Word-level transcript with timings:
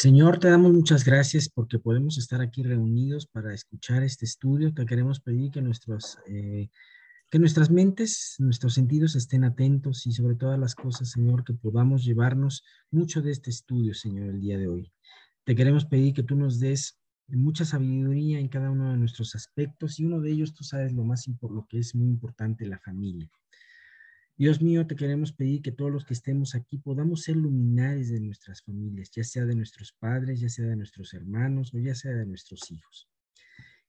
Señor, 0.00 0.38
te 0.38 0.48
damos 0.48 0.72
muchas 0.72 1.04
gracias 1.04 1.50
porque 1.50 1.78
podemos 1.78 2.16
estar 2.16 2.40
aquí 2.40 2.62
reunidos 2.62 3.26
para 3.26 3.52
escuchar 3.52 4.02
este 4.02 4.24
estudio. 4.24 4.72
Te 4.72 4.86
queremos 4.86 5.20
pedir 5.20 5.50
que, 5.50 5.60
nuestros, 5.60 6.16
eh, 6.26 6.70
que 7.28 7.38
nuestras 7.38 7.70
mentes, 7.70 8.36
nuestros 8.38 8.72
sentidos 8.72 9.14
estén 9.14 9.44
atentos 9.44 10.06
y 10.06 10.12
sobre 10.12 10.36
todas 10.36 10.58
las 10.58 10.74
cosas, 10.74 11.10
Señor, 11.10 11.44
que 11.44 11.52
podamos 11.52 12.02
llevarnos 12.02 12.64
mucho 12.90 13.20
de 13.20 13.32
este 13.32 13.50
estudio, 13.50 13.92
Señor, 13.92 14.30
el 14.30 14.40
día 14.40 14.56
de 14.56 14.68
hoy. 14.68 14.90
Te 15.44 15.54
queremos 15.54 15.84
pedir 15.84 16.14
que 16.14 16.22
tú 16.22 16.34
nos 16.34 16.60
des 16.60 16.98
mucha 17.28 17.66
sabiduría 17.66 18.40
en 18.40 18.48
cada 18.48 18.70
uno 18.70 18.92
de 18.92 18.96
nuestros 18.96 19.34
aspectos 19.34 20.00
y 20.00 20.06
uno 20.06 20.22
de 20.22 20.32
ellos, 20.32 20.54
tú 20.54 20.64
sabes, 20.64 20.94
lo 20.94 21.04
más 21.04 21.26
lo 21.42 21.66
que 21.68 21.78
es 21.78 21.94
muy 21.94 22.08
importante, 22.08 22.64
la 22.64 22.78
familia. 22.78 23.28
Dios 24.40 24.62
mío, 24.62 24.86
te 24.86 24.96
queremos 24.96 25.32
pedir 25.32 25.60
que 25.60 25.70
todos 25.70 25.92
los 25.92 26.06
que 26.06 26.14
estemos 26.14 26.54
aquí 26.54 26.78
podamos 26.78 27.24
ser 27.24 27.36
luminares 27.36 28.08
de 28.08 28.20
nuestras 28.20 28.62
familias, 28.62 29.10
ya 29.10 29.22
sea 29.22 29.44
de 29.44 29.54
nuestros 29.54 29.92
padres, 29.92 30.40
ya 30.40 30.48
sea 30.48 30.64
de 30.64 30.76
nuestros 30.76 31.12
hermanos 31.12 31.74
o 31.74 31.78
ya 31.78 31.94
sea 31.94 32.12
de 32.12 32.24
nuestros 32.24 32.70
hijos. 32.70 33.06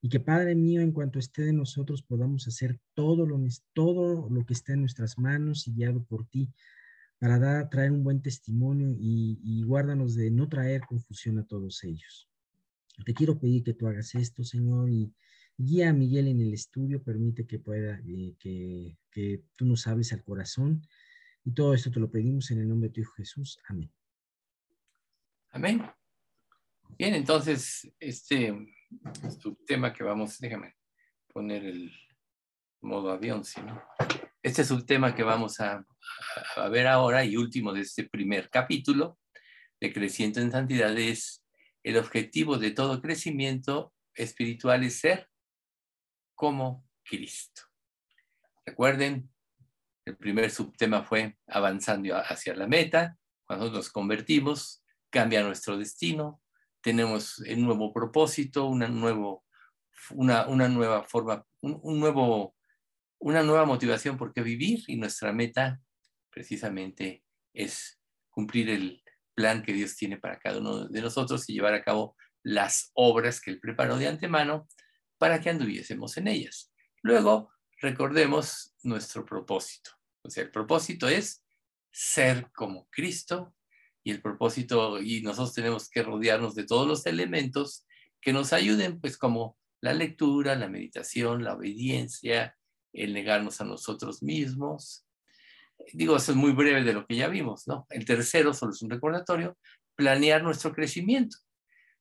Y 0.02 0.10
que 0.10 0.20
Padre 0.20 0.54
mío, 0.56 0.82
en 0.82 0.92
cuanto 0.92 1.20
esté 1.20 1.44
de 1.44 1.54
nosotros, 1.54 2.04
podamos 2.04 2.50
hacer 2.50 2.82
todo 2.94 3.26
lo, 3.26 3.40
todo 3.72 4.30
lo 4.30 4.46
que 4.46 4.52
está 4.52 4.74
en 4.74 4.82
nuestras 4.82 5.18
manos 5.18 5.70
y 5.70 5.74
guiado 5.74 6.04
por 6.04 6.28
ti 6.28 6.50
para 7.18 7.40
dar, 7.40 7.70
traer 7.70 7.94
un 7.94 8.04
buen 8.04 8.22
testimonio 8.22 8.92
y, 8.92 9.40
y 9.42 9.64
guárdanos 9.64 10.16
de 10.16 10.32
no 10.32 10.50
traer 10.50 10.82
confusión 10.82 11.38
a 11.40 11.48
todos 11.48 11.82
ellos. 11.86 12.28
Te 13.06 13.14
quiero 13.14 13.40
pedir 13.40 13.64
que 13.64 13.74
tú 13.74 13.88
hagas 13.88 14.16
esto, 14.16 14.44
Señor, 14.44 14.90
y, 14.90 15.14
Guía 15.64 15.90
a 15.90 15.94
Miguel 15.94 16.28
en 16.28 16.42
el 16.42 16.54
estudio, 16.54 17.04
permite 17.04 17.46
que 17.46 17.60
pueda, 17.60 18.02
eh, 18.06 18.36
que, 18.40 18.98
que 19.12 19.44
tú 19.56 19.66
nos 19.66 19.86
hables 19.86 20.12
al 20.12 20.24
corazón. 20.24 20.82
Y 21.44 21.54
todo 21.54 21.74
esto 21.74 21.92
te 21.92 22.00
lo 22.00 22.10
pedimos 22.10 22.50
en 22.52 22.60
el 22.60 22.68
nombre 22.68 22.90
de 22.90 22.94
tu 22.94 23.02
Hijo 23.02 23.14
Jesús. 23.14 23.60
Amén. 23.68 23.92
Amén. 25.52 25.84
Bien, 26.98 27.14
entonces, 27.14 27.92
este 28.00 28.56
subtema 29.40 29.94
que 29.94 30.04
vamos, 30.04 30.40
déjame 30.40 30.76
poner 31.28 31.66
el 31.66 31.92
modo 32.82 33.12
avión, 33.12 33.44
¿sí, 33.44 33.62
no? 33.62 33.82
Este 34.42 34.64
subtema 34.64 35.14
que 35.14 35.24
vamos 35.24 35.60
a, 35.60 35.86
a, 36.56 36.70
ver 36.70 36.88
ahora 36.88 37.24
y 37.24 37.38
último 37.38 37.74
de 37.74 37.82
este 37.82 38.06
primer 38.06 38.50
capítulo 38.50 39.20
de 39.80 39.94
Creciendo 39.94 40.42
en 40.42 40.52
Santidad 40.52 40.98
es 40.98 41.44
el 41.84 41.98
objetivo 41.98 42.58
de 42.58 42.72
todo 42.72 43.02
crecimiento 43.02 43.94
espiritual 44.16 44.84
es 44.84 45.00
ser 45.00 45.31
como 46.42 46.90
Cristo. 47.04 47.62
Recuerden, 48.66 49.30
el 50.06 50.18
primer 50.18 50.50
subtema 50.50 51.04
fue 51.04 51.38
avanzando 51.46 52.18
hacia 52.18 52.56
la 52.56 52.66
meta. 52.66 53.16
Cuando 53.46 53.70
nos 53.70 53.92
convertimos, 53.92 54.84
cambia 55.12 55.44
nuestro 55.44 55.78
destino. 55.78 56.42
Tenemos 56.82 57.38
un 57.38 57.62
nuevo 57.62 57.94
propósito, 57.94 58.66
una, 58.66 58.88
nuevo, 58.88 59.46
una, 60.16 60.48
una 60.48 60.68
nueva 60.68 61.04
forma, 61.04 61.46
un, 61.62 62.00
nuevo, 62.00 62.56
una 63.20 63.44
nueva 63.44 63.66
motivación 63.66 64.18
por 64.18 64.34
qué 64.34 64.42
vivir 64.42 64.80
y 64.88 64.96
nuestra 64.96 65.32
meta 65.32 65.80
precisamente 66.32 67.24
es 67.54 68.02
cumplir 68.32 68.72
el 68.72 69.04
plan 69.36 69.62
que 69.62 69.74
Dios 69.74 69.96
tiene 69.96 70.18
para 70.18 70.40
cada 70.40 70.58
uno 70.58 70.88
de 70.88 71.02
nosotros 71.02 71.48
y 71.48 71.54
llevar 71.54 71.76
a 71.76 71.84
cabo 71.84 72.16
las 72.42 72.90
obras 72.96 73.40
que 73.40 73.52
Él 73.52 73.60
preparó 73.60 73.96
de 74.00 74.08
antemano 74.08 74.68
para 75.22 75.40
que 75.40 75.52
anduviésemos 75.52 76.18
en 76.18 76.28
ellas. 76.28 76.74
Luego, 77.04 77.52
recordemos 77.80 78.74
nuestro 78.82 79.24
propósito. 79.24 79.92
O 80.24 80.32
sea, 80.32 80.46
el 80.46 80.50
propósito 80.50 81.08
es 81.08 81.46
ser 81.92 82.50
como 82.54 82.88
Cristo 82.90 83.54
y 84.04 84.10
el 84.10 84.20
propósito, 84.20 85.00
y 85.00 85.22
nosotros 85.22 85.54
tenemos 85.54 85.92
que 85.92 86.02
rodearnos 86.02 86.56
de 86.56 86.66
todos 86.66 86.88
los 86.88 87.06
elementos 87.06 87.86
que 88.20 88.34
nos 88.34 88.52
ayuden, 88.52 89.00
pues 89.00 89.16
como 89.16 89.60
la 89.80 89.94
lectura, 89.94 90.56
la 90.56 90.68
meditación, 90.68 91.44
la 91.44 91.54
obediencia, 91.54 92.58
el 92.92 93.14
negarnos 93.14 93.62
a 93.62 93.66
nosotros 93.66 94.24
mismos. 94.24 95.06
Digo, 95.94 96.16
eso 96.16 96.32
es 96.32 96.38
muy 96.38 96.52
breve 96.52 96.84
de 96.84 96.94
lo 96.94 97.06
que 97.06 97.16
ya 97.16 97.28
vimos, 97.28 97.68
¿no? 97.68 97.86
El 97.92 98.06
tercero, 98.06 98.56
solo 98.56 98.72
es 98.72 98.82
un 98.82 98.90
recordatorio, 98.90 99.56
planear 99.96 100.42
nuestro 100.42 100.74
crecimiento. 100.74 101.38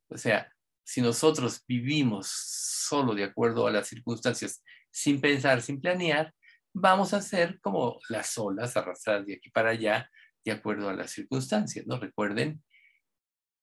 O 0.08 0.16
sea, 0.16 0.50
si 0.84 1.00
nosotros 1.00 1.62
vivimos 1.66 2.28
solo 2.28 3.14
de 3.14 3.24
acuerdo 3.24 3.66
a 3.66 3.70
las 3.70 3.88
circunstancias, 3.88 4.62
sin 4.90 5.20
pensar, 5.20 5.62
sin 5.62 5.80
planear, 5.80 6.34
vamos 6.72 7.14
a 7.14 7.22
ser 7.22 7.60
como 7.60 7.98
las 8.08 8.36
olas 8.38 8.76
arrastradas 8.76 9.26
de 9.26 9.34
aquí 9.34 9.50
para 9.50 9.70
allá, 9.70 10.10
de 10.44 10.52
acuerdo 10.52 10.88
a 10.88 10.94
las 10.94 11.10
circunstancias, 11.10 11.86
¿no? 11.86 11.98
Recuerden, 11.98 12.62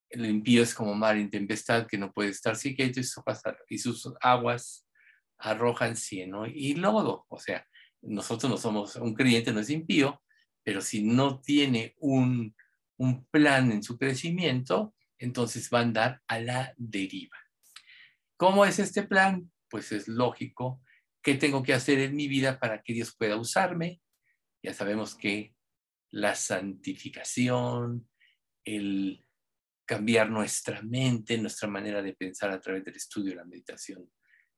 el 0.09 0.25
impío 0.25 0.63
es 0.63 0.73
como 0.73 0.93
mar 0.93 1.17
en 1.17 1.29
tempestad 1.29 1.87
que 1.87 1.97
no 1.97 2.13
puede 2.13 2.29
estar 2.29 2.57
quieto 2.57 3.01
y 3.69 3.77
sus 3.77 4.09
aguas 4.21 4.87
arrojan 5.37 5.95
cieno 5.95 6.45
y 6.47 6.75
lodo. 6.75 7.25
O 7.29 7.39
sea, 7.39 7.65
nosotros 8.01 8.49
no 8.49 8.57
somos, 8.57 8.95
un 8.95 9.13
creyente 9.13 9.51
no 9.51 9.59
es 9.59 9.69
impío, 9.69 10.21
pero 10.63 10.81
si 10.81 11.03
no 11.03 11.41
tiene 11.41 11.95
un, 11.99 12.55
un 12.97 13.25
plan 13.25 13.71
en 13.71 13.83
su 13.83 13.97
crecimiento, 13.97 14.93
entonces 15.19 15.69
va 15.73 15.79
a 15.79 15.83
andar 15.83 16.21
a 16.27 16.39
la 16.39 16.73
deriva. 16.77 17.37
¿Cómo 18.37 18.65
es 18.65 18.79
este 18.79 19.03
plan? 19.03 19.51
Pues 19.69 19.91
es 19.91 20.07
lógico. 20.07 20.81
¿Qué 21.21 21.35
tengo 21.35 21.63
que 21.63 21.73
hacer 21.73 21.99
en 21.99 22.15
mi 22.15 22.27
vida 22.27 22.59
para 22.59 22.81
que 22.81 22.93
Dios 22.93 23.15
pueda 23.15 23.35
usarme? 23.35 24.01
Ya 24.63 24.73
sabemos 24.73 25.15
que 25.15 25.55
la 26.11 26.35
santificación, 26.35 28.07
el 28.63 29.25
cambiar 29.85 30.29
nuestra 30.29 30.81
mente, 30.81 31.37
nuestra 31.37 31.67
manera 31.67 32.01
de 32.01 32.13
pensar 32.13 32.51
a 32.51 32.59
través 32.59 32.83
del 32.83 32.95
estudio 32.95 33.35
la 33.35 33.45
meditación 33.45 34.09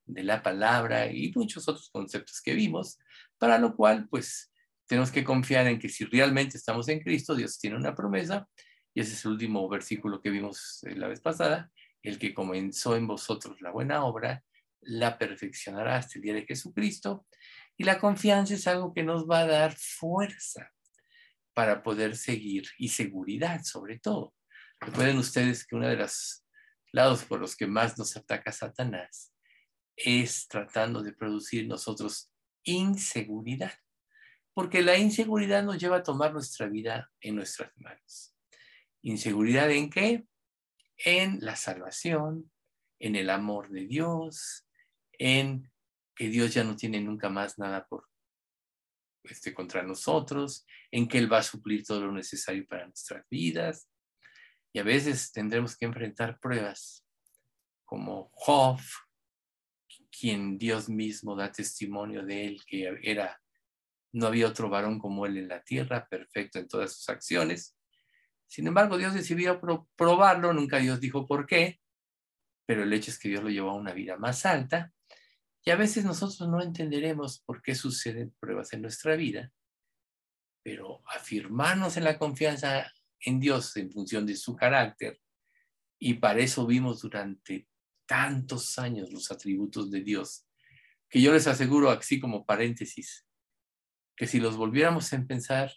de 0.05 0.23
la 0.23 0.41
palabra 0.41 1.11
y 1.11 1.31
muchos 1.35 1.67
otros 1.67 1.89
conceptos 1.91 2.41
que 2.41 2.55
vimos, 2.55 2.97
para 3.37 3.59
lo 3.59 3.75
cual 3.75 4.07
pues 4.09 4.51
tenemos 4.87 5.11
que 5.11 5.23
confiar 5.23 5.67
en 5.67 5.77
que 5.77 5.87
si 5.87 6.03
realmente 6.05 6.57
estamos 6.57 6.89
en 6.89 6.99
Cristo, 6.99 7.35
Dios 7.35 7.59
tiene 7.59 7.77
una 7.77 7.93
promesa 7.93 8.49
y 8.94 9.01
ese 9.01 9.13
es 9.13 9.25
el 9.25 9.31
último 9.31 9.67
versículo 9.69 10.22
que 10.22 10.29
vimos 10.29 10.83
eh, 10.83 10.95
la 10.95 11.07
vez 11.07 11.22
pasada, 11.22 11.72
el 12.01 12.17
que 12.17 12.33
comenzó 12.33 12.95
en 12.95 13.07
vosotros 13.07 13.61
la 13.61 13.72
buena 13.72 14.03
obra, 14.03 14.44
la 14.81 15.17
perfeccionará 15.17 15.97
hasta 15.97 16.17
el 16.17 16.23
día 16.23 16.33
de 16.33 16.45
Jesucristo. 16.45 17.25
Y 17.77 17.83
la 17.83 18.00
confianza 18.00 18.53
es 18.53 18.67
algo 18.67 18.94
que 18.94 19.03
nos 19.03 19.29
va 19.29 19.39
a 19.39 19.47
dar 19.47 19.75
fuerza 19.75 20.72
para 21.53 21.83
poder 21.83 22.16
seguir 22.16 22.67
y 22.77 22.89
seguridad 22.89 23.63
sobre 23.63 24.00
todo. 24.00 24.33
Recuerden 24.79 25.17
ustedes 25.17 25.66
que 25.66 25.75
uno 25.75 25.88
de 25.88 25.97
los 25.97 26.45
lados 26.91 27.25
por 27.25 27.39
los 27.39 27.56
que 27.56 27.67
más 27.67 27.97
nos 27.97 28.16
ataca 28.16 28.51
Satanás 28.51 29.33
es 29.95 30.47
tratando 30.47 31.03
de 31.03 31.13
producir 31.13 31.67
nosotros 31.67 32.31
inseguridad, 32.63 33.73
porque 34.53 34.81
la 34.81 34.97
inseguridad 34.97 35.63
nos 35.63 35.77
lleva 35.77 35.97
a 35.97 36.03
tomar 36.03 36.31
nuestra 36.31 36.67
vida 36.67 37.11
en 37.19 37.35
nuestras 37.35 37.71
manos. 37.77 38.33
¿Inseguridad 39.01 39.71
en 39.71 39.89
qué? 39.89 40.25
En 40.97 41.39
la 41.41 41.55
salvación, 41.55 42.51
en 42.99 43.15
el 43.15 43.29
amor 43.29 43.69
de 43.69 43.85
Dios, 43.85 44.67
en 45.13 45.71
que 46.15 46.29
Dios 46.29 46.53
ya 46.53 46.63
no 46.63 46.75
tiene 46.75 46.99
nunca 46.99 47.29
más 47.29 47.57
nada 47.57 47.88
por 47.88 48.09
este, 49.23 49.53
contra 49.53 49.83
nosotros, 49.83 50.65
en 50.91 51.07
que 51.07 51.17
Él 51.17 51.31
va 51.31 51.39
a 51.39 51.43
suplir 51.43 51.85
todo 51.85 52.01
lo 52.01 52.11
necesario 52.11 52.65
para 52.67 52.85
nuestras 52.85 53.25
vidas. 53.29 53.89
Y 54.73 54.79
a 54.79 54.83
veces 54.83 55.31
tendremos 55.31 55.77
que 55.77 55.85
enfrentar 55.85 56.39
pruebas 56.39 57.05
como 57.85 58.29
Job, 58.33 58.79
quien 60.11 60.57
Dios 60.57 60.89
mismo 60.89 61.35
da 61.35 61.51
testimonio 61.51 62.23
de 62.23 62.45
él, 62.45 62.61
que 62.65 62.99
era, 63.03 63.41
no 64.11 64.27
había 64.27 64.47
otro 64.47 64.69
varón 64.69 64.99
como 64.99 65.25
él 65.25 65.38
en 65.38 65.47
la 65.47 65.63
tierra, 65.63 66.07
perfecto 66.07 66.59
en 66.59 66.67
todas 66.67 66.93
sus 66.93 67.09
acciones, 67.09 67.78
sin 68.49 68.65
embargo, 68.65 68.97
Dios 68.97 69.13
decidió 69.13 69.62
probarlo, 69.95 70.53
nunca 70.53 70.77
Dios 70.79 71.00
dijo 71.00 71.27
por 71.27 71.45
qué, 71.45 71.79
pero 72.65 72.81
el 72.81 72.91
hecho 72.91 73.12
es 73.12 73.19
que 73.19 73.29
Dios 73.29 73.44
lo 73.44 73.50
llevó 73.50 73.69
a 73.69 73.75
una 73.75 73.94
vida 73.94 74.18
más 74.18 74.44
alta. 74.44 74.91
Y 75.63 75.69
a 75.69 75.75
veces 75.75 76.03
nosotros 76.03 76.50
no 76.50 76.59
entenderemos 76.59 77.41
por 77.41 77.62
qué 77.62 77.75
suceden 77.75 78.33
pruebas 78.39 78.74
en 78.74 78.81
nuestra 78.81 79.15
vida, 79.15 79.51
pero 80.63 81.03
afirmarnos 81.06 81.95
en 81.97 82.06
la 82.06 82.18
confianza 82.18 82.91
en 83.19 83.39
Dios 83.39 83.77
en 83.77 83.91
función 83.91 84.25
de 84.25 84.35
su 84.35 84.56
carácter, 84.56 85.19
y 86.00 86.15
para 86.15 86.39
eso 86.39 86.65
vimos 86.65 87.01
durante 87.01 87.68
tantos 88.07 88.79
años 88.79 89.12
los 89.12 89.29
atributos 89.29 89.91
de 89.91 90.01
Dios, 90.01 90.47
que 91.07 91.21
yo 91.21 91.31
les 91.33 91.45
aseguro, 91.45 91.91
así 91.91 92.19
como 92.19 92.45
paréntesis, 92.45 93.27
que 94.15 94.25
si 94.25 94.39
los 94.39 94.57
volviéramos 94.57 95.13
a 95.13 95.24
pensar, 95.24 95.71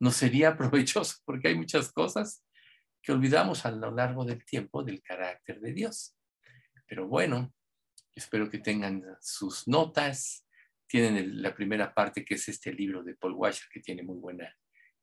no 0.00 0.10
sería 0.10 0.56
provechoso 0.58 1.18
porque 1.24 1.48
hay 1.48 1.54
muchas 1.54 1.92
cosas 1.92 2.44
que 3.02 3.12
olvidamos 3.12 3.64
a 3.64 3.70
lo 3.70 3.90
largo 3.90 4.24
del 4.24 4.44
tiempo 4.44 4.82
del 4.82 5.00
carácter 5.02 5.60
de 5.60 5.72
Dios. 5.72 6.16
Pero 6.86 7.06
bueno, 7.06 7.54
espero 8.14 8.50
que 8.50 8.58
tengan 8.58 9.02
sus 9.20 9.66
notas. 9.68 10.44
Tienen 10.86 11.40
la 11.40 11.54
primera 11.54 11.94
parte 11.94 12.24
que 12.24 12.34
es 12.34 12.48
este 12.48 12.72
libro 12.72 13.02
de 13.02 13.14
Paul 13.14 13.34
Washer 13.34 13.68
que 13.72 13.80
tiene 13.80 14.02
muy 14.02 14.18
buena 14.18 14.54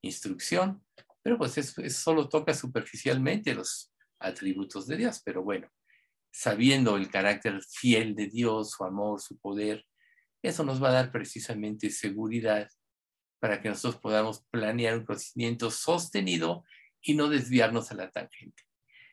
instrucción, 0.01 0.85
pero 1.23 1.37
pues 1.37 1.57
eso, 1.57 1.81
solo 1.89 2.29
toca 2.29 2.53
superficialmente 2.53 3.55
los, 3.55 3.91
atributos 4.19 4.87
de 4.87 4.97
Dios, 4.97 5.21
pero 5.23 5.43
bueno, 5.43 5.69
sabiendo 6.31 6.97
el 6.97 7.09
carácter 7.09 7.61
fiel 7.63 8.15
de 8.15 8.27
Dios, 8.27 8.71
su 8.71 8.83
amor, 8.83 9.21
su 9.21 9.37
poder, 9.39 9.85
eso 10.41 10.63
nos 10.63 10.81
va 10.81 10.89
a 10.89 10.93
dar 10.93 11.11
precisamente 11.11 11.89
seguridad 11.89 12.69
para 13.39 13.61
que 13.61 13.69
nosotros 13.69 14.01
podamos 14.01 14.45
planear 14.51 14.97
un 14.97 15.05
crecimiento 15.05 15.71
sostenido 15.71 16.63
y 17.01 17.13
no 17.13 17.29
desviarnos 17.29 17.91
a 17.91 17.95
la 17.95 18.11
tangente. 18.11 18.63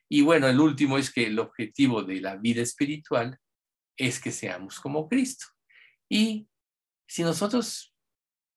Y 0.09 0.23
bueno, 0.23 0.49
el 0.49 0.61
último 0.61 0.99
es 0.99 1.13
que 1.13 1.27
el 1.27 1.39
objetivo 1.39 2.03
de 2.03 2.21
la 2.21 2.37
vida 2.37 2.63
espiritual 2.63 3.39
es 3.97 4.21
que 4.21 4.31
seamos 4.31 4.81
como 4.81 5.09
Cristo. 5.09 5.47
Y 6.09 6.49
si 7.07 7.23
nosotros 7.23 7.95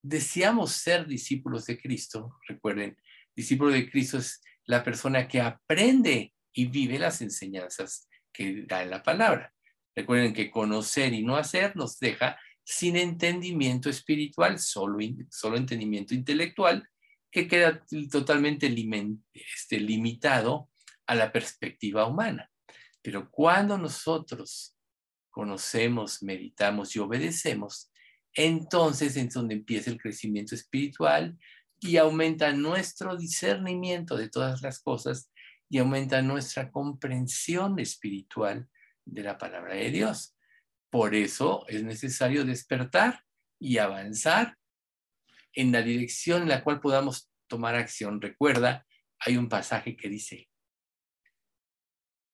deseamos 0.01 0.71
ser 0.71 1.07
discípulos 1.07 1.65
de 1.65 1.79
Cristo, 1.79 2.37
recuerden, 2.47 2.97
discípulo 3.35 3.71
de 3.71 3.89
Cristo 3.89 4.17
es 4.17 4.41
la 4.65 4.83
persona 4.83 5.27
que 5.27 5.41
aprende 5.41 6.33
y 6.53 6.65
vive 6.65 6.99
las 6.99 7.21
enseñanzas 7.21 8.07
que 8.33 8.63
da 8.67 8.83
en 8.83 8.89
la 8.89 9.03
palabra. 9.03 9.53
Recuerden 9.95 10.33
que 10.33 10.51
conocer 10.51 11.13
y 11.13 11.23
no 11.23 11.35
hacer 11.35 11.75
nos 11.75 11.99
deja 11.99 12.37
sin 12.69 12.97
entendimiento 12.97 13.89
espiritual, 13.89 14.59
solo, 14.59 14.97
solo 15.29 15.55
entendimiento 15.55 16.13
intelectual, 16.13 16.85
que 17.31 17.47
queda 17.47 17.81
totalmente 18.11 18.67
este, 19.33 19.79
limitado 19.79 20.69
a 21.05 21.15
la 21.15 21.31
perspectiva 21.31 22.05
humana. 22.05 22.51
Pero 23.01 23.31
cuando 23.31 23.77
nosotros 23.77 24.75
conocemos, 25.29 26.21
meditamos 26.21 26.93
y 26.93 26.99
obedecemos, 26.99 27.89
entonces 28.33 29.15
es 29.15 29.33
donde 29.33 29.55
empieza 29.55 29.89
el 29.89 29.97
crecimiento 29.97 30.53
espiritual 30.53 31.37
y 31.79 31.95
aumenta 31.95 32.51
nuestro 32.51 33.15
discernimiento 33.15 34.17
de 34.17 34.27
todas 34.27 34.61
las 34.61 34.81
cosas 34.81 35.31
y 35.69 35.77
aumenta 35.77 36.21
nuestra 36.21 36.69
comprensión 36.69 37.79
espiritual 37.79 38.67
de 39.05 39.23
la 39.23 39.37
palabra 39.37 39.75
de 39.75 39.89
Dios. 39.89 40.36
Por 40.89 41.15
eso 41.15 41.65
es 41.67 41.83
necesario 41.83 42.45
despertar 42.45 43.23
y 43.59 43.77
avanzar 43.77 44.57
en 45.53 45.71
la 45.71 45.81
dirección 45.81 46.43
en 46.43 46.49
la 46.49 46.63
cual 46.63 46.79
podamos 46.79 47.29
tomar 47.47 47.75
acción. 47.75 48.21
Recuerda, 48.21 48.85
hay 49.19 49.37
un 49.37 49.49
pasaje 49.49 49.97
que 49.97 50.09
dice, 50.09 50.49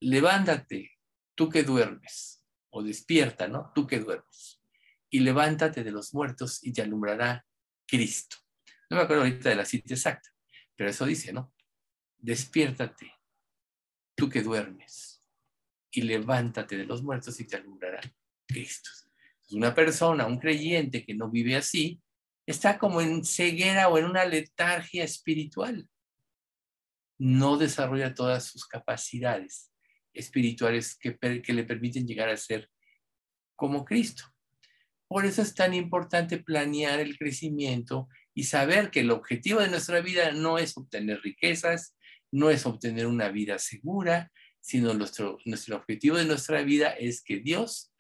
levántate, 0.02 0.92
tú 1.36 1.50
que 1.50 1.64
duermes, 1.64 2.46
o 2.70 2.84
despierta, 2.84 3.48
¿no? 3.48 3.72
Tú 3.74 3.88
que 3.88 4.00
duermes, 4.00 4.62
y 5.10 5.20
levántate 5.20 5.84
de 5.84 5.92
los 5.92 6.14
muertos 6.14 6.64
y 6.64 6.74
te 6.74 6.82
alumbrará 6.82 7.46
Cristo. 7.88 8.38
No 8.90 8.98
me 8.98 9.04
acuerdo 9.04 9.24
ahorita 9.24 9.50
de 9.50 9.56
la 9.56 9.66
cita 9.66 9.94
exacta, 9.94 10.30
pero 10.76 10.90
eso 10.90 11.06
dice, 11.06 11.32
¿no? 11.32 11.54
Despiértate, 12.18 13.14
tú 14.16 14.30
que 14.30 14.42
duermes, 14.42 15.24
y 15.92 16.02
levántate 16.02 16.78
de 16.78 16.86
los 16.86 17.04
muertos 17.04 17.40
y 17.40 17.48
te 17.48 17.56
alumbrará 17.56 18.02
Cristo. 18.54 18.90
Una 19.52 19.74
persona, 19.74 20.26
un 20.26 20.40
creyente 20.40 21.06
que 21.06 21.16
no 21.16 21.30
vive 21.30 21.56
así, 21.56 22.02
está 22.46 22.78
como 22.78 23.02
en 23.02 23.24
ceguera 23.24 23.90
o 23.90 23.98
en 23.98 24.06
una 24.06 24.26
letargia 24.26 25.04
espiritual. 25.04 25.88
No 27.20 27.58
desarrolla 27.58 28.14
todas 28.14 28.46
sus 28.46 28.66
capacidades 28.68 29.72
espirituales 30.14 30.96
que, 30.96 31.18
que 31.18 31.54
le 31.54 31.64
permiten 31.64 32.06
llegar 32.06 32.30
a 32.30 32.38
ser 32.38 32.70
como 33.56 33.86
Cristo. 33.86 34.24
Por 35.08 35.26
eso 35.26 35.42
es 35.42 35.54
tan 35.54 35.74
importante 35.74 36.38
planear 36.38 37.00
el 37.00 37.18
crecimiento 37.18 38.08
y 38.34 38.44
saber 38.44 38.92
que 38.92 39.02
el 39.02 39.12
objetivo 39.12 39.62
de 39.62 39.70
nuestra 39.70 40.02
vida 40.02 40.32
no 40.32 40.58
es 40.58 40.76
obtener 40.78 41.22
riquezas, 41.22 41.96
no 42.32 42.50
es 42.50 42.66
obtener 42.66 43.06
una 43.06 43.30
vida 43.30 43.60
segura, 43.60 44.32
sino 44.60 44.94
nuestro, 44.94 45.38
nuestro 45.46 45.76
objetivo 45.76 46.18
de 46.18 46.26
nuestra 46.26 46.64
vida 46.64 46.90
es 46.90 47.22
que 47.22 47.40
Dios 47.40 47.93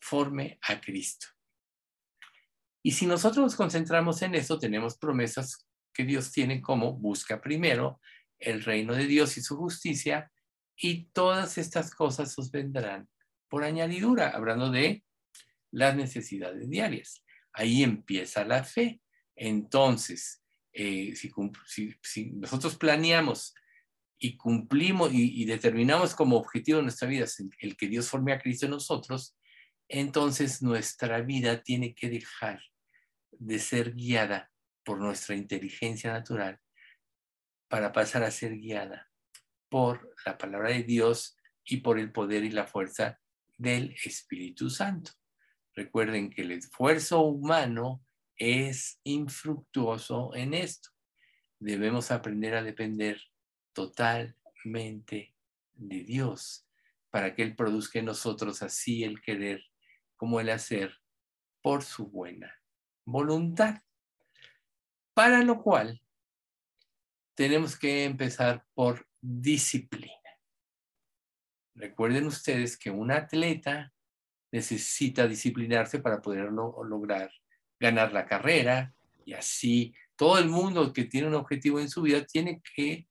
forme 0.00 0.58
a 0.62 0.80
Cristo. 0.80 1.26
Y 2.82 2.92
si 2.92 3.06
nosotros 3.06 3.42
nos 3.44 3.56
concentramos 3.56 4.22
en 4.22 4.34
eso, 4.34 4.58
tenemos 4.58 4.96
promesas 4.96 5.66
que 5.92 6.04
Dios 6.04 6.30
tiene 6.30 6.60
como 6.60 6.92
busca 6.92 7.40
primero 7.40 8.00
el 8.38 8.62
reino 8.62 8.94
de 8.94 9.06
Dios 9.06 9.36
y 9.36 9.42
su 9.42 9.56
justicia 9.56 10.30
y 10.76 11.06
todas 11.06 11.58
estas 11.58 11.94
cosas 11.94 12.38
os 12.38 12.50
vendrán 12.50 13.08
por 13.48 13.64
añadidura, 13.64 14.30
hablando 14.30 14.70
de 14.70 15.04
las 15.70 15.96
necesidades 15.96 16.68
diarias. 16.68 17.24
Ahí 17.52 17.82
empieza 17.82 18.44
la 18.44 18.64
fe. 18.64 19.00
Entonces, 19.34 20.42
eh, 20.72 21.14
si, 21.16 22.30
nosotros 22.32 22.76
planeamos 22.76 23.54
y 24.18 24.36
cumplimos 24.36 25.10
y, 25.12 25.44
determinamos 25.44 26.14
como 26.14 26.36
objetivo 26.36 26.78
de 26.78 26.84
nuestra 26.84 27.08
vida 27.08 27.26
el 27.60 27.76
que 27.76 27.88
Dios 27.88 28.08
forme 28.08 28.32
a 28.32 28.38
Cristo 28.38 28.66
en 28.66 28.72
nosotros, 28.72 29.35
entonces 29.88 30.62
nuestra 30.62 31.20
vida 31.20 31.62
tiene 31.62 31.94
que 31.94 32.08
dejar 32.08 32.62
de 33.32 33.58
ser 33.58 33.94
guiada 33.94 34.50
por 34.84 34.98
nuestra 34.98 35.34
inteligencia 35.34 36.12
natural 36.12 36.60
para 37.68 37.92
pasar 37.92 38.22
a 38.22 38.30
ser 38.30 38.56
guiada 38.56 39.10
por 39.68 40.14
la 40.24 40.38
palabra 40.38 40.70
de 40.70 40.82
Dios 40.82 41.36
y 41.64 41.78
por 41.78 41.98
el 41.98 42.12
poder 42.12 42.44
y 42.44 42.50
la 42.50 42.66
fuerza 42.66 43.20
del 43.58 43.94
Espíritu 44.04 44.70
Santo. 44.70 45.12
Recuerden 45.74 46.30
que 46.30 46.42
el 46.42 46.52
esfuerzo 46.52 47.22
humano 47.22 48.04
es 48.36 49.00
infructuoso 49.04 50.34
en 50.34 50.54
esto. 50.54 50.90
Debemos 51.58 52.10
aprender 52.10 52.54
a 52.54 52.62
depender 52.62 53.20
totalmente 53.72 55.34
de 55.74 56.00
Dios 56.04 56.66
para 57.10 57.34
que 57.34 57.42
Él 57.42 57.56
produzca 57.56 57.98
en 57.98 58.06
nosotros 58.06 58.62
así 58.62 59.04
el 59.04 59.20
querer 59.20 59.64
como 60.16 60.40
el 60.40 60.50
hacer 60.50 60.98
por 61.62 61.82
su 61.82 62.06
buena 62.06 62.52
voluntad. 63.04 63.82
Para 65.14 65.42
lo 65.42 65.62
cual 65.62 66.02
tenemos 67.34 67.78
que 67.78 68.04
empezar 68.04 68.64
por 68.74 69.06
disciplina. 69.20 70.12
Recuerden 71.74 72.26
ustedes 72.26 72.78
que 72.78 72.90
un 72.90 73.10
atleta 73.12 73.92
necesita 74.50 75.26
disciplinarse 75.26 75.98
para 75.98 76.22
poderlo 76.22 76.82
lograr 76.84 77.30
ganar 77.78 78.12
la 78.12 78.26
carrera 78.26 78.94
y 79.24 79.34
así 79.34 79.94
todo 80.16 80.38
el 80.38 80.48
mundo 80.48 80.92
que 80.92 81.04
tiene 81.04 81.28
un 81.28 81.34
objetivo 81.34 81.78
en 81.78 81.90
su 81.90 82.02
vida 82.02 82.24
tiene 82.24 82.62
que, 82.74 83.06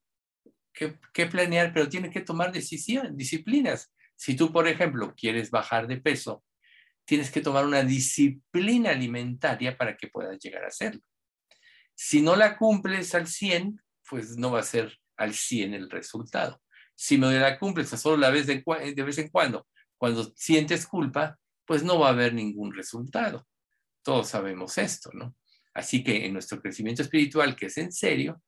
que, 0.73 1.25
planear, 1.27 1.71
pero 1.71 1.87
tiene 1.87 2.09
que 2.09 2.21
tomar 2.21 2.51
decisiones, 2.51 3.15
disciplinas. 3.15 3.93
Si 4.15 4.35
tú, 4.35 4.51
por 4.51 4.67
ejemplo, 4.67 5.13
quieres 5.15 5.51
bajar 5.51 5.87
de 5.87 5.97
peso, 5.97 6.43
tienes 7.05 7.31
que 7.31 7.41
tomar 7.41 7.65
una 7.65 7.83
disciplina 7.83 8.89
alimentaria 8.89 9.77
para 9.77 9.95
que 9.95 10.07
puedas 10.07 10.39
llegar 10.39 10.63
a 10.65 10.69
hacerlo. 10.69 11.01
Si 11.93 12.21
no 12.21 12.35
la 12.35 12.57
cumples 12.57 13.15
al 13.15 13.27
100, 13.27 13.81
pues 14.09 14.37
no 14.37 14.51
va 14.51 14.59
a 14.59 14.63
ser 14.63 14.97
al 15.17 15.33
100 15.33 15.73
el 15.73 15.89
resultado. 15.89 16.61
Si 16.95 17.17
no 17.17 17.31
la 17.31 17.57
cumples 17.59 17.93
a 17.93 17.97
solo 17.97 18.17
la 18.17 18.29
vez 18.29 18.47
de, 18.47 18.63
vez 19.03 19.17
en 19.17 19.29
cuando, 19.29 19.67
cuando 19.97 20.33
sientes 20.35 20.87
culpa, 20.87 21.37
pues 21.65 21.83
no 21.83 21.99
va 21.99 22.07
a 22.07 22.11
haber 22.11 22.33
ningún 22.33 22.73
resultado. 22.73 23.47
Todos 24.01 24.29
sabemos 24.29 24.77
esto, 24.77 25.09
¿no? 25.13 25.35
Así 25.73 26.03
que 26.03 26.25
en 26.25 26.33
nuestro 26.33 26.61
crecimiento 26.61 27.01
espiritual, 27.01 27.55
que 27.55 27.65
es 27.67 27.77
en 27.77 27.91
serio, 27.91 28.41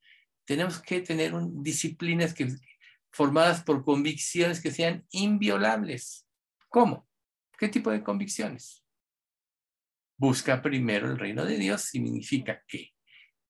tenemos 0.46 0.82
que 0.82 1.02
tener 1.02 1.34
disciplinas 1.56 2.34
que, 2.34 2.48
formadas 3.12 3.64
por 3.64 3.84
convicciones 3.84 4.62
que 4.62 4.72
sean 4.72 5.06
inviolables. 5.12 6.26
¿Cómo? 6.70 7.08
¿Qué 7.58 7.70
tipo 7.70 7.90
de 7.92 8.04
convicciones? 8.04 8.86
Busca 10.18 10.62
primero 10.62 11.10
el 11.10 11.18
reino 11.18 11.46
de 11.46 11.58
Dios 11.58 11.82
significa 11.82 12.64
que 12.68 12.94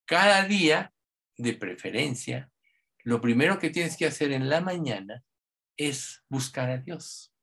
cada 0.06 0.46
día, 0.46 0.94
de 1.38 1.54
preferencia, 1.54 2.50
lo 3.04 3.22
primero 3.22 3.60
que 3.60 3.70
tienes 3.70 3.98
que 3.98 4.06
hacer 4.06 4.32
en 4.32 4.50
la 4.50 4.62
mañana 4.62 5.24
es 5.78 6.24
buscar 6.30 6.70
a 6.70 6.78
Dios. 6.78 7.34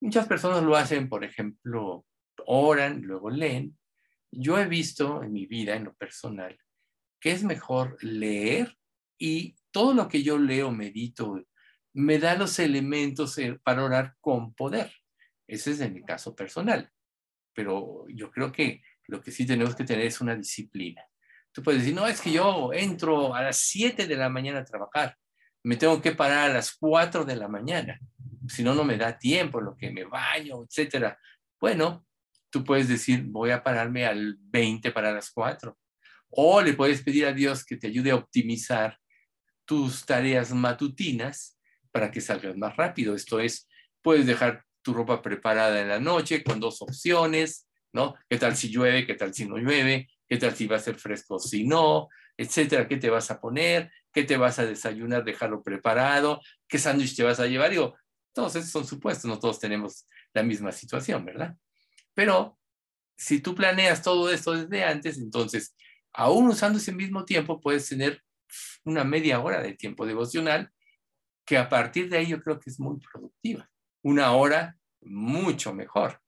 Muchas 0.00 0.26
personas 0.26 0.62
lo 0.62 0.76
hacen, 0.76 1.08
por 1.08 1.24
ejemplo, 1.24 2.06
oran, 2.46 3.02
luego 3.02 3.30
leen. 3.30 3.78
Yo 4.30 4.58
he 4.58 4.66
visto 4.66 5.22
en 5.22 5.32
mi 5.32 5.46
vida, 5.46 5.76
en 5.76 5.84
lo 5.84 5.94
personal, 5.94 6.58
que 7.20 7.32
es 7.32 7.44
mejor 7.44 7.96
leer 8.02 8.76
y 9.18 9.56
todo 9.70 9.94
lo 9.94 10.08
que 10.08 10.22
yo 10.22 10.38
leo, 10.38 10.72
medito, 10.72 11.42
me 11.92 12.18
da 12.18 12.34
los 12.34 12.58
elementos 12.58 13.38
eh, 13.38 13.58
para 13.62 13.84
orar 13.84 14.16
con 14.20 14.54
poder. 14.54 14.92
Ese 15.46 15.72
es 15.72 15.80
en 15.80 15.94
mi 15.94 16.02
caso 16.02 16.34
personal. 16.34 16.90
Pero 17.52 18.06
yo 18.08 18.30
creo 18.30 18.50
que 18.50 18.82
lo 19.06 19.20
que 19.20 19.30
sí 19.30 19.46
tenemos 19.46 19.76
que 19.76 19.84
tener 19.84 20.06
es 20.06 20.20
una 20.20 20.34
disciplina. 20.34 21.02
Tú 21.52 21.62
puedes 21.62 21.82
decir, 21.82 21.94
no, 21.94 22.06
es 22.06 22.20
que 22.20 22.32
yo 22.32 22.72
entro 22.72 23.34
a 23.34 23.42
las 23.42 23.58
7 23.58 24.06
de 24.06 24.16
la 24.16 24.28
mañana 24.28 24.60
a 24.60 24.64
trabajar, 24.64 25.16
me 25.62 25.76
tengo 25.76 26.02
que 26.02 26.12
parar 26.12 26.50
a 26.50 26.54
las 26.54 26.72
4 26.76 27.24
de 27.24 27.36
la 27.36 27.48
mañana, 27.48 27.98
si 28.48 28.62
no, 28.62 28.74
no 28.74 28.84
me 28.84 28.96
da 28.96 29.18
tiempo, 29.18 29.60
lo 29.60 29.76
que 29.76 29.90
me 29.90 30.04
baño, 30.04 30.64
etcétera. 30.64 31.18
Bueno, 31.60 32.06
tú 32.50 32.64
puedes 32.64 32.88
decir, 32.88 33.22
voy 33.24 33.50
a 33.50 33.62
pararme 33.62 34.04
al 34.04 34.36
20 34.38 34.90
para 34.92 35.12
las 35.12 35.30
4. 35.30 35.78
O 36.30 36.60
le 36.60 36.74
puedes 36.74 37.02
pedir 37.02 37.26
a 37.26 37.32
Dios 37.32 37.64
que 37.64 37.76
te 37.76 37.86
ayude 37.86 38.10
a 38.10 38.16
optimizar 38.16 38.98
tus 39.64 40.04
tareas 40.04 40.52
matutinas 40.52 41.58
para 41.90 42.10
que 42.10 42.20
salgas 42.20 42.56
más 42.56 42.76
rápido. 42.76 43.14
Esto 43.14 43.40
es, 43.40 43.68
puedes 44.02 44.26
dejar 44.26 44.63
tu 44.84 44.94
ropa 44.94 45.22
preparada 45.22 45.80
en 45.80 45.88
la 45.88 45.98
noche 45.98 46.44
con 46.44 46.60
dos 46.60 46.80
opciones, 46.82 47.66
¿no? 47.92 48.14
¿Qué 48.28 48.38
tal 48.38 48.54
si 48.54 48.68
llueve? 48.68 49.06
¿Qué 49.06 49.14
tal 49.14 49.34
si 49.34 49.46
no 49.46 49.56
llueve? 49.56 50.08
¿Qué 50.28 50.36
tal 50.36 50.54
si 50.54 50.66
va 50.66 50.76
a 50.76 50.80
ser 50.80 50.96
fresco 50.96 51.38
si 51.38 51.66
no? 51.66 52.08
Etcétera. 52.36 52.86
¿Qué 52.86 52.98
te 52.98 53.10
vas 53.10 53.30
a 53.30 53.40
poner? 53.40 53.90
¿Qué 54.12 54.24
te 54.24 54.36
vas 54.36 54.58
a 54.58 54.66
desayunar? 54.66 55.24
Dejarlo 55.24 55.62
preparado. 55.62 56.40
¿Qué 56.68 56.78
sándwich 56.78 57.16
te 57.16 57.24
vas 57.24 57.40
a 57.40 57.46
llevar? 57.46 57.70
Digo, 57.70 57.96
todos 58.34 58.54
estos 58.56 58.70
son 58.70 58.86
supuestos, 58.86 59.24
no 59.24 59.38
todos 59.38 59.58
tenemos 59.58 60.06
la 60.34 60.42
misma 60.42 60.70
situación, 60.70 61.24
¿verdad? 61.24 61.56
Pero 62.12 62.58
si 63.16 63.40
tú 63.40 63.54
planeas 63.54 64.02
todo 64.02 64.30
esto 64.30 64.52
desde 64.52 64.84
antes, 64.84 65.18
entonces, 65.18 65.74
aún 66.12 66.48
usando 66.48 66.78
ese 66.78 66.92
mismo 66.92 67.24
tiempo, 67.24 67.60
puedes 67.60 67.88
tener 67.88 68.22
una 68.84 69.04
media 69.04 69.40
hora 69.40 69.62
de 69.62 69.74
tiempo 69.74 70.04
devocional 70.04 70.70
que 71.46 71.56
a 71.56 71.68
partir 71.68 72.10
de 72.10 72.18
ahí 72.18 72.26
yo 72.26 72.42
creo 72.42 72.58
que 72.58 72.70
es 72.70 72.78
muy 72.78 72.98
productiva. 72.98 73.70
Una 74.04 74.32
hora 74.32 74.76
mucho 75.00 75.72
mejor. 75.72 76.20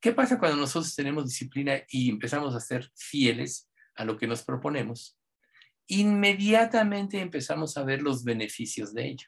¿Qué 0.00 0.12
pasa 0.12 0.38
cuando 0.38 0.56
nosotros 0.56 0.94
tenemos 0.94 1.26
disciplina 1.26 1.82
y 1.88 2.08
empezamos 2.08 2.54
a 2.54 2.60
ser 2.60 2.92
fieles 2.94 3.68
a 3.96 4.04
lo 4.04 4.16
que 4.16 4.28
nos 4.28 4.44
proponemos? 4.44 5.18
Inmediatamente 5.88 7.18
empezamos 7.20 7.76
a 7.76 7.82
ver 7.82 8.02
los 8.02 8.22
beneficios 8.22 8.94
de 8.94 9.08
ello. 9.08 9.26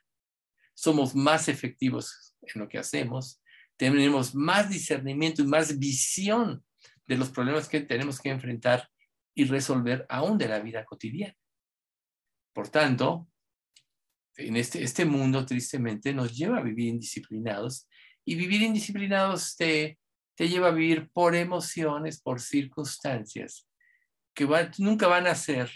Somos 0.72 1.16
más 1.16 1.48
efectivos 1.48 2.36
en 2.42 2.60
lo 2.60 2.68
que 2.68 2.78
hacemos, 2.78 3.42
tenemos 3.76 4.36
más 4.36 4.70
discernimiento 4.70 5.42
y 5.42 5.46
más 5.46 5.76
visión 5.76 6.64
de 7.08 7.16
los 7.16 7.30
problemas 7.30 7.68
que 7.68 7.80
tenemos 7.80 8.20
que 8.20 8.30
enfrentar 8.30 8.88
y 9.34 9.46
resolver 9.46 10.06
aún 10.08 10.38
de 10.38 10.46
la 10.46 10.60
vida 10.60 10.84
cotidiana. 10.84 11.36
Por 12.52 12.68
tanto, 12.68 13.26
en 14.36 14.56
este, 14.56 14.82
este 14.82 15.04
mundo 15.04 15.46
tristemente 15.46 16.12
nos 16.12 16.36
lleva 16.36 16.58
a 16.58 16.62
vivir 16.62 16.88
indisciplinados 16.88 17.88
y 18.24 18.34
vivir 18.34 18.62
indisciplinados 18.62 19.56
te, 19.56 19.98
te 20.34 20.48
lleva 20.48 20.68
a 20.68 20.72
vivir 20.72 21.10
por 21.12 21.34
emociones, 21.34 22.20
por 22.20 22.40
circunstancias 22.40 23.68
que 24.34 24.48
nunca 24.78 25.06
van 25.06 25.26
a 25.26 25.34
ser, 25.34 25.70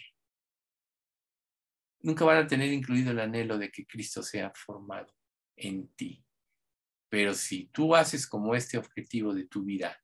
nunca 2.00 2.25
van 2.25 2.38
a 2.38 2.47
tener 2.47 2.73
incluido 2.73 3.12
el 3.12 3.21
anhelo 3.21 3.57
de 3.57 3.71
que 3.71 3.87
Cristo 3.87 4.23
sea 4.23 4.53
formado 4.55 5.15
en 5.57 5.88
ti. 5.95 6.25
Pero 7.09 7.33
si 7.35 7.67
tú 7.67 7.95
haces 7.95 8.27
como 8.27 8.55
este 8.55 8.77
objetivo 8.77 9.33
de 9.33 9.47
tu 9.47 9.62
vida 9.62 9.97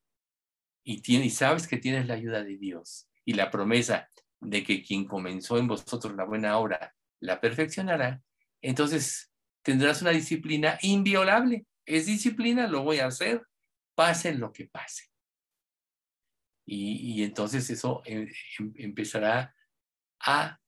y, 0.83 1.01
tienes, 1.01 1.27
y 1.27 1.29
sabes 1.31 1.67
que 1.67 1.77
tienes 1.77 2.07
la 2.07 2.15
ayuda 2.15 2.43
de 2.43 2.57
Dios 2.57 3.09
y 3.25 3.33
la 3.33 3.51
promesa 3.51 4.09
de 4.39 4.63
que 4.63 4.81
quien 4.81 5.05
comenzó 5.05 5.57
en 5.57 5.67
vosotros 5.67 6.15
la 6.15 6.23
buena 6.23 6.57
obra 6.57 6.95
la 7.19 7.39
perfeccionará, 7.41 8.21
entonces 8.69 9.31
tendrás 9.61 10.01
una 10.01 10.11
disciplina 10.11 10.77
inviolable. 10.81 11.65
Es 11.85 12.07
disciplina, 12.07 12.67
lo 12.67 12.83
voy 12.83 12.99
a 12.99 13.07
hacer, 13.07 13.45
pase 13.95 14.33
lo 14.33 14.51
que 14.51 14.65
pase. 14.65 15.05
Y, 16.67 17.23
entonces 17.23 17.69
eso 17.69 18.01
em, 18.05 18.27
em, 18.57 18.73
empezará 18.77 19.55
a 20.19 20.59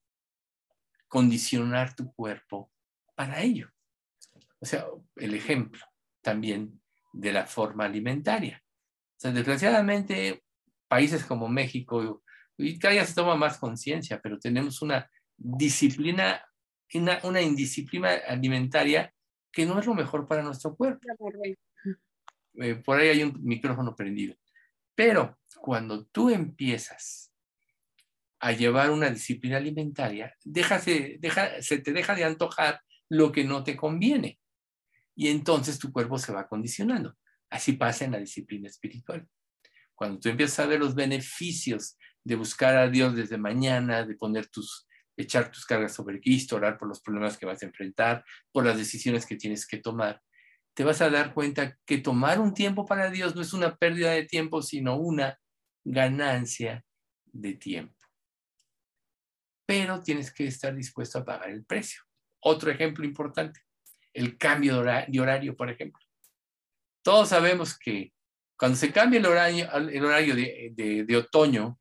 condicionar 1.08 1.96
tu 1.96 2.12
cuerpo 2.12 2.70
para 3.16 3.42
ello. 3.42 3.68
O 4.60 4.66
sea, 4.66 4.86
el 5.16 5.34
ejemplo 5.34 5.84
también 6.22 6.80
de 7.12 7.32
la 7.32 7.46
forma 7.46 7.84
alimentaria. 7.84 8.62
O 9.16 9.20
sea, 9.20 9.32
desgraciadamente, 9.32 10.44
países 10.86 11.24
como 11.24 11.48
México, 11.48 12.22
y 12.56 12.78
día 12.78 13.04
se 13.04 13.14
toma 13.14 13.34
más 13.34 13.58
conciencia, 13.58 14.20
pero 14.20 14.38
tenemos 14.38 14.82
una 14.82 15.10
disciplina 15.36 16.47
una, 16.94 17.42
indisciplina 17.42 18.10
alimentaria 18.26 19.12
que 19.52 19.66
no 19.66 19.78
es 19.78 19.86
lo 19.86 19.94
mejor 19.94 20.26
para 20.26 20.42
nuestro 20.42 20.74
cuerpo. 20.74 21.06
Eh, 22.54 22.76
por 22.76 22.98
ahí 22.98 23.08
hay 23.08 23.22
un 23.22 23.38
micrófono 23.42 23.94
prendido. 23.94 24.34
Pero 24.94 25.38
cuando 25.60 26.06
tú 26.06 26.30
empiezas 26.30 27.32
a 28.40 28.52
llevar 28.52 28.90
una 28.90 29.10
disciplina 29.10 29.56
alimentaria, 29.56 30.34
déjase, 30.44 31.18
deja, 31.20 31.60
se 31.62 31.78
te 31.78 31.92
deja 31.92 32.14
de 32.14 32.24
antojar 32.24 32.80
lo 33.08 33.32
que 33.32 33.44
no 33.44 33.64
te 33.64 33.76
conviene. 33.76 34.40
Y 35.14 35.28
entonces 35.28 35.78
tu 35.78 35.92
cuerpo 35.92 36.18
se 36.18 36.32
va 36.32 36.48
condicionando. 36.48 37.16
Así 37.50 37.72
pasa 37.72 38.04
en 38.04 38.12
la 38.12 38.18
disciplina 38.18 38.68
espiritual. 38.68 39.26
Cuando 39.94 40.20
tú 40.20 40.28
empiezas 40.28 40.60
a 40.60 40.66
ver 40.66 40.78
los 40.78 40.94
beneficios 40.94 41.96
de 42.22 42.36
buscar 42.36 42.76
a 42.76 42.88
Dios 42.88 43.16
desde 43.16 43.38
mañana, 43.38 44.04
de 44.04 44.14
poner 44.14 44.46
tus 44.48 44.87
echar 45.18 45.50
tus 45.50 45.66
cargas 45.66 45.94
sobre 45.94 46.20
Cristo, 46.20 46.56
orar 46.56 46.78
por 46.78 46.88
los 46.88 47.00
problemas 47.00 47.36
que 47.36 47.44
vas 47.44 47.62
a 47.62 47.66
enfrentar, 47.66 48.24
por 48.52 48.64
las 48.64 48.78
decisiones 48.78 49.26
que 49.26 49.36
tienes 49.36 49.66
que 49.66 49.78
tomar, 49.78 50.22
te 50.74 50.84
vas 50.84 51.00
a 51.00 51.10
dar 51.10 51.34
cuenta 51.34 51.76
que 51.84 51.98
tomar 51.98 52.38
un 52.38 52.54
tiempo 52.54 52.86
para 52.86 53.10
Dios 53.10 53.34
no 53.34 53.42
es 53.42 53.52
una 53.52 53.76
pérdida 53.76 54.12
de 54.12 54.24
tiempo, 54.24 54.62
sino 54.62 54.96
una 54.96 55.36
ganancia 55.84 56.84
de 57.26 57.54
tiempo. 57.54 57.96
Pero 59.66 60.00
tienes 60.00 60.32
que 60.32 60.46
estar 60.46 60.74
dispuesto 60.74 61.18
a 61.18 61.24
pagar 61.24 61.50
el 61.50 61.64
precio. 61.64 62.02
Otro 62.40 62.70
ejemplo 62.70 63.04
importante, 63.04 63.60
el 64.14 64.38
cambio 64.38 64.80
de 64.80 65.20
horario, 65.20 65.56
por 65.56 65.68
ejemplo. 65.68 66.00
Todos 67.02 67.30
sabemos 67.30 67.76
que 67.76 68.12
cuando 68.56 68.76
se 68.76 68.92
cambia 68.92 69.18
el 69.18 69.26
horario, 69.26 69.70
el 69.72 70.04
horario 70.04 70.36
de, 70.36 71.04
de 71.06 71.16
otoño 71.16 71.78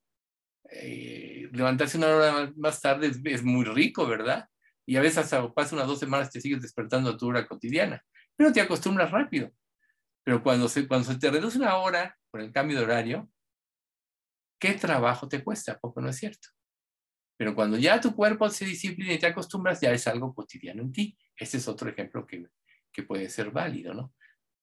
eh, 0.70 1.37
levantarse 1.52 1.98
una 1.98 2.08
hora 2.08 2.54
más 2.56 2.82
tarde 2.82 3.12
es, 3.26 3.44
muy 3.44 3.66
rico, 3.66 4.08
¿verdad? 4.08 4.48
Y 4.86 4.96
a 4.96 5.02
veces 5.02 5.20
hasta 5.20 5.54
pasa 5.54 5.76
unas 5.76 5.88
dos 5.88 6.00
semanas 6.00 6.32
te 6.32 6.42
sigues 6.42 6.62
despertando 6.62 7.10
a 7.10 7.18
tu 7.18 7.28
hora 7.28 7.48
cotidiana, 7.48 8.04
pero 8.36 8.52
te 8.52 8.62
acostumbras 8.62 9.12
rápido. 9.12 9.52
Pero 10.24 10.44
cuando 10.44 10.68
se, 10.68 10.88
cuando 10.88 11.12
se 11.12 11.20
te 11.20 11.32
reduce 11.32 11.58
una 11.58 11.78
hora 11.78 12.18
por 12.30 12.42
el 12.42 12.52
cambio 12.52 12.78
de 12.78 12.84
horario, 12.84 13.30
¿qué 14.60 14.74
trabajo 14.74 15.28
te 15.28 15.44
cuesta? 15.44 15.78
Poco 15.80 16.02
no 16.02 16.10
es 16.10 16.18
cierto. 16.18 16.50
Pero 17.38 17.54
cuando 17.54 17.78
ya 17.78 18.02
tu 18.02 18.16
cuerpo 18.16 18.50
se 18.50 18.66
disciplina 18.66 19.14
y 19.14 19.20
te 19.20 19.28
acostumbras, 19.28 19.80
ya 19.80 19.92
es 19.92 20.08
algo 20.08 20.34
cotidiano 20.34 20.82
en 20.82 20.92
ti. 20.92 21.18
Este 21.36 21.58
es 21.58 21.68
otro 21.68 21.90
ejemplo 21.90 22.26
que, 22.26 22.48
que 22.92 23.04
puede 23.04 23.30
ser 23.30 23.52
válido, 23.52 23.94
¿no? 23.94 24.14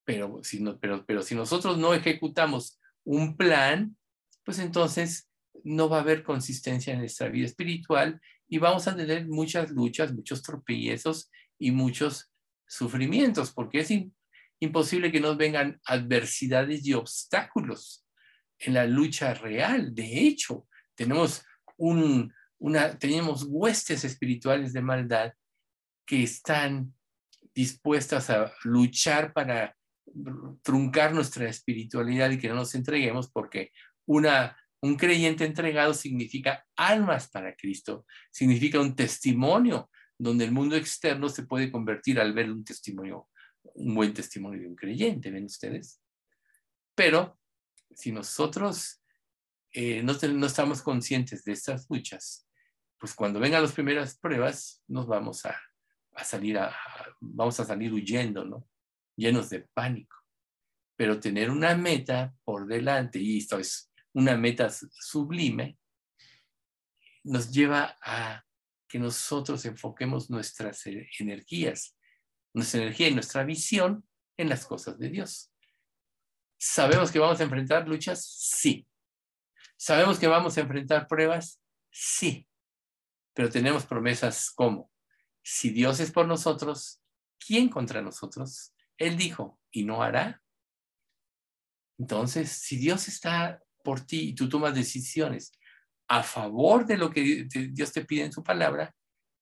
Pero 0.05 0.41
si, 0.43 0.61
no, 0.61 0.79
pero, 0.79 1.07
pero 1.07 1.23
si 1.23 1.35
nosotros 1.35 1.79
no 1.79 1.95
ejecutamos 1.95 2.81
un 3.05 3.37
plan, 3.37 3.97
pues 4.45 4.59
entonces 4.59 5.31
no 5.63 5.89
va 5.89 5.99
a 5.99 6.01
haber 6.01 6.23
consistencia 6.23 6.93
en 6.93 7.01
nuestra 7.01 7.29
vida 7.29 7.47
espiritual 7.47 8.21
y 8.49 8.59
vamos 8.59 8.87
a 8.89 8.97
tener 8.97 9.27
muchas 9.27 9.71
luchas, 9.71 10.13
muchos 10.13 10.43
tropiezos 10.43 11.31
y 11.59 11.71
muchos 11.71 12.33
sufrimientos, 12.67 13.53
porque 13.53 13.81
es 13.81 13.93
imposible 14.61 15.13
que 15.13 15.21
nos 15.21 15.37
vengan 15.37 15.81
adversidades 15.85 16.85
y 16.87 16.95
obstáculos 16.95 18.07
en 18.59 18.75
la 18.75 18.87
lucha 18.87 19.35
real. 19.35 19.95
De 19.95 20.27
hecho, 20.27 20.67
tenemos, 20.95 21.45
un, 21.77 22.33
una, 22.59 22.99
tenemos 22.99 23.45
huestes 23.49 24.05
espirituales 24.05 24.73
de 24.73 24.83
maldad 24.83 25.33
que 26.07 26.23
están 26.23 26.95
dispuestas 27.55 28.31
a 28.31 28.53
luchar 28.65 29.33
para 29.33 29.77
truncar 30.63 31.15
nuestra 31.15 31.49
espiritualidad 31.49 32.31
y 32.31 32.39
que 32.39 32.49
no 32.49 32.57
nos 32.57 32.75
entreguemos 32.75 33.31
porque 33.31 33.71
una 34.07 34.57
un 34.85 34.97
creyente 34.97 35.47
entregado 35.47 35.95
significa 35.95 36.67
almas 36.77 37.29
para 37.31 37.57
Cristo, 37.57 38.05
significa 38.31 38.79
un 38.79 38.95
testimonio 38.95 39.91
donde 40.19 40.45
el 40.45 40.53
mundo 40.53 40.77
externo 40.77 41.31
se 41.31 41.45
puede 41.45 41.73
convertir 41.73 42.21
al 42.21 42.35
ver 42.35 42.51
un 42.51 42.63
testimonio, 42.63 43.31
un 43.63 43.95
buen 43.95 44.13
testimonio 44.13 44.61
de 44.61 44.69
un 44.69 44.77
creyente, 44.77 45.31
¿ven 45.31 45.47
ustedes? 45.47 46.03
Pero 46.95 47.39
si 47.95 48.13
nosotros 48.13 49.03
eh, 49.73 50.03
no, 50.03 50.13
estamos 50.47 50.83
conscientes 50.83 51.45
de 51.45 51.53
estas 51.53 51.87
luchas, 51.89 52.47
pues 52.99 53.15
cuando 53.15 53.41
vengan 53.41 53.63
las 53.63 53.73
primeras 53.73 54.19
pruebas, 54.19 54.83
nos 54.87 55.07
vamos 55.07 55.47
a, 55.47 55.59
salir 56.23 56.59
a, 56.59 56.77
vamos 57.21 57.59
a 57.59 57.65
salir 57.65 57.91
huyendo, 57.91 58.45
¿no? 58.45 58.69
Llenos 59.17 59.49
de 59.49 59.61
pánico. 59.61 60.19
Pero 60.95 61.19
tener 61.19 61.51
una 61.51 61.75
meta 61.75 62.35
por 62.45 62.67
delante, 62.67 63.19
y 63.19 63.39
esto 63.39 63.59
es 63.59 63.91
una 64.15 64.37
meta 64.37 64.71
sublime, 64.71 65.79
nos 67.25 67.51
lleva 67.51 67.99
a 68.03 68.45
que 68.89 68.99
nosotros 68.99 69.65
enfoquemos 69.65 70.31
nuestras 70.31 70.87
e-, 70.87 71.09
energías, 71.19 71.97
nuestra 72.53 72.83
energía 72.83 73.09
y 73.09 73.15
nuestra 73.15 73.45
visión 73.45 74.09
en 74.37 74.49
las 74.49 74.65
cosas 74.67 74.99
de 74.99 75.09
Dios. 75.09 75.53
¿Sabemos 76.59 77.11
que 77.11 77.19
vamos 77.19 77.41
a 77.41 77.45
enfrentar 77.45 77.89
luchas? 77.89 78.25
Sí. 78.25 78.87
¿Sabemos 79.77 80.19
que 80.19 80.29
vamos 80.29 80.57
a 80.57 80.61
enfrentar 80.61 81.09
pruebas? 81.09 81.61
Sí. 81.91 82.49
Pero 83.35 83.51
tenemos 83.51 83.85
promesas 83.85 84.51
como, 84.51 84.91
si 85.43 85.71
Dios 85.71 85.99
es 85.99 86.13
por 86.13 86.27
nosotros, 86.29 87.03
¿quién 87.45 87.69
contra 87.69 88.01
nosotros? 88.01 88.73
Él 88.97 89.17
dijo, 89.17 89.61
¿y 89.73 89.85
no 89.85 90.03
hará? 90.03 90.41
Entonces, 91.99 92.51
si 92.51 92.77
Dios 92.77 93.09
está 93.09 93.64
por 93.85 94.01
ti 94.01 94.31
y 94.31 94.35
tú 94.35 94.49
tomas 94.49 94.75
decisiones 94.75 95.53
a 96.09 96.23
favor 96.23 96.85
de 96.85 96.97
lo 96.97 97.11
que 97.11 97.45
Dios 97.45 97.93
te 97.93 98.05
pide 98.05 98.25
en 98.25 98.33
su 98.33 98.43
palabra, 98.43 98.95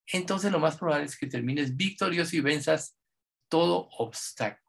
entonces 0.06 0.52
lo 0.52 0.60
más 0.60 0.76
probable 0.76 1.06
es 1.06 1.16
que 1.16 1.26
termines 1.26 1.76
victorioso 1.76 2.36
y 2.36 2.40
venzas 2.40 2.96
todo 3.48 3.88
obstáculo. 3.98 4.60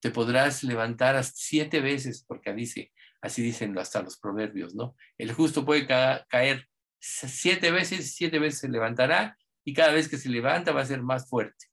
Te 0.00 0.10
podrás 0.10 0.62
levantar 0.62 1.22
siete 1.24 1.80
veces, 1.80 2.24
porque 2.26 2.52
dice, 2.52 2.92
así 3.20 3.42
dicen 3.42 3.76
hasta 3.78 4.02
los 4.02 4.18
proverbios, 4.18 4.74
¿no? 4.74 4.96
El 5.18 5.32
justo 5.32 5.64
puede 5.64 5.86
caer 5.86 6.68
siete 7.00 7.70
veces, 7.70 8.14
siete 8.14 8.38
veces 8.38 8.60
se 8.60 8.68
levantará 8.68 9.36
y 9.64 9.74
cada 9.74 9.92
vez 9.92 10.08
que 10.08 10.18
se 10.18 10.28
levanta 10.28 10.72
va 10.72 10.82
a 10.82 10.86
ser 10.86 11.02
más 11.02 11.28
fuerte. 11.28 11.66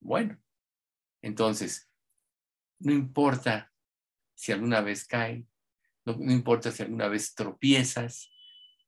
Bueno, 0.00 0.38
entonces, 1.22 1.90
no 2.80 2.92
importa 2.92 3.72
si 4.34 4.52
alguna 4.52 4.80
vez 4.80 5.06
cae, 5.06 5.46
no, 6.04 6.16
no 6.18 6.32
importa 6.32 6.70
si 6.70 6.82
alguna 6.82 7.08
vez 7.08 7.34
tropiezas, 7.34 8.30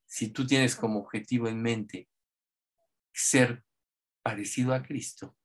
si 0.05 0.29
tú 0.29 0.45
tienes 0.45 0.75
como 0.75 0.99
objetivo 0.99 1.47
en 1.47 1.61
mente 1.61 2.09
ser 3.13 3.63
parecido 4.23 4.73
a 4.73 4.83
Cristo 4.83 5.37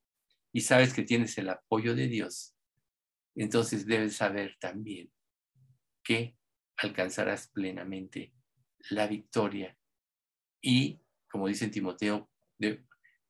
y 0.52 0.60
sabes 0.60 0.92
que 0.92 1.02
tienes 1.02 1.36
el 1.38 1.48
apoyo 1.48 1.94
de 1.94 2.06
Dios, 2.06 2.54
entonces 3.34 3.86
debes 3.86 4.16
saber 4.16 4.56
también 4.60 5.10
que 6.02 6.36
alcanzarás 6.76 7.48
plenamente 7.48 8.34
la 8.90 9.06
victoria. 9.06 9.76
Y, 10.60 11.00
como 11.30 11.48
dice 11.48 11.68
Timoteo, 11.68 12.30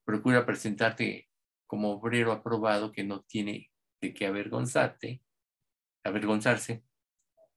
procura 0.04 0.44
presentarte 0.44 1.28
como 1.66 1.92
obrero 1.92 2.32
aprobado 2.32 2.92
que 2.92 3.04
no 3.04 3.22
tiene 3.22 3.70
de 4.00 4.12
qué 4.12 4.26
avergonzarte, 4.26 5.22
avergonzarse, 6.04 6.84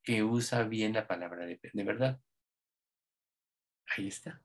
que 0.05 0.23
usa 0.23 0.63
bien 0.63 0.93
la 0.93 1.07
palabra 1.07 1.45
de, 1.45 1.59
verdad. 1.83 2.21
Ahí 3.87 4.07
está, 4.07 4.41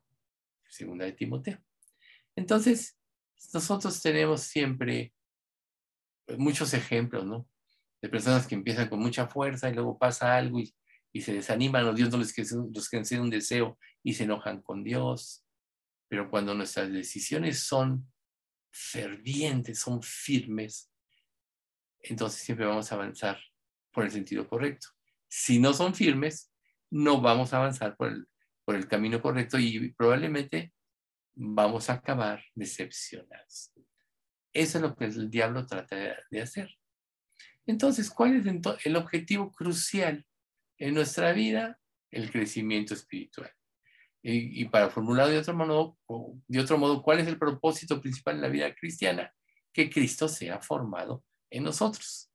segunda 0.68 1.04
de 1.04 1.12
Timoteo. 1.12 1.62
Entonces, 2.34 2.98
nosotros 3.52 4.00
tenemos 4.00 4.40
siempre 4.40 5.12
pues, 6.24 6.38
muchos 6.38 6.72
ejemplos, 6.72 7.26
¿no? 7.26 7.46
De 8.00 8.08
personas 8.08 8.46
que 8.46 8.54
empiezan 8.54 8.88
con 8.88 8.98
mucha 8.98 9.26
fuerza 9.28 9.68
y 9.68 9.74
luego 9.74 9.98
pasa 9.98 10.34
algo 10.34 10.58
y, 10.58 10.74
se 11.20 11.34
desaniman 11.34 11.84
o 11.86 11.92
Dios 11.92 12.08
no 12.10 12.18
les 12.18 12.32
concede 12.88 13.20
un 13.20 13.30
deseo 13.30 13.76
y 14.02 14.14
se 14.14 14.24
enojan 14.24 14.62
con 14.62 14.84
Dios. 14.84 15.44
Pero 16.08 16.30
cuando 16.30 16.54
nuestras 16.54 16.90
decisiones 16.90 17.58
son 17.58 18.10
fervientes, 18.70 19.80
son 19.80 20.00
firmes, 20.02 20.90
entonces 21.98 22.40
siempre 22.40 22.64
vamos 22.64 22.90
a 22.90 22.94
avanzar 22.94 23.38
por 23.90 24.04
el 24.04 24.12
sentido 24.12 24.48
correcto. 24.48 24.88
Si 25.30 25.58
no 25.58 25.72
son 25.72 25.94
firmes, 25.94 26.52
no 26.90 27.20
vamos 27.20 27.54
a 27.54 27.58
avanzar 27.58 27.96
por 27.96 28.10
el, 28.10 28.88
camino 28.88 29.20
correcto 29.20 29.58
y 29.58 29.92
probablemente 29.94 30.72
vamos 31.34 31.88
a 31.88 31.94
acabar 31.94 32.44
decepcionados. 32.54 33.72
Eso 34.52 34.78
es 34.78 34.82
lo 34.82 34.94
que 34.94 35.06
el 35.06 35.30
diablo 35.30 35.66
trata 35.66 35.96
de 36.30 36.40
hacer. 36.40 36.70
Entonces, 37.66 38.10
¿cuál 38.10 38.36
es 38.36 38.84
el 38.84 38.96
objetivo 38.96 39.52
crucial 39.52 40.26
en 40.78 40.94
nuestra 40.94 41.32
vida? 41.32 41.78
El 42.10 42.30
crecimiento 42.30 42.94
espiritual. 42.94 43.52
Y, 44.22 44.66
para 44.66 44.90
formular 44.90 45.28
de 45.28 45.38
otro, 45.38 45.54
modo, 45.54 45.98
de 46.46 46.60
otro 46.60 46.76
modo, 46.76 47.02
¿cuál 47.02 47.20
es 47.20 47.26
el 47.26 47.38
propósito 47.38 48.00
principal 48.02 48.36
en 48.36 48.42
la 48.42 48.48
vida 48.48 48.74
cristiana? 48.74 49.32
Que 49.72 49.88
Cristo 49.88 50.28
sea 50.28 50.60
formado 50.60 51.24
en 51.48 51.64
nosotros. 51.64 52.29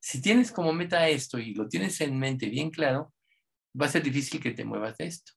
Si 0.00 0.22
tienes 0.22 0.50
como 0.50 0.72
meta 0.72 1.08
esto 1.08 1.38
y 1.38 1.54
lo 1.54 1.68
tienes 1.68 2.00
en 2.00 2.18
mente 2.18 2.48
bien 2.48 2.70
claro, 2.70 3.12
va 3.80 3.86
a 3.86 3.90
ser 3.90 4.02
difícil 4.02 4.40
que 4.40 4.52
te 4.52 4.64
muevas 4.64 4.96
de 4.96 5.06
esto. 5.06 5.32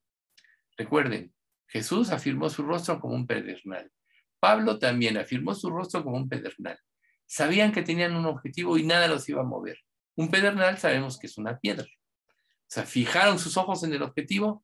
Recuerden, 0.77 1.33
Jesús 1.67 2.09
afirmó 2.11 2.49
su 2.49 2.63
rostro 2.63 2.99
como 2.99 3.15
un 3.15 3.27
pedernal. 3.27 3.91
Pablo 4.39 4.79
también 4.79 5.17
afirmó 5.17 5.53
su 5.53 5.69
rostro 5.69 6.03
como 6.03 6.17
un 6.17 6.29
pedernal. 6.29 6.77
Sabían 7.25 7.71
que 7.71 7.83
tenían 7.83 8.15
un 8.15 8.25
objetivo 8.25 8.77
y 8.77 8.83
nada 8.83 9.07
los 9.07 9.27
iba 9.29 9.41
a 9.41 9.45
mover. 9.45 9.79
Un 10.15 10.29
pedernal 10.29 10.77
sabemos 10.77 11.17
que 11.17 11.27
es 11.27 11.37
una 11.37 11.59
piedra. 11.59 11.85
O 11.85 12.67
sea, 12.67 12.83
fijaron 12.83 13.39
sus 13.39 13.57
ojos 13.57 13.83
en 13.83 13.93
el 13.93 14.01
objetivo 14.01 14.63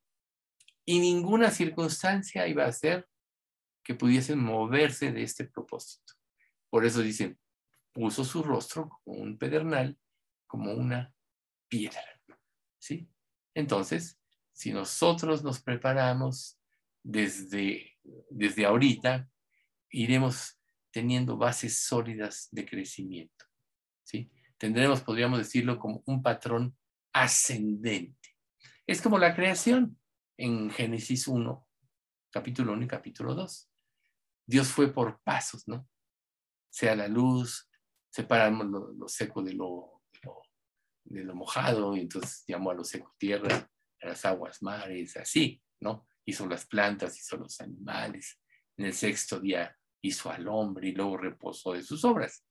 y 0.86 1.00
ninguna 1.00 1.52
circunstancia 1.52 2.48
iba 2.48 2.66
a 2.66 2.70
hacer 2.70 3.08
que 3.84 3.96
pudiesen 3.96 4.40
moverse 4.40 5.12
de 5.12 5.24
este 5.24 5.46
propósito. 5.46 6.14
Por 6.70 6.86
eso 6.86 7.02
dicen, 7.02 7.40
puso 8.00 8.24
su 8.24 8.42
rostro 8.42 9.02
como 9.04 9.18
un 9.18 9.38
pedernal, 9.38 10.00
como 10.48 10.72
una 10.72 11.14
piedra. 11.68 12.02
¿Sí? 12.78 13.10
Entonces, 13.54 14.18
si 14.54 14.72
nosotros 14.72 15.44
nos 15.44 15.62
preparamos 15.62 16.58
desde, 17.04 17.98
desde 18.30 18.66
ahorita, 18.66 19.30
iremos 19.90 20.58
teniendo 20.92 21.36
bases 21.36 21.82
sólidas 21.82 22.48
de 22.52 22.66
crecimiento. 22.66 23.46
¿sí? 24.04 24.32
Tendremos, 24.58 25.02
podríamos 25.02 25.40
decirlo, 25.40 25.78
como 25.78 26.02
un 26.06 26.24
patrón 26.24 26.78
ascendente. 27.12 28.30
Es 28.88 29.02
como 29.02 29.18
la 29.18 29.36
creación 29.36 30.00
en 30.38 30.70
Génesis 30.70 31.28
1, 31.28 31.68
capítulo 32.32 32.72
1 32.72 32.86
y 32.86 32.88
capítulo 32.88 33.36
2. 33.36 33.70
Dios 34.46 34.70
fue 34.70 34.94
por 34.94 35.20
pasos, 35.22 35.68
¿no? 35.68 35.86
Sea 36.70 36.96
la 36.96 37.10
luz, 37.10 37.69
separamos 38.10 38.68
lo, 38.68 39.08
seco 39.08 39.42
de 39.42 39.54
lo, 39.54 40.02
de 41.06 41.24
lo, 41.24 41.36
mojado, 41.36 41.96
y 41.96 42.02
entonces 42.02 42.44
llamó 42.48 42.72
a 42.72 42.76
lo 42.76 42.84
seco 42.84 43.16
tierra, 43.18 43.70
a 44.02 44.08
las 44.08 44.26
aguas 44.26 44.62
mares, 44.62 45.18
así, 45.18 45.62
¿no? 45.80 46.08
hizo 46.30 46.48
las 46.48 46.66
plantas, 46.66 47.18
hizo 47.18 47.38
los 47.38 47.60
animales. 47.60 48.40
En 48.78 48.86
el 48.86 48.94
sexto 48.94 49.40
día 49.40 49.76
hizo 50.02 50.32
al 50.32 50.48
hombre 50.48 50.90
y 50.90 50.92
luego 50.94 51.18
reposó 51.18 51.74
de 51.74 51.84
sus 51.84 52.06
obras. 52.06 52.46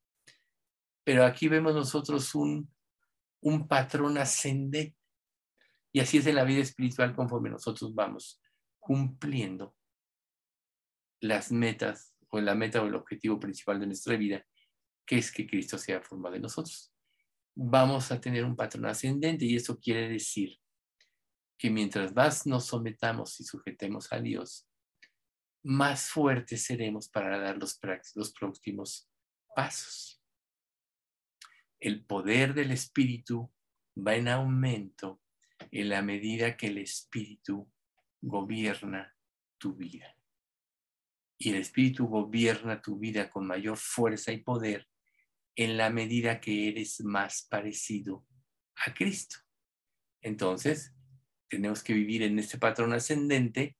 Pero 1.04 1.24
aquí 1.24 1.48
vemos 1.48 1.74
nosotros 1.74 2.34
un, 2.34 2.70
un 3.40 3.66
patrón 3.66 4.18
ascendente. 4.18 4.96
Y 5.92 6.00
así 6.00 6.18
es 6.18 6.26
en 6.26 6.34
la 6.34 6.44
vida 6.44 6.60
espiritual 6.60 7.14
conforme 7.14 7.50
nosotros 7.50 7.94
vamos 7.94 8.42
cumpliendo 8.78 9.74
las 11.20 11.50
metas 11.50 12.14
o 12.28 12.40
la 12.40 12.54
meta 12.54 12.82
o 12.82 12.86
el 12.86 12.94
objetivo 12.94 13.40
principal 13.40 13.80
de 13.80 13.86
nuestra 13.86 14.16
vida, 14.16 14.44
que 15.08 15.16
es 15.16 15.32
que 15.32 15.46
Cristo 15.46 15.78
sea 15.78 16.02
formado 16.02 16.36
en 16.36 16.42
nosotros. 16.42 16.92
Vamos 17.54 18.12
a 18.12 18.20
tener 18.20 18.44
un 18.44 18.54
patrón 18.54 18.84
ascendente 18.84 19.46
y 19.46 19.56
eso 19.56 19.80
quiere 19.80 20.06
decir 20.06 20.60
que 21.56 21.70
mientras 21.70 22.14
más 22.14 22.46
nos 22.46 22.66
sometamos 22.66 23.40
y 23.40 23.44
sujetemos 23.44 24.12
a 24.12 24.20
Dios, 24.20 24.68
más 25.64 26.10
fuertes 26.10 26.62
seremos 26.62 27.08
para 27.08 27.38
dar 27.38 27.56
los, 27.56 27.80
los 28.14 28.32
próximos 28.34 29.10
pasos. 29.56 30.22
El 31.80 32.04
poder 32.04 32.52
del 32.52 32.70
Espíritu 32.70 33.50
va 33.96 34.14
en 34.14 34.28
aumento 34.28 35.22
en 35.70 35.88
la 35.88 36.02
medida 36.02 36.54
que 36.54 36.66
el 36.66 36.78
Espíritu 36.78 37.66
gobierna 38.20 39.16
tu 39.56 39.74
vida. 39.74 40.14
Y 41.38 41.48
el 41.48 41.56
Espíritu 41.56 42.06
gobierna 42.06 42.82
tu 42.82 42.98
vida 42.98 43.30
con 43.30 43.46
mayor 43.46 43.78
fuerza 43.78 44.32
y 44.32 44.42
poder 44.42 44.86
en 45.58 45.76
la 45.76 45.90
medida 45.90 46.40
que 46.40 46.68
eres 46.68 47.00
más 47.00 47.42
parecido 47.50 48.24
a 48.86 48.94
Cristo. 48.94 49.38
Entonces, 50.22 50.94
tenemos 51.48 51.82
que 51.82 51.94
vivir 51.94 52.22
en 52.22 52.38
este 52.38 52.58
patrón 52.58 52.92
ascendente 52.92 53.76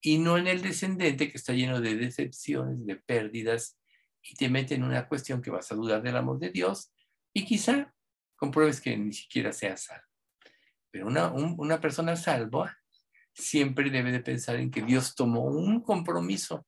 y 0.00 0.16
no 0.16 0.38
en 0.38 0.46
el 0.46 0.62
descendente 0.62 1.30
que 1.30 1.36
está 1.36 1.52
lleno 1.52 1.82
de 1.82 1.94
decepciones, 1.94 2.86
de 2.86 2.96
pérdidas 2.96 3.78
y 4.22 4.34
te 4.34 4.48
mete 4.48 4.74
en 4.74 4.82
una 4.82 5.08
cuestión 5.08 5.42
que 5.42 5.50
vas 5.50 5.70
a 5.70 5.74
dudar 5.74 6.02
del 6.02 6.16
amor 6.16 6.38
de 6.38 6.52
Dios 6.52 6.90
y 7.34 7.44
quizá 7.44 7.94
compruebes 8.34 8.80
que 8.80 8.96
ni 8.96 9.12
siquiera 9.12 9.52
seas 9.52 9.82
salvo. 9.82 10.06
Pero 10.90 11.06
una, 11.06 11.30
una 11.32 11.82
persona 11.82 12.16
salva 12.16 12.78
siempre 13.34 13.90
debe 13.90 14.10
de 14.10 14.20
pensar 14.20 14.56
en 14.56 14.70
que 14.70 14.80
Dios 14.80 15.14
tomó 15.14 15.44
un 15.44 15.82
compromiso 15.82 16.66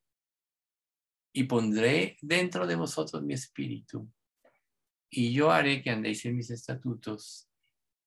y 1.33 1.45
pondré 1.45 2.19
dentro 2.21 2.67
de 2.67 2.77
vosotros 2.77 3.23
mi 3.23 3.33
espíritu 3.33 4.13
y 5.15 5.35
yo 5.35 5.51
haré 5.51 5.83
que 5.83 5.91
andéis 5.91 6.25
en 6.25 6.37
mis 6.37 6.51
estatutos 6.51 7.47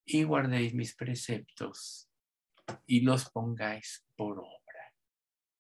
y 0.06 0.24
guardéis 0.24 0.74
mis 0.74 0.96
preceptos 0.96 2.10
y 2.88 3.02
los 3.02 3.30
pongáis 3.30 4.04
por 4.16 4.40
obra. 4.40 4.96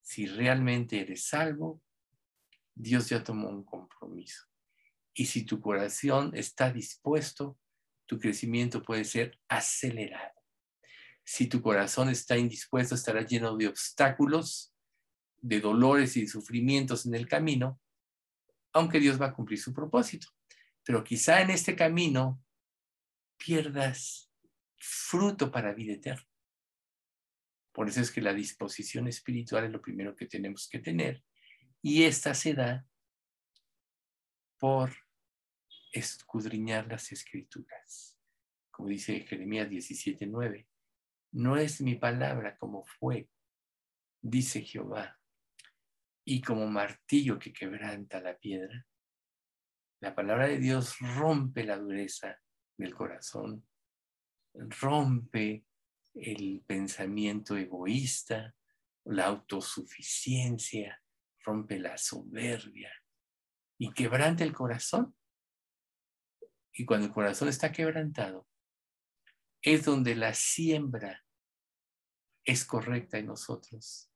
Si 0.01 0.25
realmente 0.25 0.99
eres 1.01 1.27
salvo, 1.27 1.84
Dios 2.73 3.10
ya 3.10 3.23
tomó 3.23 3.49
un 3.49 3.63
compromiso. 3.63 4.43
Y 5.13 5.27
si 5.27 5.45
tu 5.45 5.62
corazón 5.62 6.31
está 6.34 6.71
dispuesto, 6.71 7.60
tu 8.08 8.17
crecimiento 8.17 8.81
puede 8.81 9.05
ser 9.05 9.39
acelerado. 9.47 10.41
Si 11.23 11.45
tu 11.45 11.62
corazón 11.62 12.10
está 12.10 12.39
indispuesto, 12.39 12.95
estará 12.95 13.21
lleno 13.21 13.55
de 13.55 13.67
obstáculos, 13.67 14.73
de 15.38 15.62
dolores 15.62 16.17
y 16.17 16.27
sufrimientos 16.27 17.05
en 17.05 17.13
el 17.13 17.27
camino, 17.27 17.79
aunque 18.73 18.99
Dios 18.99 19.21
va 19.21 19.27
a 19.27 19.34
cumplir 19.34 19.60
su 19.60 19.71
propósito. 19.71 20.35
Pero 20.86 21.04
quizá 21.04 21.41
en 21.41 21.50
este 21.50 21.76
camino 21.76 22.41
pierdas 23.38 24.32
fruto 24.78 25.52
para 25.52 25.74
vida 25.74 25.93
eterna. 25.93 26.30
Por 27.74 27.89
eso 27.89 28.00
es 28.00 28.12
que 28.12 28.21
la 28.21 28.34
disposición 28.34 29.08
espiritual 29.08 29.65
es 29.65 29.71
lo 29.71 29.82
primero 29.82 30.15
que 30.15 30.28
tenemos 30.28 30.69
que 30.69 30.80
tener. 30.80 31.24
Y 31.82 32.04
esta 32.04 32.34
se 32.34 32.54
da 32.54 32.88
por 34.58 34.93
escudriñar 35.91 36.88
las 36.88 37.12
escrituras. 37.12 38.17
Como 38.71 38.89
dice 38.89 39.21
Jeremías 39.21 39.69
17:9, 39.69 40.67
no 41.32 41.58
es 41.58 41.82
mi 41.82 41.95
palabra 41.95 42.58
como 42.58 42.86
fuego, 42.86 43.30
dice 44.21 44.62
Jehová, 44.62 45.19
y 46.24 46.41
como 46.41 46.67
martillo 46.67 47.38
que 47.38 47.54
quebranta 47.54 48.21
la 48.21 48.38
piedra. 48.38 48.86
La 50.06 50.13
palabra 50.13 50.48
de 50.48 50.60
Dios 50.60 51.00
rompe 51.00 51.63
la 51.63 51.80
dureza 51.80 52.39
del 52.78 52.94
corazón, 52.94 53.68
rompe 54.54 55.65
el 56.13 56.63
pensamiento 56.68 57.58
egoísta, 57.58 58.56
la 59.06 59.26
autosuficiencia, 59.26 61.02
rompe 61.44 61.80
la 61.80 61.98
soberbia 61.98 62.94
y 63.80 63.91
quebranta 63.94 64.44
el 64.44 64.54
corazón. 64.54 65.15
Y 66.72 66.86
cuando 66.86 67.08
el 67.08 67.12
corazón 67.12 67.48
está 67.48 67.72
quebrantado, 67.72 68.48
es 69.60 69.86
donde 69.86 70.13
la 70.13 70.36
siembra 70.36 71.26
es 72.44 72.63
correcta 72.63 73.18
en 73.18 73.26
nosotros 73.26 74.12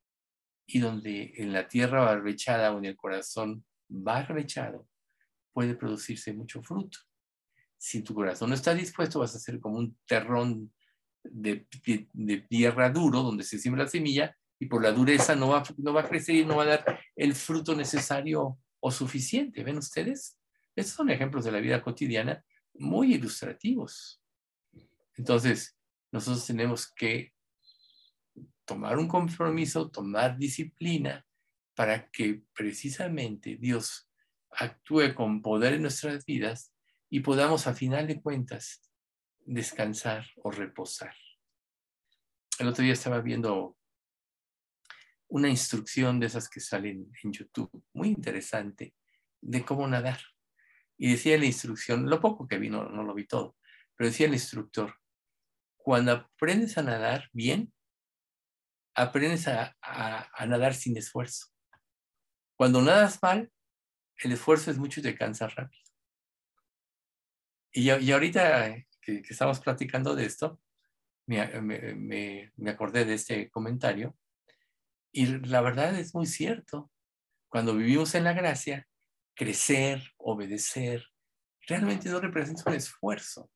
y 0.68 0.82
donde 0.82 1.34
en 1.38 1.52
la 1.52 1.68
tierra 1.68 2.06
barbechada 2.06 2.76
o 2.76 2.78
en 2.78 2.86
el 2.86 2.96
corazón 2.96 3.66
barbechado 3.88 4.88
puede 5.54 5.76
producirse 5.76 6.34
mucho 6.34 6.62
fruto. 6.62 7.00
Si 7.78 8.02
tu 8.02 8.14
corazón 8.14 8.50
no 8.50 8.56
está 8.56 8.74
dispuesto, 8.74 9.20
vas 9.20 9.36
a 9.36 9.40
ser 9.40 9.60
como 9.60 9.78
un 9.78 9.98
terrón 10.06 10.74
de, 11.24 11.66
tierra 12.50 12.90
duro 12.90 13.24
donde 13.24 13.44
se 13.44 13.60
siembra 13.60 13.84
la 13.84 13.90
semilla 13.90 14.36
y 14.60 14.66
por 14.66 14.84
la 14.84 14.92
dureza 14.92 15.36
no 15.36 15.50
va, 15.50 15.64
no 15.78 15.94
va 15.94 16.02
a 16.02 16.10
crecer 16.10 16.36
y 16.36 16.46
no 16.46 16.58
va 16.58 16.64
a 16.64 16.68
dar 16.68 17.00
el 17.16 17.34
fruto 17.36 17.76
necesario 17.76 18.58
o 18.80 18.92
suficiente. 18.92 19.64
¿Ven 19.64 19.78
ustedes? 19.78 20.38
Estos 20.76 20.96
son 20.96 21.10
ejemplos 21.10 21.46
de 21.46 21.52
la 21.52 21.60
vida 21.60 21.82
cotidiana 21.82 22.44
muy 22.74 23.14
ilustrativos. 23.16 24.22
Entonces, 25.16 25.78
nosotros 26.12 26.46
tenemos 26.46 26.92
que 26.92 27.34
tomar 28.66 28.98
un 28.98 29.08
compromiso, 29.08 29.90
tomar 29.90 30.38
disciplina 30.38 31.26
para 31.76 32.10
que 32.10 32.44
precisamente 32.54 33.56
Dios 33.56 34.09
actúe 34.52 35.14
con 35.16 35.42
poder 35.42 35.74
en 35.74 35.84
nuestras 35.84 36.26
vidas 36.26 36.74
y 37.10 37.22
podamos 37.22 37.68
a 37.68 37.74
final 37.74 38.08
de 38.08 38.22
cuentas 38.22 38.90
descansar 39.40 40.26
o 40.44 40.52
reposar. 40.52 41.16
El 42.60 42.68
otro 42.68 42.84
día 42.84 42.94
estaba 42.94 43.22
viendo 43.22 43.78
una 45.30 45.48
instrucción 45.48 46.20
de 46.20 46.28
esas 46.28 46.50
que 46.50 46.60
salen 46.60 47.12
en 47.24 47.32
YouTube, 47.32 47.84
muy 47.94 48.10
interesante, 48.10 48.96
de 49.42 49.64
cómo 49.64 49.88
nadar. 49.88 50.20
Y 50.98 51.12
decía 51.12 51.38
la 51.38 51.46
instrucción, 51.46 52.10
lo 52.10 52.20
poco 52.20 52.48
que 52.48 52.58
vi, 52.58 52.70
no, 52.70 52.84
lo 52.90 53.14
vi 53.14 53.26
todo, 53.26 53.56
pero 53.96 54.10
decía 54.10 54.28
el 54.28 54.34
instructor, 54.34 54.96
cuando 55.78 56.12
aprendes 56.12 56.78
a 56.78 56.84
nadar 56.84 57.30
bien, 57.32 57.74
aprendes 58.96 59.48
a, 59.48 59.76
nadar 60.46 60.74
sin 60.74 60.98
esfuerzo. 60.98 61.48
Cuando 62.58 62.82
nadas 62.82 63.20
mal, 63.22 63.50
el 64.28 64.34
esfuerzo 64.34 64.72
es 64.72 64.78
mucho 64.78 65.00
y 65.00 65.04
te 65.04 65.16
cansa 65.16 65.48
rápido. 65.48 65.84
Y, 67.72 67.92
y 67.92 68.12
ahorita 68.12 68.76
que, 69.02 69.22
estamos 69.30 69.60
platicando 69.60 70.16
de 70.16 70.26
esto, 70.26 70.60
me, 71.26 71.62
me, 71.62 72.52
me 72.56 72.70
acordé 72.72 73.06
de 73.06 73.14
este 73.14 73.50
comentario 73.50 74.18
y 75.12 75.26
la 75.26 75.62
verdad 75.62 75.98
es 75.98 76.14
muy 76.14 76.26
cierto. 76.26 76.92
Cuando 77.48 77.76
vivimos 77.76 78.14
en 78.16 78.24
la 78.24 78.34
gracia, 78.34 78.88
crecer, 79.36 80.04
obedecer, 80.18 81.06
realmente 81.68 82.10
no 82.10 82.20
representa 82.20 82.64
un 82.68 82.76
esfuerzo 82.76 83.50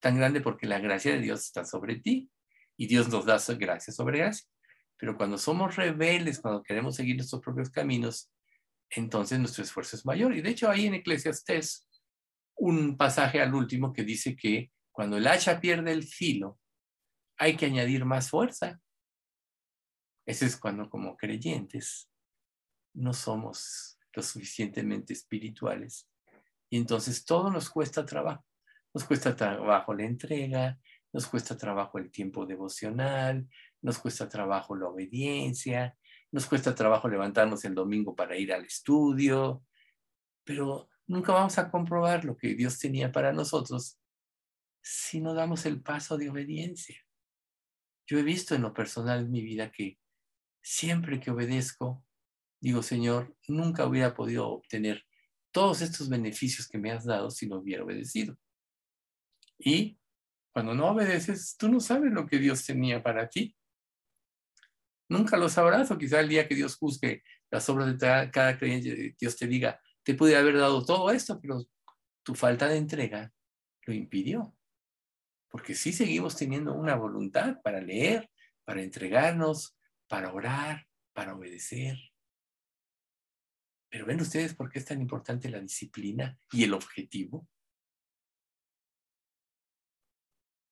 tan 0.00 0.16
grande 0.16 0.40
porque 0.40 0.66
la 0.66 0.78
gracia 0.78 1.12
de 1.12 1.20
Dios 1.20 1.44
está 1.44 1.64
sobre 1.64 1.96
ti 1.96 2.30
y 2.76 2.86
Dios 2.86 3.08
nos 3.08 3.24
da 3.24 3.38
gracia 3.56 3.92
sobre 3.92 4.18
gracia. 4.18 4.46
Pero 4.96 5.16
cuando 5.16 5.38
somos 5.38 5.76
rebeldes, 5.76 6.40
cuando 6.40 6.62
queremos 6.62 6.94
seguir 6.96 7.16
nuestros 7.16 7.42
propios 7.42 7.70
caminos, 7.70 8.30
entonces 8.90 9.38
nuestro 9.38 9.64
esfuerzo 9.64 9.96
es 9.96 10.06
mayor. 10.06 10.34
Y 10.34 10.42
de 10.42 10.50
hecho 10.50 10.68
hay 10.68 10.86
en 10.86 10.94
Eclesiastes 10.94 11.88
un 12.56 12.96
pasaje 12.96 13.40
al 13.40 13.54
último 13.54 13.92
que 13.92 14.04
dice 14.04 14.36
que 14.36 14.70
cuando 14.92 15.16
el 15.16 15.26
hacha 15.26 15.60
pierde 15.60 15.92
el 15.92 16.04
filo, 16.04 16.58
hay 17.36 17.56
que 17.56 17.66
añadir 17.66 18.04
más 18.04 18.30
fuerza. 18.30 18.80
Ese 20.26 20.46
es 20.46 20.56
cuando 20.56 20.88
como 20.88 21.16
creyentes 21.16 22.08
no 22.94 23.12
somos 23.12 23.98
lo 24.12 24.22
suficientemente 24.22 25.12
espirituales. 25.12 26.08
Y 26.70 26.78
entonces 26.78 27.24
todo 27.24 27.50
nos 27.50 27.68
cuesta 27.68 28.06
trabajo. 28.06 28.44
Nos 28.94 29.04
cuesta 29.04 29.34
trabajo 29.34 29.92
la 29.92 30.04
entrega, 30.04 30.78
nos 31.12 31.26
cuesta 31.26 31.56
trabajo 31.56 31.98
el 31.98 32.10
tiempo 32.12 32.46
devocional, 32.46 33.48
nos 33.82 33.98
cuesta 33.98 34.28
trabajo 34.28 34.76
la 34.76 34.86
obediencia, 34.86 35.96
nos 36.34 36.46
cuesta 36.46 36.74
trabajo 36.74 37.08
levantarnos 37.08 37.64
el 37.64 37.76
domingo 37.76 38.16
para 38.16 38.36
ir 38.36 38.52
al 38.52 38.64
estudio, 38.64 39.64
pero 40.42 40.88
nunca 41.06 41.32
vamos 41.32 41.56
a 41.58 41.70
comprobar 41.70 42.24
lo 42.24 42.36
que 42.36 42.56
Dios 42.56 42.76
tenía 42.80 43.12
para 43.12 43.32
nosotros 43.32 44.00
si 44.82 45.20
no 45.20 45.32
damos 45.32 45.64
el 45.64 45.80
paso 45.80 46.18
de 46.18 46.28
obediencia. 46.28 47.00
Yo 48.08 48.18
he 48.18 48.24
visto 48.24 48.56
en 48.56 48.62
lo 48.62 48.74
personal 48.74 49.20
en 49.20 49.30
mi 49.30 49.42
vida 49.42 49.70
que 49.70 50.00
siempre 50.60 51.20
que 51.20 51.30
obedezco, 51.30 52.04
digo, 52.60 52.82
Señor, 52.82 53.36
nunca 53.46 53.86
hubiera 53.86 54.12
podido 54.12 54.48
obtener 54.48 55.06
todos 55.52 55.82
estos 55.82 56.08
beneficios 56.08 56.66
que 56.66 56.78
me 56.78 56.90
has 56.90 57.04
dado 57.04 57.30
si 57.30 57.46
no 57.46 57.58
hubiera 57.58 57.84
obedecido. 57.84 58.36
Y 59.56 60.00
cuando 60.52 60.74
no 60.74 60.88
obedeces, 60.88 61.56
tú 61.56 61.68
no 61.68 61.78
sabes 61.78 62.12
lo 62.12 62.26
que 62.26 62.38
Dios 62.38 62.66
tenía 62.66 63.04
para 63.04 63.28
ti. 63.28 63.56
Nunca 65.08 65.36
lo 65.36 65.48
sabrás, 65.48 65.90
o 65.90 65.98
quizá 65.98 66.20
el 66.20 66.28
día 66.28 66.48
que 66.48 66.54
Dios 66.54 66.76
juzgue 66.76 67.22
las 67.50 67.68
obras 67.68 67.98
de 67.98 68.30
cada 68.30 68.58
creyente, 68.58 69.14
Dios 69.18 69.36
te 69.36 69.46
diga, 69.46 69.80
te 70.02 70.14
pude 70.14 70.36
haber 70.36 70.56
dado 70.56 70.84
todo 70.84 71.10
esto, 71.10 71.40
pero 71.40 71.64
tu 72.22 72.34
falta 72.34 72.68
de 72.68 72.76
entrega 72.76 73.32
lo 73.86 73.94
impidió. 73.94 74.56
Porque 75.50 75.74
sí 75.74 75.92
seguimos 75.92 76.36
teniendo 76.36 76.74
una 76.74 76.96
voluntad 76.96 77.60
para 77.62 77.80
leer, 77.80 78.30
para 78.64 78.82
entregarnos, 78.82 79.76
para 80.08 80.32
orar, 80.32 80.86
para 81.12 81.34
obedecer. 81.34 81.96
Pero 83.88 84.06
ven 84.06 84.20
ustedes 84.20 84.54
por 84.54 84.70
qué 84.70 84.80
es 84.80 84.84
tan 84.84 85.00
importante 85.00 85.48
la 85.48 85.60
disciplina 85.60 86.36
y 86.50 86.64
el 86.64 86.74
objetivo. 86.74 87.46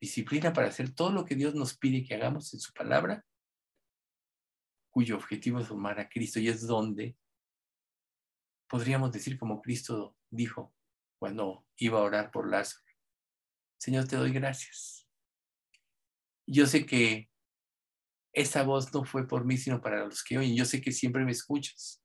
Disciplina 0.00 0.52
para 0.52 0.66
hacer 0.66 0.92
todo 0.92 1.12
lo 1.12 1.24
que 1.24 1.36
Dios 1.36 1.54
nos 1.54 1.76
pide 1.78 2.02
que 2.02 2.16
hagamos 2.16 2.52
en 2.52 2.58
su 2.58 2.72
palabra, 2.72 3.24
cuyo 4.92 5.16
objetivo 5.16 5.58
es 5.58 5.66
formar 5.66 5.98
a 5.98 6.08
Cristo 6.08 6.38
y 6.38 6.48
es 6.48 6.66
donde 6.66 7.16
podríamos 8.68 9.10
decir 9.10 9.38
como 9.38 9.60
Cristo 9.60 10.16
dijo 10.30 10.74
cuando 11.18 11.66
iba 11.76 11.98
a 11.98 12.02
orar 12.02 12.30
por 12.30 12.48
Lázaro. 12.48 12.84
Señor, 13.78 14.06
te 14.06 14.16
doy 14.16 14.32
gracias. 14.32 15.08
Yo 16.46 16.66
sé 16.66 16.86
que 16.86 17.30
esa 18.32 18.62
voz 18.62 18.92
no 18.92 19.04
fue 19.04 19.26
por 19.26 19.44
mí, 19.44 19.56
sino 19.56 19.80
para 19.80 20.04
los 20.04 20.22
que 20.22 20.38
oyen. 20.38 20.56
Yo 20.56 20.64
sé 20.64 20.80
que 20.80 20.92
siempre 20.92 21.24
me 21.24 21.32
escuchas 21.32 22.02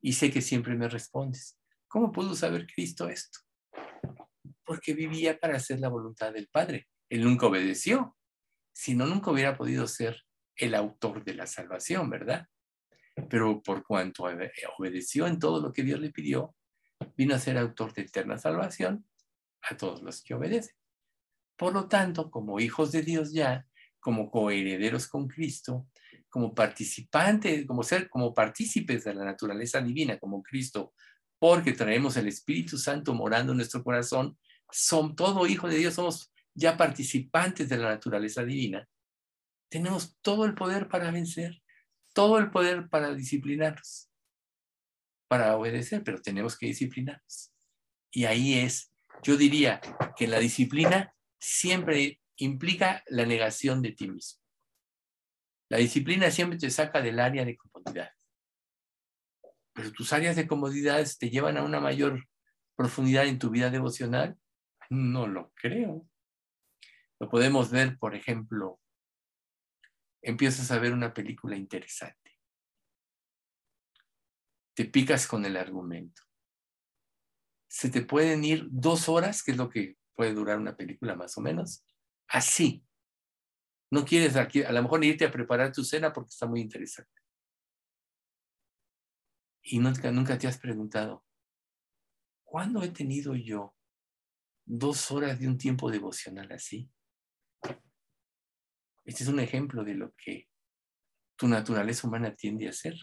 y 0.00 0.12
sé 0.12 0.30
que 0.30 0.40
siempre 0.40 0.74
me 0.74 0.88
respondes. 0.88 1.58
¿Cómo 1.88 2.12
pudo 2.12 2.34
saber 2.34 2.66
Cristo 2.66 3.08
esto? 3.08 3.40
Porque 4.64 4.94
vivía 4.94 5.38
para 5.38 5.56
hacer 5.56 5.80
la 5.80 5.88
voluntad 5.88 6.32
del 6.32 6.48
Padre. 6.48 6.88
Él 7.08 7.24
nunca 7.24 7.46
obedeció. 7.46 8.16
Si 8.72 8.94
no, 8.94 9.06
nunca 9.06 9.30
hubiera 9.30 9.56
podido 9.56 9.86
ser 9.86 10.22
el 10.56 10.74
autor 10.74 11.24
de 11.24 11.34
la 11.34 11.46
salvación, 11.46 12.10
¿verdad? 12.10 12.46
Pero 13.28 13.62
por 13.62 13.84
cuanto 13.84 14.24
obedeció 14.78 15.26
en 15.26 15.38
todo 15.38 15.60
lo 15.60 15.72
que 15.72 15.82
Dios 15.82 16.00
le 16.00 16.10
pidió, 16.10 16.54
vino 17.16 17.34
a 17.34 17.38
ser 17.38 17.58
autor 17.58 17.92
de 17.92 18.02
eterna 18.02 18.38
salvación 18.38 19.06
a 19.62 19.76
todos 19.76 20.02
los 20.02 20.22
que 20.22 20.34
obedecen. 20.34 20.74
Por 21.56 21.74
lo 21.74 21.88
tanto, 21.88 22.30
como 22.30 22.60
hijos 22.60 22.92
de 22.92 23.02
Dios 23.02 23.32
ya, 23.32 23.66
como 24.00 24.30
coherederos 24.30 25.06
con 25.06 25.28
Cristo, 25.28 25.86
como 26.30 26.54
participantes, 26.54 27.66
como 27.66 27.82
ser, 27.82 28.08
como 28.08 28.32
partícipes 28.32 29.04
de 29.04 29.14
la 29.14 29.24
naturaleza 29.24 29.80
divina, 29.80 30.18
como 30.18 30.42
Cristo, 30.42 30.94
porque 31.38 31.72
traemos 31.72 32.16
el 32.16 32.28
Espíritu 32.28 32.78
Santo 32.78 33.14
morando 33.14 33.52
en 33.52 33.58
nuestro 33.58 33.82
corazón, 33.82 34.38
son 34.70 35.16
todo 35.16 35.46
hijo 35.46 35.68
de 35.68 35.76
Dios, 35.76 35.94
somos 35.94 36.32
ya 36.54 36.76
participantes 36.76 37.68
de 37.68 37.78
la 37.78 37.88
naturaleza 37.90 38.44
divina. 38.44 38.88
Tenemos 39.70 40.18
todo 40.20 40.44
el 40.44 40.54
poder 40.54 40.88
para 40.88 41.10
vencer, 41.10 41.62
todo 42.12 42.38
el 42.38 42.50
poder 42.50 42.88
para 42.88 43.14
disciplinarnos, 43.14 44.10
para 45.28 45.56
obedecer, 45.56 46.02
pero 46.04 46.20
tenemos 46.20 46.58
que 46.58 46.66
disciplinarnos. 46.66 47.52
Y 48.10 48.24
ahí 48.24 48.54
es, 48.58 48.92
yo 49.22 49.36
diría 49.36 49.80
que 50.16 50.26
la 50.26 50.38
disciplina 50.38 51.14
siempre 51.38 52.20
implica 52.36 53.02
la 53.06 53.24
negación 53.24 53.80
de 53.80 53.92
ti 53.92 54.08
mismo. 54.08 54.42
La 55.70 55.78
disciplina 55.78 56.30
siempre 56.30 56.58
te 56.58 56.68
saca 56.70 57.00
del 57.00 57.20
área 57.20 57.44
de 57.44 57.56
comodidad. 57.56 58.10
Pero 59.72 59.92
tus 59.92 60.12
áreas 60.12 60.34
de 60.34 60.48
comodidad 60.48 61.06
te 61.18 61.30
llevan 61.30 61.56
a 61.56 61.62
una 61.62 61.78
mayor 61.78 62.28
profundidad 62.80 63.26
en 63.26 63.38
tu 63.38 63.50
vida 63.50 63.68
devocional? 63.68 64.38
No 64.88 65.26
lo 65.26 65.52
creo. 65.54 66.08
Lo 67.20 67.28
podemos 67.28 67.70
ver, 67.70 67.98
por 67.98 68.14
ejemplo, 68.14 68.79
empiezas 70.22 70.70
a 70.70 70.78
ver 70.78 70.92
una 70.92 71.12
película 71.12 71.56
interesante. 71.56 72.38
Te 74.74 74.84
picas 74.84 75.26
con 75.26 75.44
el 75.44 75.56
argumento. 75.56 76.22
Se 77.68 77.90
te 77.90 78.02
pueden 78.02 78.44
ir 78.44 78.66
dos 78.70 79.08
horas, 79.08 79.42
que 79.42 79.52
es 79.52 79.56
lo 79.56 79.68
que 79.68 79.96
puede 80.14 80.34
durar 80.34 80.58
una 80.58 80.76
película 80.76 81.14
más 81.14 81.36
o 81.38 81.40
menos, 81.40 81.84
así. 82.28 82.84
No 83.90 84.04
quieres 84.04 84.36
a 84.36 84.72
lo 84.72 84.82
mejor 84.82 85.04
irte 85.04 85.24
a 85.24 85.32
preparar 85.32 85.72
tu 85.72 85.82
cena 85.82 86.12
porque 86.12 86.30
está 86.30 86.46
muy 86.46 86.60
interesante. 86.60 87.20
Y 89.62 89.78
nunca 89.78 90.38
te 90.38 90.46
has 90.46 90.58
preguntado, 90.58 91.24
¿cuándo 92.44 92.82
he 92.82 92.88
tenido 92.88 93.34
yo 93.34 93.76
dos 94.64 95.10
horas 95.10 95.38
de 95.38 95.48
un 95.48 95.58
tiempo 95.58 95.90
devocional 95.90 96.50
así? 96.52 96.90
Este 99.10 99.24
es 99.24 99.28
un 99.28 99.40
ejemplo 99.40 99.82
de 99.82 99.94
lo 99.94 100.14
que 100.14 100.48
tu 101.34 101.48
naturaleza 101.48 102.06
humana 102.06 102.36
tiende 102.36 102.68
a 102.68 102.70
hacer. 102.70 102.94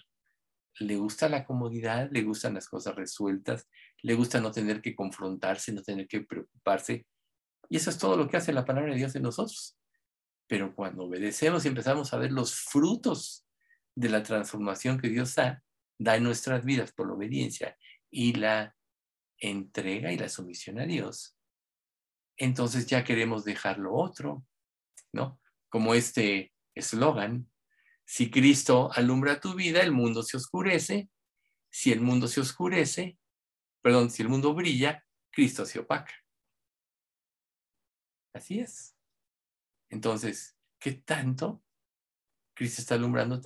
Le 0.80 0.96
gusta 0.96 1.28
la 1.28 1.44
comodidad, 1.44 2.08
le 2.10 2.24
gustan 2.24 2.54
las 2.54 2.70
cosas 2.70 2.96
resueltas, 2.96 3.68
le 4.04 4.14
gusta 4.14 4.40
no 4.40 4.50
tener 4.54 4.82
que 4.82 4.96
confrontarse, 4.96 5.74
no 5.74 5.82
tener 5.82 6.08
que 6.08 6.22
preocuparse. 6.22 7.06
Y 7.68 7.76
eso 7.76 7.90
es 7.90 7.98
todo 7.98 8.16
lo 8.16 8.30
que 8.30 8.38
hace 8.38 8.54
la 8.54 8.64
palabra 8.64 8.92
de 8.92 9.00
Dios 9.00 9.18
en 9.18 9.24
nosotros. 9.24 9.78
Pero 10.48 10.74
cuando 10.74 11.04
obedecemos 11.04 11.66
y 11.66 11.68
empezamos 11.68 12.14
a 12.14 12.18
ver 12.20 12.32
los 12.32 12.56
frutos 12.56 13.46
de 13.94 14.08
la 14.08 14.24
transformación 14.24 15.02
que 15.02 15.10
Dios 15.10 15.36
da, 15.36 15.62
da 16.00 16.16
en 16.16 16.24
nuestras 16.24 16.64
vidas 16.64 16.94
por 16.94 17.08
la 17.08 17.16
obediencia 17.16 17.78
y 18.10 18.32
la 18.32 18.74
entrega 19.40 20.14
y 20.14 20.18
la 20.18 20.30
sumisión 20.30 20.80
a 20.80 20.86
Dios, 20.86 21.38
entonces 22.38 22.88
ya 22.88 23.04
queremos 23.04 23.44
dejar 23.44 23.78
lo 23.78 23.94
otro, 23.94 24.46
¿no? 25.12 25.38
Como 25.78 25.94
este 25.94 26.56
eslogan, 26.74 27.48
si 28.04 28.32
Cristo 28.32 28.90
alumbra 28.94 29.40
tu 29.40 29.54
vida, 29.54 29.82
el 29.82 29.92
mundo 29.92 30.24
se 30.24 30.36
oscurece, 30.36 31.08
si 31.70 31.92
el 31.92 32.02
mundo 32.02 32.28
se 32.28 32.42
oscurece, 32.42 33.20
perdón, 33.84 34.10
si 34.10 34.24
el 34.24 34.30
mundo 34.30 34.56
brilla, 34.56 35.06
Cristo 35.30 35.68
se 35.68 35.78
opaca. 35.78 36.16
Así 38.34 38.60
es. 38.60 38.96
Entonces, 39.92 40.58
¿qué 40.80 40.94
tanto 40.94 41.64
Cristo 42.56 42.82
está 42.82 42.96
alumbrando 42.96 43.40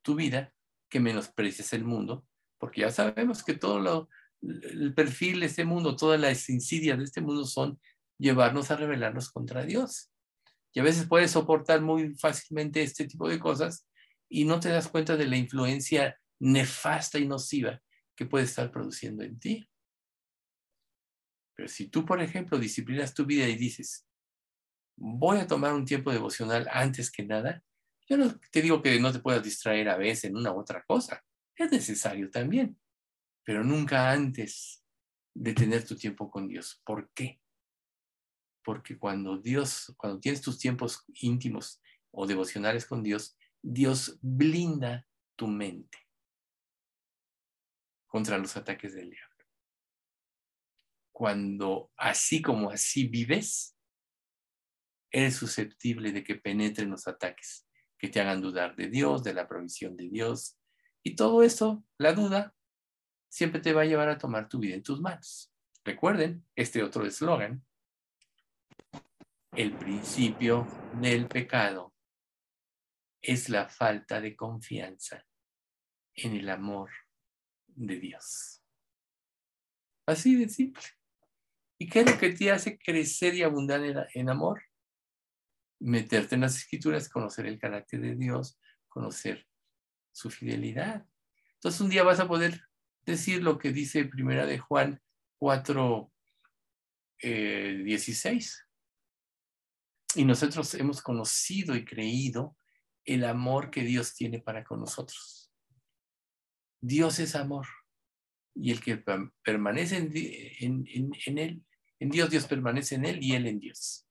tu 0.00 0.14
vida 0.14 0.54
que 0.88 1.00
menosprecies 1.00 1.74
el 1.74 1.84
mundo? 1.84 2.26
Porque 2.56 2.80
ya 2.80 2.90
sabemos 2.90 3.44
que 3.44 3.52
todo 3.52 3.78
lo, 3.78 4.08
el 4.40 4.94
perfil 4.94 5.40
de 5.40 5.46
este 5.48 5.66
mundo, 5.66 5.96
todas 5.96 6.18
las 6.18 6.48
insidias 6.48 6.96
de 6.96 7.04
este 7.04 7.20
mundo 7.20 7.44
son 7.44 7.78
llevarnos 8.16 8.70
a 8.70 8.76
rebelarnos 8.76 9.30
contra 9.30 9.66
Dios. 9.66 10.11
Y 10.72 10.80
a 10.80 10.82
veces 10.82 11.06
puedes 11.06 11.30
soportar 11.30 11.80
muy 11.82 12.14
fácilmente 12.14 12.82
este 12.82 13.06
tipo 13.06 13.28
de 13.28 13.38
cosas 13.38 13.86
y 14.28 14.44
no 14.44 14.60
te 14.60 14.70
das 14.70 14.88
cuenta 14.88 15.16
de 15.16 15.26
la 15.26 15.36
influencia 15.36 16.18
nefasta 16.40 17.18
y 17.18 17.26
nociva 17.26 17.80
que 18.16 18.26
puede 18.26 18.44
estar 18.44 18.70
produciendo 18.70 19.22
en 19.22 19.38
ti. 19.38 19.68
Pero 21.54 21.68
si 21.68 21.88
tú, 21.88 22.04
por 22.06 22.20
ejemplo, 22.20 22.58
disciplinas 22.58 23.12
tu 23.12 23.26
vida 23.26 23.46
y 23.46 23.56
dices, 23.56 24.06
voy 24.96 25.38
a 25.38 25.46
tomar 25.46 25.74
un 25.74 25.84
tiempo 25.84 26.10
devocional 26.10 26.66
antes 26.72 27.10
que 27.10 27.24
nada, 27.24 27.62
yo 28.08 28.16
no 28.16 28.34
te 28.50 28.62
digo 28.62 28.82
que 28.82 28.98
no 28.98 29.12
te 29.12 29.20
puedas 29.20 29.42
distraer 29.42 29.88
a 29.88 29.96
veces 29.96 30.24
en 30.24 30.36
una 30.36 30.52
u 30.52 30.60
otra 30.60 30.82
cosa. 30.84 31.22
Es 31.54 31.70
necesario 31.70 32.30
también, 32.30 32.78
pero 33.44 33.62
nunca 33.62 34.10
antes 34.10 34.82
de 35.34 35.52
tener 35.52 35.84
tu 35.84 35.96
tiempo 35.96 36.30
con 36.30 36.48
Dios. 36.48 36.80
¿Por 36.84 37.10
qué? 37.12 37.41
Porque 38.64 38.98
cuando 38.98 39.38
Dios, 39.38 39.92
cuando 39.96 40.20
tienes 40.20 40.40
tus 40.40 40.58
tiempos 40.58 41.04
íntimos 41.20 41.80
o 42.10 42.26
devocionales 42.26 42.86
con 42.86 43.02
Dios, 43.02 43.36
Dios 43.60 44.18
blinda 44.20 45.06
tu 45.36 45.46
mente 45.46 45.98
contra 48.06 48.38
los 48.38 48.56
ataques 48.56 48.94
del 48.94 49.10
diablo. 49.10 49.46
Cuando 51.12 51.90
así 51.96 52.42
como 52.42 52.70
así 52.70 53.06
vives, 53.06 53.76
eres 55.10 55.36
susceptible 55.36 56.12
de 56.12 56.24
que 56.24 56.36
penetren 56.36 56.90
los 56.90 57.06
ataques, 57.06 57.66
que 57.98 58.08
te 58.08 58.20
hagan 58.20 58.40
dudar 58.40 58.76
de 58.76 58.88
Dios, 58.88 59.22
de 59.22 59.34
la 59.34 59.46
provisión 59.46 59.96
de 59.96 60.08
Dios. 60.08 60.58
Y 61.02 61.14
todo 61.16 61.42
esto, 61.42 61.84
la 61.98 62.12
duda, 62.12 62.54
siempre 63.28 63.60
te 63.60 63.72
va 63.72 63.82
a 63.82 63.86
llevar 63.86 64.08
a 64.08 64.18
tomar 64.18 64.48
tu 64.48 64.58
vida 64.58 64.74
en 64.74 64.82
tus 64.82 65.00
manos. 65.00 65.52
Recuerden 65.84 66.46
este 66.54 66.82
otro 66.82 67.04
eslogan, 67.06 67.64
el 69.54 69.76
principio 69.76 70.66
del 70.94 71.28
pecado 71.28 71.94
es 73.20 73.48
la 73.50 73.68
falta 73.68 74.20
de 74.20 74.34
confianza 74.34 75.24
en 76.14 76.34
el 76.34 76.48
amor 76.48 76.90
de 77.66 78.00
Dios. 78.00 78.62
Así 80.06 80.36
de 80.36 80.48
simple. 80.48 80.82
¿Y 81.78 81.88
qué 81.88 82.00
es 82.00 82.10
lo 82.10 82.18
que 82.18 82.30
te 82.30 82.50
hace 82.50 82.78
crecer 82.78 83.34
y 83.34 83.42
abundar 83.42 84.08
en, 84.14 84.28
amor? 84.30 84.62
Meterte 85.80 86.34
en 86.34 86.42
las 86.42 86.56
escrituras, 86.56 87.08
conocer 87.08 87.46
el 87.46 87.58
carácter 87.58 88.00
de 88.00 88.14
Dios, 88.14 88.58
conocer 88.88 89.46
su 90.12 90.30
fidelidad. 90.30 91.06
Entonces 91.54 91.80
un 91.80 91.90
día 91.90 92.02
vas 92.02 92.20
a 92.20 92.28
poder 92.28 92.62
decir 93.04 93.42
lo 93.42 93.58
que 93.58 93.72
dice 93.72 94.04
Primera 94.04 94.46
de 94.46 94.58
Juan 94.58 95.02
4, 95.38 96.10
16. 97.20 98.66
Y 100.14 100.24
nosotros 100.24 100.74
hemos 100.74 101.00
conocido 101.00 101.74
y 101.74 101.84
creído 101.84 102.56
el 103.04 103.24
amor 103.24 103.70
que 103.70 103.82
Dios 103.82 104.14
tiene 104.14 104.38
para 104.40 104.64
con 104.64 104.80
nosotros. 104.80 105.50
Dios 106.80 107.18
es 107.18 107.34
amor. 107.34 107.66
Y 108.54 108.70
el 108.70 108.80
que 108.80 109.02
permanece 109.42 109.96
en, 109.96 110.86
Él, 111.38 111.64
en 111.98 112.10
Dios, 112.10 112.30
Dios 112.30 112.46
permanece 112.46 112.96
en 112.96 113.06
Él 113.06 113.22
y 113.22 113.34
Él 113.34 113.46
en 113.46 113.58
Dios. 113.58 114.06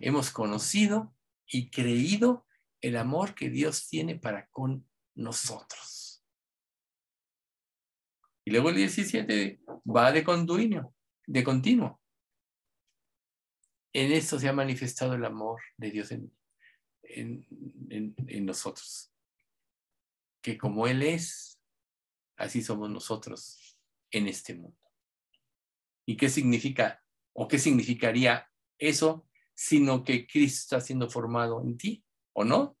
Hemos 0.00 0.30
conocido 0.30 1.14
y 1.46 1.70
creído 1.70 2.46
el 2.80 2.96
amor 2.96 3.34
que 3.34 3.50
Dios 3.50 3.88
tiene 3.88 4.16
para 4.16 4.46
con 4.48 4.88
nosotros. 5.14 6.24
Y 8.44 8.52
luego 8.52 8.70
el 8.70 8.76
17 8.76 9.60
va 9.84 10.12
de 10.12 10.24
continuo, 10.24 10.94
de 11.26 11.44
continuo 11.44 12.00
en 13.92 14.12
esto 14.12 14.38
se 14.38 14.48
ha 14.48 14.52
manifestado 14.52 15.14
el 15.14 15.24
amor 15.24 15.60
de 15.76 15.90
Dios 15.90 16.12
en, 16.12 16.32
nosotros. 18.44 19.12
Que 20.42 20.56
como 20.56 20.86
Él 20.86 21.02
es, 21.02 21.60
así 22.36 22.62
somos 22.62 22.90
nosotros 22.90 23.78
en 24.10 24.28
este 24.28 24.54
mundo. 24.54 24.78
¿Y 26.06 26.16
qué 26.16 26.28
significa 26.28 27.02
o 27.32 27.48
qué 27.48 27.58
significaría 27.58 28.48
eso, 28.78 29.28
sino 29.54 30.04
que 30.04 30.26
Cristo 30.26 30.76
está 30.76 30.80
siendo 30.80 31.10
formado 31.10 31.62
en 31.62 31.76
ti 31.76 32.04
o 32.32 32.44
no? 32.44 32.78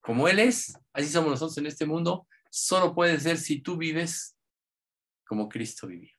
Como 0.00 0.28
Él 0.28 0.38
es, 0.38 0.78
así 0.92 1.08
somos 1.08 1.30
nosotros 1.30 1.56
en 1.58 1.66
este 1.66 1.86
mundo, 1.86 2.26
solo 2.50 2.94
puede 2.94 3.18
ser 3.20 3.38
si 3.38 3.60
tú 3.60 3.76
vives 3.76 4.36
como 5.26 5.48
Cristo 5.48 5.86
vivía. 5.86 6.14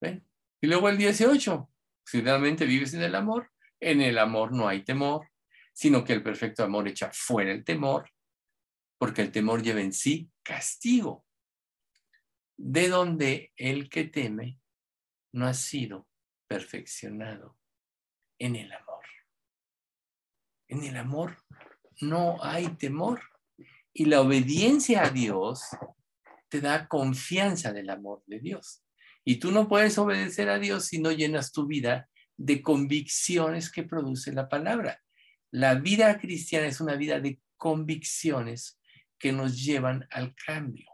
¿Ven? 0.00 0.26
Y 0.60 0.66
luego 0.66 0.88
el 0.88 0.96
18, 0.96 1.70
si 2.10 2.20
realmente 2.22 2.66
vives 2.66 2.92
en 2.94 3.02
el 3.02 3.14
amor, 3.14 3.52
en 3.78 4.00
el 4.00 4.18
amor 4.18 4.50
no 4.50 4.66
hay 4.66 4.82
temor, 4.82 5.30
sino 5.72 6.02
que 6.02 6.12
el 6.12 6.24
perfecto 6.24 6.64
amor 6.64 6.88
echa 6.88 7.08
fuera 7.12 7.52
el 7.52 7.64
temor, 7.64 8.10
porque 8.98 9.22
el 9.22 9.30
temor 9.30 9.62
lleva 9.62 9.80
en 9.80 9.92
sí 9.92 10.28
castigo, 10.42 11.24
de 12.56 12.88
donde 12.88 13.52
el 13.56 13.88
que 13.88 14.04
teme 14.04 14.58
no 15.32 15.46
ha 15.46 15.54
sido 15.54 16.08
perfeccionado 16.48 17.56
en 18.40 18.56
el 18.56 18.72
amor. 18.72 19.04
En 20.66 20.82
el 20.82 20.96
amor 20.96 21.36
no 22.00 22.42
hay 22.42 22.74
temor 22.74 23.22
y 23.92 24.06
la 24.06 24.20
obediencia 24.20 25.04
a 25.04 25.10
Dios 25.10 25.62
te 26.48 26.60
da 26.60 26.88
confianza 26.88 27.72
del 27.72 27.88
amor 27.88 28.24
de 28.26 28.40
Dios. 28.40 28.82
Y 29.30 29.36
tú 29.36 29.52
no 29.52 29.68
puedes 29.68 29.96
obedecer 29.96 30.48
a 30.48 30.58
Dios 30.58 30.86
si 30.86 30.98
no 30.98 31.12
llenas 31.12 31.52
tu 31.52 31.64
vida 31.64 32.08
de 32.36 32.60
convicciones 32.62 33.70
que 33.70 33.84
produce 33.84 34.32
la 34.32 34.48
palabra. 34.48 35.00
La 35.52 35.76
vida 35.76 36.18
cristiana 36.18 36.66
es 36.66 36.80
una 36.80 36.96
vida 36.96 37.20
de 37.20 37.40
convicciones 37.56 38.80
que 39.20 39.30
nos 39.30 39.62
llevan 39.62 40.04
al 40.10 40.34
cambio. 40.34 40.90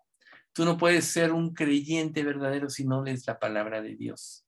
Tú 0.53 0.66
no 0.66 0.77
puedes 0.77 1.07
ser 1.07 1.33
un 1.33 1.55
creyente 1.55 2.25
verdadero 2.25 2.68
si 2.68 2.85
no 2.85 3.03
lees 3.03 3.27
la 3.27 3.38
palabra 3.38 3.81
de 3.81 3.96
Dios, 3.96 4.46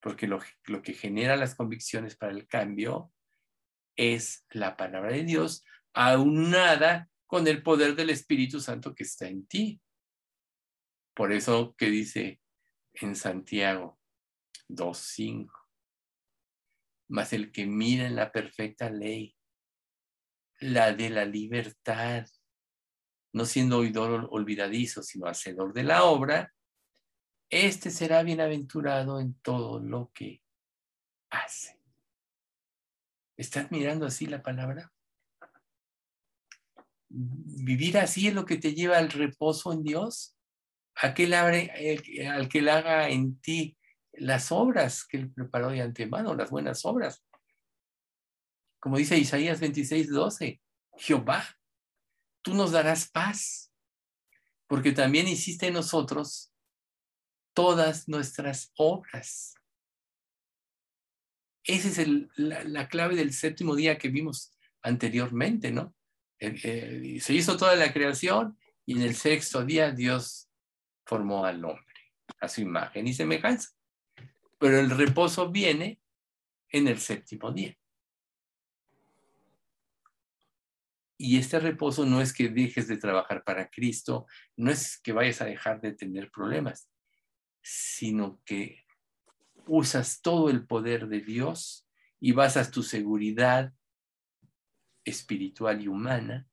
porque 0.00 0.26
lo, 0.26 0.40
lo 0.64 0.80
que 0.80 0.94
genera 0.94 1.36
las 1.36 1.54
convicciones 1.54 2.16
para 2.16 2.32
el 2.32 2.48
cambio 2.48 3.12
es 3.96 4.46
la 4.48 4.78
palabra 4.78 5.12
de 5.12 5.24
Dios, 5.24 5.62
aunada 5.92 7.10
con 7.26 7.46
el 7.46 7.62
poder 7.62 7.96
del 7.96 8.08
Espíritu 8.08 8.60
Santo 8.60 8.94
que 8.94 9.02
está 9.02 9.28
en 9.28 9.46
ti. 9.46 9.78
Por 11.12 11.32
eso 11.32 11.74
que 11.76 11.90
dice 11.90 12.40
en 12.94 13.16
Santiago 13.16 13.98
2.5. 14.68 15.50
Mas 17.08 17.32
el 17.32 17.50
que 17.50 17.66
mira 17.66 18.06
en 18.06 18.16
la 18.16 18.30
perfecta 18.30 18.88
ley, 18.90 19.36
la 20.60 20.92
de 20.92 21.10
la 21.10 21.24
libertad, 21.24 22.26
no 23.32 23.44
siendo 23.44 23.78
oidor 23.78 24.28
olvidadizo, 24.30 25.02
sino 25.02 25.26
hacedor 25.26 25.72
de 25.72 25.84
la 25.84 26.04
obra, 26.04 26.52
este 27.48 27.90
será 27.90 28.22
bienaventurado 28.22 29.18
en 29.20 29.34
todo 29.34 29.80
lo 29.80 30.10
que 30.14 30.42
hace. 31.30 31.80
¿Estás 33.36 33.70
mirando 33.72 34.06
así 34.06 34.26
la 34.26 34.42
palabra? 34.42 34.92
Vivir 37.08 37.98
así 37.98 38.28
es 38.28 38.34
lo 38.34 38.44
que 38.44 38.56
te 38.56 38.74
lleva 38.74 38.98
al 38.98 39.10
reposo 39.10 39.72
en 39.72 39.82
Dios. 39.82 40.36
Aquel 40.96 41.34
abre, 41.34 41.70
al 42.28 42.48
que 42.48 42.62
le 42.62 42.70
haga 42.70 43.08
en 43.08 43.40
ti 43.40 43.76
las 44.12 44.52
obras 44.52 45.04
que 45.04 45.16
él 45.16 45.32
preparó 45.32 45.70
de 45.70 45.80
antemano, 45.80 46.34
las 46.34 46.50
buenas 46.50 46.84
obras. 46.84 47.24
Como 48.78 48.98
dice 48.98 49.18
Isaías 49.18 49.60
26, 49.60 50.10
12, 50.10 50.60
Jehová, 50.98 51.44
tú 52.42 52.54
nos 52.54 52.72
darás 52.72 53.08
paz, 53.10 53.72
porque 54.66 54.92
también 54.92 55.28
hiciste 55.28 55.68
en 55.68 55.74
nosotros 55.74 56.52
todas 57.54 58.08
nuestras 58.08 58.72
obras. 58.76 59.54
Esa 61.64 62.02
es 62.02 62.08
la, 62.36 62.88
clave 62.88 63.16
del 63.16 63.32
séptimo 63.32 63.74
día 63.76 63.98
que 63.98 64.08
vimos 64.08 64.56
anteriormente, 64.82 65.70
¿no? 65.70 65.94
se 66.38 67.34
hizo 67.34 67.58
toda 67.58 67.76
la 67.76 67.92
creación 67.92 68.58
y 68.86 68.94
en 68.94 69.02
el 69.02 69.14
sexto 69.14 69.62
día 69.62 69.90
Dios 69.90 70.49
formó 71.10 71.44
al 71.44 71.64
hombre 71.64 72.12
a 72.40 72.48
su 72.48 72.60
imagen 72.60 73.08
y 73.08 73.12
semejanza. 73.12 73.70
Pero 74.60 74.78
el 74.78 74.90
reposo 74.90 75.50
viene 75.50 76.00
en 76.68 76.86
el 76.86 77.00
séptimo 77.00 77.50
día. 77.50 77.76
Y 81.18 81.36
este 81.36 81.58
reposo 81.58 82.06
no 82.06 82.20
es 82.20 82.32
que 82.32 82.48
dejes 82.48 82.86
de 82.86 82.96
trabajar 82.96 83.42
para 83.42 83.68
Cristo, 83.68 84.26
no 84.56 84.70
es 84.70 85.00
que 85.00 85.12
vayas 85.12 85.42
a 85.42 85.46
dejar 85.46 85.80
de 85.80 85.92
tener 85.92 86.30
problemas, 86.30 86.88
sino 87.60 88.40
que 88.44 88.84
usas 89.66 90.22
todo 90.22 90.48
el 90.48 90.64
poder 90.64 91.08
de 91.08 91.20
Dios 91.20 91.88
y 92.20 92.30
basas 92.32 92.70
tu 92.70 92.84
seguridad 92.84 93.74
espiritual 95.04 95.82
y 95.82 95.88
humana 95.88 96.46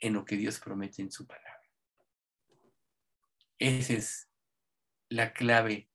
en 0.00 0.14
lo 0.14 0.24
que 0.24 0.36
Dios 0.36 0.58
promete 0.58 1.02
en 1.02 1.12
su 1.12 1.24
palabra. 1.24 1.45
Esa 3.58 3.94
es 3.94 4.30
la 5.08 5.32
clave 5.32 5.90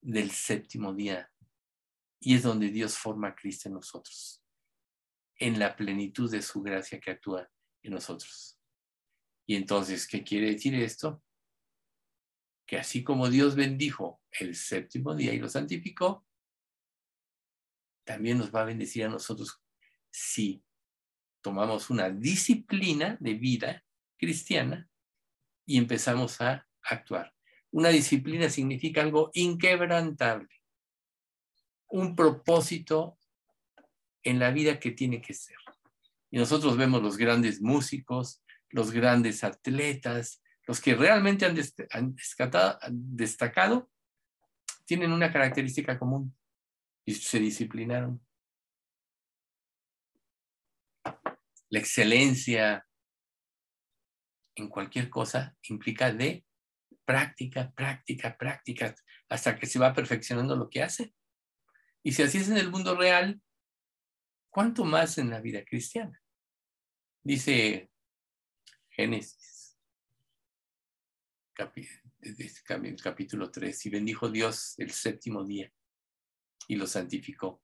del 0.00 0.30
séptimo 0.30 0.94
día 0.94 1.32
y 2.20 2.36
es 2.36 2.44
donde 2.44 2.68
Dios 2.68 2.96
forma 2.96 3.28
a 3.28 3.34
Cristo 3.34 3.68
en 3.68 3.74
nosotros, 3.74 4.44
en 5.36 5.58
la 5.58 5.74
plenitud 5.74 6.30
de 6.30 6.42
su 6.42 6.62
gracia 6.62 7.00
que 7.00 7.10
actúa 7.10 7.50
en 7.82 7.92
nosotros. 7.92 8.60
Y 9.46 9.56
entonces, 9.56 10.06
¿qué 10.06 10.22
quiere 10.22 10.52
decir 10.52 10.74
esto? 10.76 11.22
Que 12.66 12.78
así 12.78 13.02
como 13.02 13.28
Dios 13.28 13.56
bendijo 13.56 14.22
el 14.30 14.54
séptimo 14.54 15.16
día 15.16 15.32
y 15.32 15.38
lo 15.38 15.48
santificó, 15.48 16.24
también 18.04 18.38
nos 18.38 18.54
va 18.54 18.62
a 18.62 18.66
bendecir 18.66 19.04
a 19.04 19.08
nosotros 19.08 19.60
si 20.12 20.64
tomamos 21.42 21.90
una 21.90 22.10
disciplina 22.10 23.16
de 23.20 23.34
vida 23.34 23.84
cristiana 24.16 24.88
y 25.66 25.78
empezamos 25.78 26.40
a 26.40 26.68
actuar. 26.84 27.34
Una 27.70 27.88
disciplina 27.88 28.48
significa 28.50 29.02
algo 29.02 29.30
inquebrantable, 29.34 30.48
un 31.88 32.14
propósito 32.14 33.18
en 34.22 34.38
la 34.38 34.50
vida 34.50 34.78
que 34.78 34.90
tiene 34.90 35.20
que 35.20 35.34
ser. 35.34 35.56
Y 36.30 36.38
nosotros 36.38 36.76
vemos 36.76 37.02
los 37.02 37.16
grandes 37.16 37.60
músicos, 37.60 38.42
los 38.70 38.90
grandes 38.90 39.44
atletas, 39.44 40.42
los 40.66 40.80
que 40.80 40.94
realmente 40.94 41.44
han, 41.44 42.14
destacado, 43.14 43.90
tienen 44.84 45.12
una 45.12 45.32
característica 45.32 45.98
común 45.98 46.34
y 47.04 47.14
se 47.14 47.38
disciplinaron. 47.38 48.24
La 51.68 51.78
excelencia 51.78 52.86
en 54.54 54.68
cualquier 54.68 55.08
cosa 55.08 55.56
implica 55.68 56.12
de 56.12 56.44
práctica, 57.04 57.72
práctica, 57.72 58.36
práctica, 58.36 58.94
hasta 59.28 59.58
que 59.58 59.66
se 59.66 59.78
va 59.78 59.94
perfeccionando 59.94 60.56
lo 60.56 60.68
que 60.68 60.82
hace. 60.82 61.14
Y 62.02 62.12
si 62.12 62.22
así 62.22 62.38
es 62.38 62.48
en 62.48 62.58
el 62.58 62.70
mundo 62.70 62.96
real, 62.96 63.40
¿cuánto 64.50 64.84
más 64.84 65.18
en 65.18 65.30
la 65.30 65.40
vida 65.40 65.64
cristiana? 65.64 66.20
Dice 67.22 67.90
Génesis, 68.90 69.78
capítulo 73.02 73.50
3, 73.50 73.86
y 73.86 73.90
bendijo 73.90 74.28
Dios 74.28 74.74
el 74.78 74.90
séptimo 74.90 75.44
día 75.44 75.72
y 76.68 76.76
lo 76.76 76.86
santificó, 76.86 77.62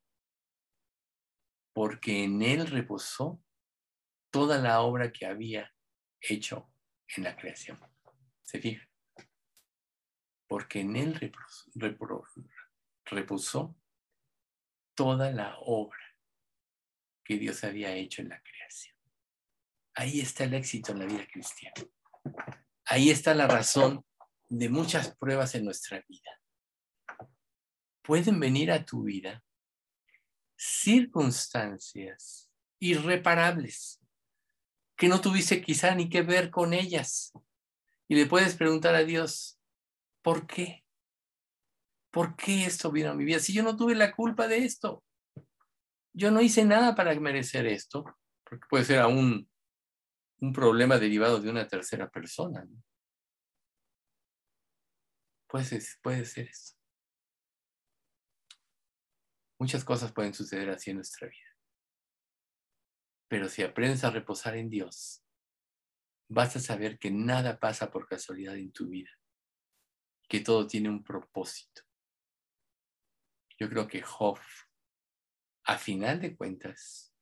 porque 1.73 2.25
en 2.25 2.43
él 2.43 2.67
reposó 2.67 3.43
toda 4.31 4.59
la 4.59 4.81
obra 4.81 5.13
que 5.13 5.27
había 5.27 5.73
hecho 6.21 6.71
en 7.17 7.25
la 7.25 7.37
creación. 7.37 7.79
¿Se 8.43 8.61
fija? 8.61 8.88
Porque 10.49 10.81
en 10.81 10.97
él 10.97 11.33
reposó 13.05 13.77
toda 14.95 15.31
la 15.31 15.57
obra 15.61 16.17
que 17.23 17.39
Dios 17.39 17.63
había 17.63 17.93
hecho 17.95 18.23
en 18.23 18.31
la 18.31 18.43
creación. 18.43 18.97
Ahí 19.95 20.21
está 20.21 20.45
el 20.45 20.55
éxito 20.55 20.93
en 20.93 21.01
la 21.01 21.07
vida 21.07 21.27
cristiana. 21.31 21.85
Ahí 22.87 23.11
está 23.11 23.35
la 23.35 23.47
razón 23.47 24.05
de 24.49 24.69
muchas 24.69 25.15
pruebas 25.17 25.55
en 25.55 25.65
nuestra 25.65 26.03
vida. 26.09 26.41
Pueden 28.03 28.41
venir 28.41 28.73
a 28.73 28.85
tu 28.85 29.03
vida 29.03 29.45
circunstancias 30.57 32.51
irreparables 32.81 34.01
que 34.97 35.09
no 35.09 35.21
tuviste 35.21 35.63
quizá 35.63 35.95
ni 35.95 36.09
que 36.09 36.23
ver 36.23 36.51
con 36.51 36.73
ellas. 36.73 37.33
Y 38.09 38.17
le 38.17 38.27
puedes 38.27 38.57
preguntar 38.57 38.95
a 38.95 39.05
Dios, 39.05 39.58
¿por 40.23 40.47
qué? 40.47 40.85
¿Por 42.11 42.37
qué 42.37 42.65
esto 42.65 42.91
vino 42.91 43.11
a 43.11 43.15
mi 43.15 43.25
vida? 43.25 43.39
Si 43.39 43.53
yo 43.53 43.63
no 43.63 43.77
tuve 43.77 43.95
la 43.95 44.15
culpa 44.15 44.49
de 44.49 44.65
esto. 44.65 45.05
Yo 46.13 46.31
no 46.31 46.41
hice 46.41 46.65
nada 46.65 46.95
para 46.95 47.15
merecer 47.21 47.67
esto, 47.67 48.05
porque 48.45 48.67
puede 48.69 48.85
ser 48.85 48.99
aún 48.99 49.49
un 50.41 50.53
problema 50.53 50.99
derivado 50.99 51.41
de 51.41 51.51
una 51.51 51.69
tercera 51.69 52.09
persona. 52.11 52.67
Puede, 55.49 55.81
puede 56.03 56.25
ser 56.25 56.49
eso. 56.49 56.75
Muchas 59.61 59.85
cosas 59.85 60.13
pueden 60.13 60.35
suceder 60.35 60.71
así 60.71 60.91
en 60.91 60.97
nuestra 60.97 61.29
vida. 61.29 61.57
Pero 63.29 63.49
si 63.49 63.63
aprendes 63.63 64.05
a 64.05 64.11
reposar 64.11 64.57
en 64.57 64.71
Dios, 64.71 65.23
vas 66.29 66.57
a 66.57 66.61
saber 66.61 66.99
que 66.99 67.11
nada 67.11 67.59
pasa 67.59 67.91
por 67.91 68.07
casualidad 68.07 68.57
en 68.57 68.73
tu 68.73 68.89
vida, 68.89 69.11
que 70.29 70.41
todo 70.41 70.67
tiene 70.67 70.91
un 70.91 71.03
propósito. 71.03 71.83
Yo 73.59 73.69
creo 73.69 73.89
que 73.89 74.03
Job, 74.03 74.39
a 75.65 75.79
final 75.79 76.21
de 76.21 76.37
cuentas, 76.37 77.13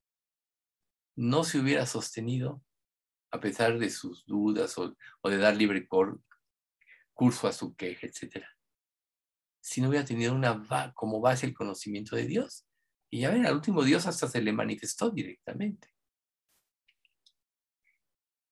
no 1.15 1.45
se 1.45 1.59
hubiera 1.59 1.87
sostenido 1.87 2.63
a 3.31 3.41
pesar 3.41 3.79
de 3.79 3.91
sus 3.91 4.27
dudas 4.27 4.77
o, 4.79 4.97
de 5.25 5.39
dar 5.39 5.57
libre 5.57 5.89
curso 7.15 7.49
a 7.49 7.53
su 7.53 7.75
queja, 7.75 8.07
etc. 8.07 8.45
Si 9.61 9.81
no 9.81 9.89
hubiera 9.89 10.05
tenido 10.05 10.35
una 10.35 10.93
como 10.95 11.21
base 11.21 11.47
el 11.47 11.55
conocimiento 11.55 12.17
de 12.17 12.27
Dios. 12.27 12.67
Y 13.11 13.21
ya 13.21 13.31
ven, 13.31 13.47
al 13.47 13.55
último 13.55 13.83
Dios 13.83 14.07
hasta 14.07 14.29
se 14.29 14.43
le 14.43 14.53
manifestó 14.53 15.11
directamente. 15.11 15.89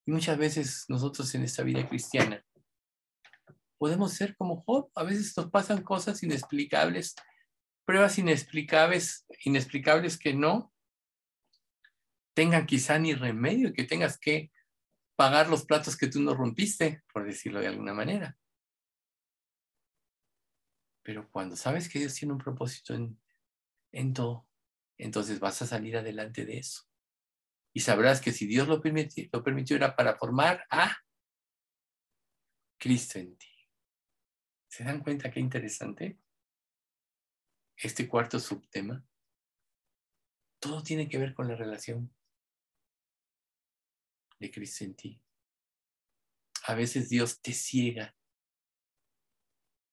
Y 0.06 0.12
muchas 0.12 0.38
veces 0.38 0.84
nosotros 0.88 1.34
en 1.34 1.42
esta 1.42 1.62
vida 1.62 1.88
cristiana 1.88 2.44
podemos 3.78 4.12
ser 4.12 4.36
como 4.36 4.62
Job. 4.62 4.90
A 4.94 5.02
veces 5.02 5.36
nos 5.36 5.50
pasan 5.50 5.82
cosas 5.82 6.22
inexplicables, 6.22 7.14
pruebas 7.84 8.18
inexplicables, 8.18 9.26
inexplicables 9.44 10.18
que 10.18 10.34
no 10.34 10.72
tengan 12.34 12.66
quizá 12.66 12.98
ni 12.98 13.14
remedio, 13.14 13.72
que 13.72 13.84
tengas 13.84 14.18
que 14.18 14.50
pagar 15.16 15.48
los 15.48 15.64
platos 15.64 15.96
que 15.96 16.08
tú 16.08 16.20
no 16.20 16.34
rompiste, 16.34 17.02
por 17.12 17.24
decirlo 17.24 17.60
de 17.60 17.68
alguna 17.68 17.94
manera. 17.94 18.36
Pero 21.02 21.30
cuando 21.30 21.54
sabes 21.54 21.88
que 21.88 21.98
Dios 21.98 22.14
tiene 22.14 22.32
un 22.32 22.40
propósito 22.40 22.94
en, 22.94 23.20
en 23.92 24.12
todo, 24.12 24.48
entonces 24.98 25.38
vas 25.38 25.60
a 25.62 25.66
salir 25.66 25.96
adelante 25.96 26.44
de 26.44 26.58
eso 26.58 26.88
y 27.74 27.80
sabrás 27.80 28.20
que 28.20 28.32
si 28.32 28.46
Dios 28.46 28.68
lo 28.68 28.80
permitió, 28.80 29.28
lo 29.32 29.42
permitió 29.42 29.76
era 29.76 29.96
para 29.96 30.16
formar 30.16 30.64
a 30.70 30.96
Cristo 32.78 33.18
en 33.18 33.36
ti. 33.36 33.48
¿Se 34.74 34.82
dan 34.82 35.04
cuenta 35.04 35.30
qué 35.30 35.38
interesante? 35.38 36.18
Este 37.76 38.08
cuarto 38.08 38.40
subtema. 38.40 39.06
Todo 40.58 40.82
tiene 40.82 41.08
que 41.08 41.16
ver 41.16 41.32
con 41.32 41.46
la 41.46 41.54
relación 41.54 42.12
de 44.40 44.50
Cristo 44.50 44.82
en 44.82 44.96
ti. 44.96 45.22
A 46.66 46.74
veces 46.74 47.08
Dios 47.08 47.40
te 47.40 47.52
ciega 47.52 48.16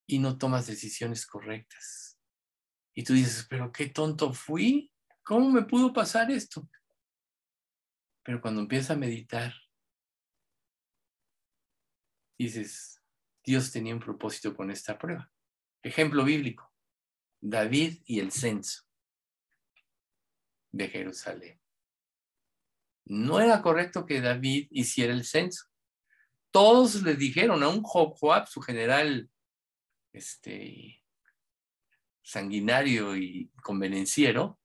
y 0.07 0.17
no 0.17 0.39
tomas 0.39 0.65
decisiones 0.65 1.27
correctas. 1.27 2.19
Y 2.95 3.03
tú 3.03 3.13
dices, 3.13 3.45
pero 3.47 3.71
qué 3.71 3.85
tonto 3.89 4.33
fui. 4.33 4.91
¿Cómo 5.21 5.51
me 5.51 5.61
pudo 5.61 5.93
pasar 5.93 6.31
esto? 6.31 6.67
Pero 8.23 8.41
cuando 8.41 8.61
empiezas 8.61 8.89
a 8.89 8.95
meditar, 8.95 9.53
dices, 12.35 13.00
Dios 13.43 13.71
tenía 13.71 13.93
un 13.93 13.99
propósito 13.99 14.55
con 14.55 14.71
esta 14.71 14.97
prueba. 14.97 15.31
Ejemplo 15.81 16.23
bíblico, 16.23 16.71
David 17.39 18.01
y 18.05 18.19
el 18.19 18.31
censo 18.31 18.83
de 20.71 20.87
Jerusalén. 20.87 21.59
No 23.05 23.41
era 23.41 23.61
correcto 23.61 24.05
que 24.05 24.21
David 24.21 24.67
hiciera 24.69 25.11
el 25.11 25.25
censo. 25.25 25.65
Todos 26.51 27.01
le 27.01 27.15
dijeron 27.15 27.63
a 27.63 27.69
un 27.69 27.81
Joab, 27.81 28.47
su 28.47 28.61
general 28.61 29.29
este, 30.13 31.03
sanguinario 32.21 33.15
y 33.17 33.51
convenenciero, 33.63 34.59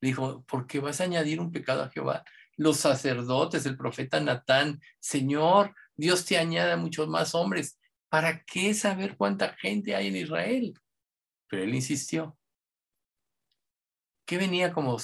dijo, 0.00 0.44
¿por 0.44 0.66
qué 0.66 0.80
vas 0.80 1.00
a 1.00 1.04
añadir 1.04 1.40
un 1.40 1.52
pecado 1.52 1.82
a 1.82 1.90
Jehová? 1.90 2.24
Los 2.56 2.78
sacerdotes, 2.78 3.64
el 3.66 3.76
profeta 3.76 4.20
Natán, 4.20 4.80
Señor, 4.98 5.74
Dios 5.96 6.24
te 6.24 6.38
añada 6.38 6.76
muchos 6.76 7.08
más 7.08 7.34
hombres. 7.34 7.79
¿Para 8.10 8.42
qué 8.44 8.74
saber 8.74 9.16
cuánta 9.16 9.54
gente 9.54 9.94
hay 9.94 10.08
en 10.08 10.16
Israel? 10.16 10.74
Pero 11.48 11.62
él 11.62 11.74
insistió. 11.74 12.36
¿Qué 14.26 14.36
venía 14.36 14.72
como 14.72 14.96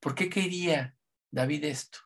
¿Por 0.00 0.14
qué 0.14 0.30
quería 0.30 0.96
David 1.30 1.64
esto? 1.64 1.98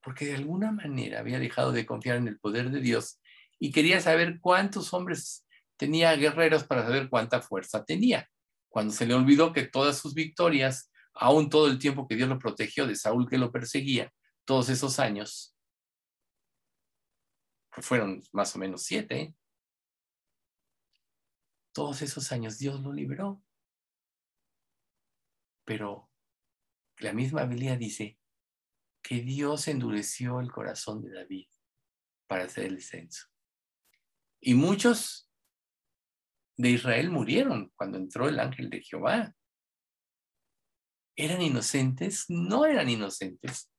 Porque 0.00 0.26
de 0.26 0.36
alguna 0.36 0.70
manera 0.70 1.18
había 1.18 1.40
dejado 1.40 1.72
de 1.72 1.84
confiar 1.86 2.16
en 2.16 2.28
el 2.28 2.38
poder 2.38 2.70
de 2.70 2.80
Dios 2.80 3.20
y 3.58 3.72
quería 3.72 4.00
saber 4.00 4.38
cuántos 4.40 4.94
hombres 4.94 5.44
tenía 5.76 6.14
guerreros 6.14 6.64
para 6.64 6.82
saber 6.84 7.08
cuánta 7.08 7.42
fuerza 7.42 7.84
tenía. 7.84 8.30
Cuando 8.68 8.92
se 8.92 9.06
le 9.06 9.14
olvidó 9.14 9.52
que 9.52 9.66
todas 9.66 9.98
sus 9.98 10.14
victorias, 10.14 10.90
aún 11.14 11.50
todo 11.50 11.66
el 11.66 11.80
tiempo 11.80 12.06
que 12.06 12.14
Dios 12.14 12.28
lo 12.28 12.38
protegió 12.38 12.86
de 12.86 12.94
Saúl 12.94 13.28
que 13.28 13.38
lo 13.38 13.50
perseguía, 13.50 14.12
todos 14.44 14.68
esos 14.68 15.00
años, 15.00 15.56
fueron 17.72 18.22
más 18.32 18.54
o 18.54 18.58
menos 18.58 18.84
siete, 18.84 19.34
todos 21.78 22.02
esos 22.02 22.32
años 22.32 22.58
Dios 22.58 22.80
lo 22.80 22.92
libró. 22.92 23.40
Pero 25.64 26.10
la 26.96 27.12
misma 27.12 27.44
Biblia 27.44 27.76
dice 27.76 28.18
que 29.00 29.20
Dios 29.20 29.68
endureció 29.68 30.40
el 30.40 30.50
corazón 30.50 31.02
de 31.02 31.12
David 31.12 31.46
para 32.26 32.46
hacer 32.46 32.64
el 32.64 32.82
censo. 32.82 33.28
Y 34.40 34.54
muchos 34.54 35.30
de 36.56 36.70
Israel 36.70 37.10
murieron 37.10 37.72
cuando 37.76 37.96
entró 37.96 38.28
el 38.28 38.40
ángel 38.40 38.70
de 38.70 38.82
Jehová. 38.82 39.32
¿Eran 41.14 41.42
inocentes? 41.42 42.24
No 42.28 42.66
eran 42.66 42.88
inocentes. 42.88 43.70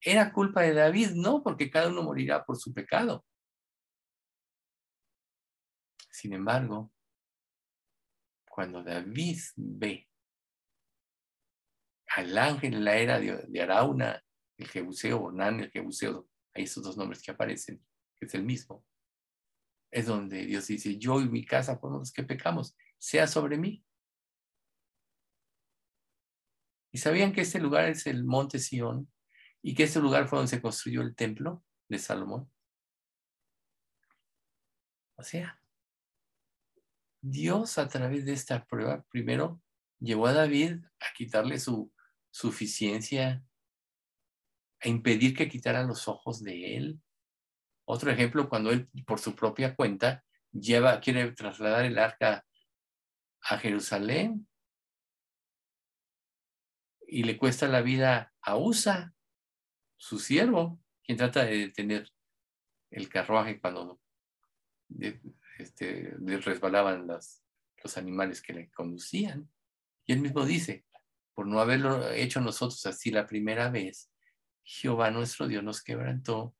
¿Era 0.00 0.32
culpa 0.32 0.62
de 0.62 0.72
David? 0.72 1.10
No, 1.10 1.42
porque 1.42 1.70
cada 1.70 1.88
uno 1.88 2.02
morirá 2.04 2.42
por 2.46 2.56
su 2.56 2.72
pecado. 2.72 3.26
Sin 6.10 6.32
embargo, 6.32 6.90
cuando 8.58 8.82
David 8.82 9.38
ve 9.54 10.08
al 12.08 12.36
ángel 12.36 12.74
en 12.74 12.84
la 12.84 12.96
era 12.96 13.20
de, 13.20 13.62
Arauna, 13.62 14.20
el 14.56 14.66
Jebuseo, 14.66 15.22
Ornán, 15.22 15.60
el 15.60 15.70
Jebuseo, 15.70 16.28
hay 16.52 16.64
esos 16.64 16.82
dos 16.82 16.96
nombres 16.96 17.22
que 17.22 17.30
aparecen, 17.30 17.80
que 18.16 18.26
es 18.26 18.34
el 18.34 18.42
mismo, 18.42 18.84
es 19.92 20.06
donde 20.06 20.44
Dios 20.44 20.66
dice, 20.66 20.98
yo 20.98 21.20
y 21.20 21.28
mi 21.28 21.46
casa 21.46 21.78
fuimos 21.78 22.00
los 22.00 22.12
que 22.12 22.24
pecamos, 22.24 22.76
sea 22.98 23.28
sobre 23.28 23.58
mí. 23.58 23.86
¿Y 26.90 26.98
sabían 26.98 27.32
que 27.32 27.42
este 27.42 27.60
lugar 27.60 27.88
es 27.88 28.08
el 28.08 28.24
monte 28.24 28.58
Sión 28.58 29.08
y 29.62 29.76
que 29.76 29.84
este 29.84 30.00
lugar 30.00 30.26
fue 30.26 30.38
donde 30.40 30.50
se 30.50 30.60
construyó 30.60 31.02
el 31.02 31.14
templo 31.14 31.64
de 31.88 32.00
Salomón? 32.00 32.50
O 35.14 35.22
sea, 35.22 35.57
Dios 37.20 37.78
a 37.78 37.88
través 37.88 38.24
de 38.24 38.32
esta 38.32 38.64
prueba, 38.64 39.04
primero 39.10 39.60
llevó 39.98 40.26
a 40.26 40.32
David 40.32 40.84
a 41.00 41.12
quitarle 41.16 41.58
su 41.58 41.92
suficiencia, 42.30 43.44
a 44.80 44.88
impedir 44.88 45.36
que 45.36 45.48
quitara 45.48 45.82
los 45.82 46.06
ojos 46.06 46.42
de 46.42 46.76
él. 46.76 47.00
Otro 47.84 48.10
ejemplo, 48.10 48.48
cuando 48.48 48.70
él 48.70 48.88
por 49.06 49.18
su 49.18 49.34
propia 49.34 49.74
cuenta 49.74 50.24
lleva, 50.52 51.00
quiere 51.00 51.32
trasladar 51.32 51.84
el 51.84 51.98
arca 51.98 52.46
a 53.42 53.58
Jerusalén 53.58 54.46
y 57.06 57.24
le 57.24 57.38
cuesta 57.38 57.66
la 57.66 57.80
vida 57.80 58.32
a 58.42 58.56
Usa, 58.56 59.14
su 59.96 60.18
siervo, 60.18 60.78
quien 61.02 61.18
trata 61.18 61.44
de 61.44 61.58
detener 61.58 62.08
el 62.90 63.08
carruaje 63.08 63.60
cuando 63.60 64.00
este, 65.58 66.14
resbalaban 66.18 67.06
los 67.06 67.96
animales 67.96 68.40
que 68.42 68.52
le 68.52 68.70
conducían. 68.70 69.50
Y 70.06 70.12
él 70.12 70.20
mismo 70.20 70.44
dice, 70.44 70.86
por 71.34 71.46
no 71.46 71.60
haberlo 71.60 72.10
hecho 72.10 72.40
nosotros 72.40 72.84
así 72.86 73.10
la 73.10 73.26
primera 73.26 73.70
vez, 73.70 74.10
Jehová 74.62 75.10
nuestro 75.10 75.46
Dios 75.46 75.62
nos 75.62 75.82
quebrantó 75.82 76.54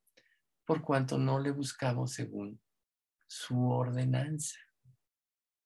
por 0.65 0.83
cuanto 0.83 1.19
no 1.19 1.41
le 1.41 1.51
buscamos 1.51 2.13
según 2.13 2.61
su 3.27 3.71
ordenanza. 3.71 4.59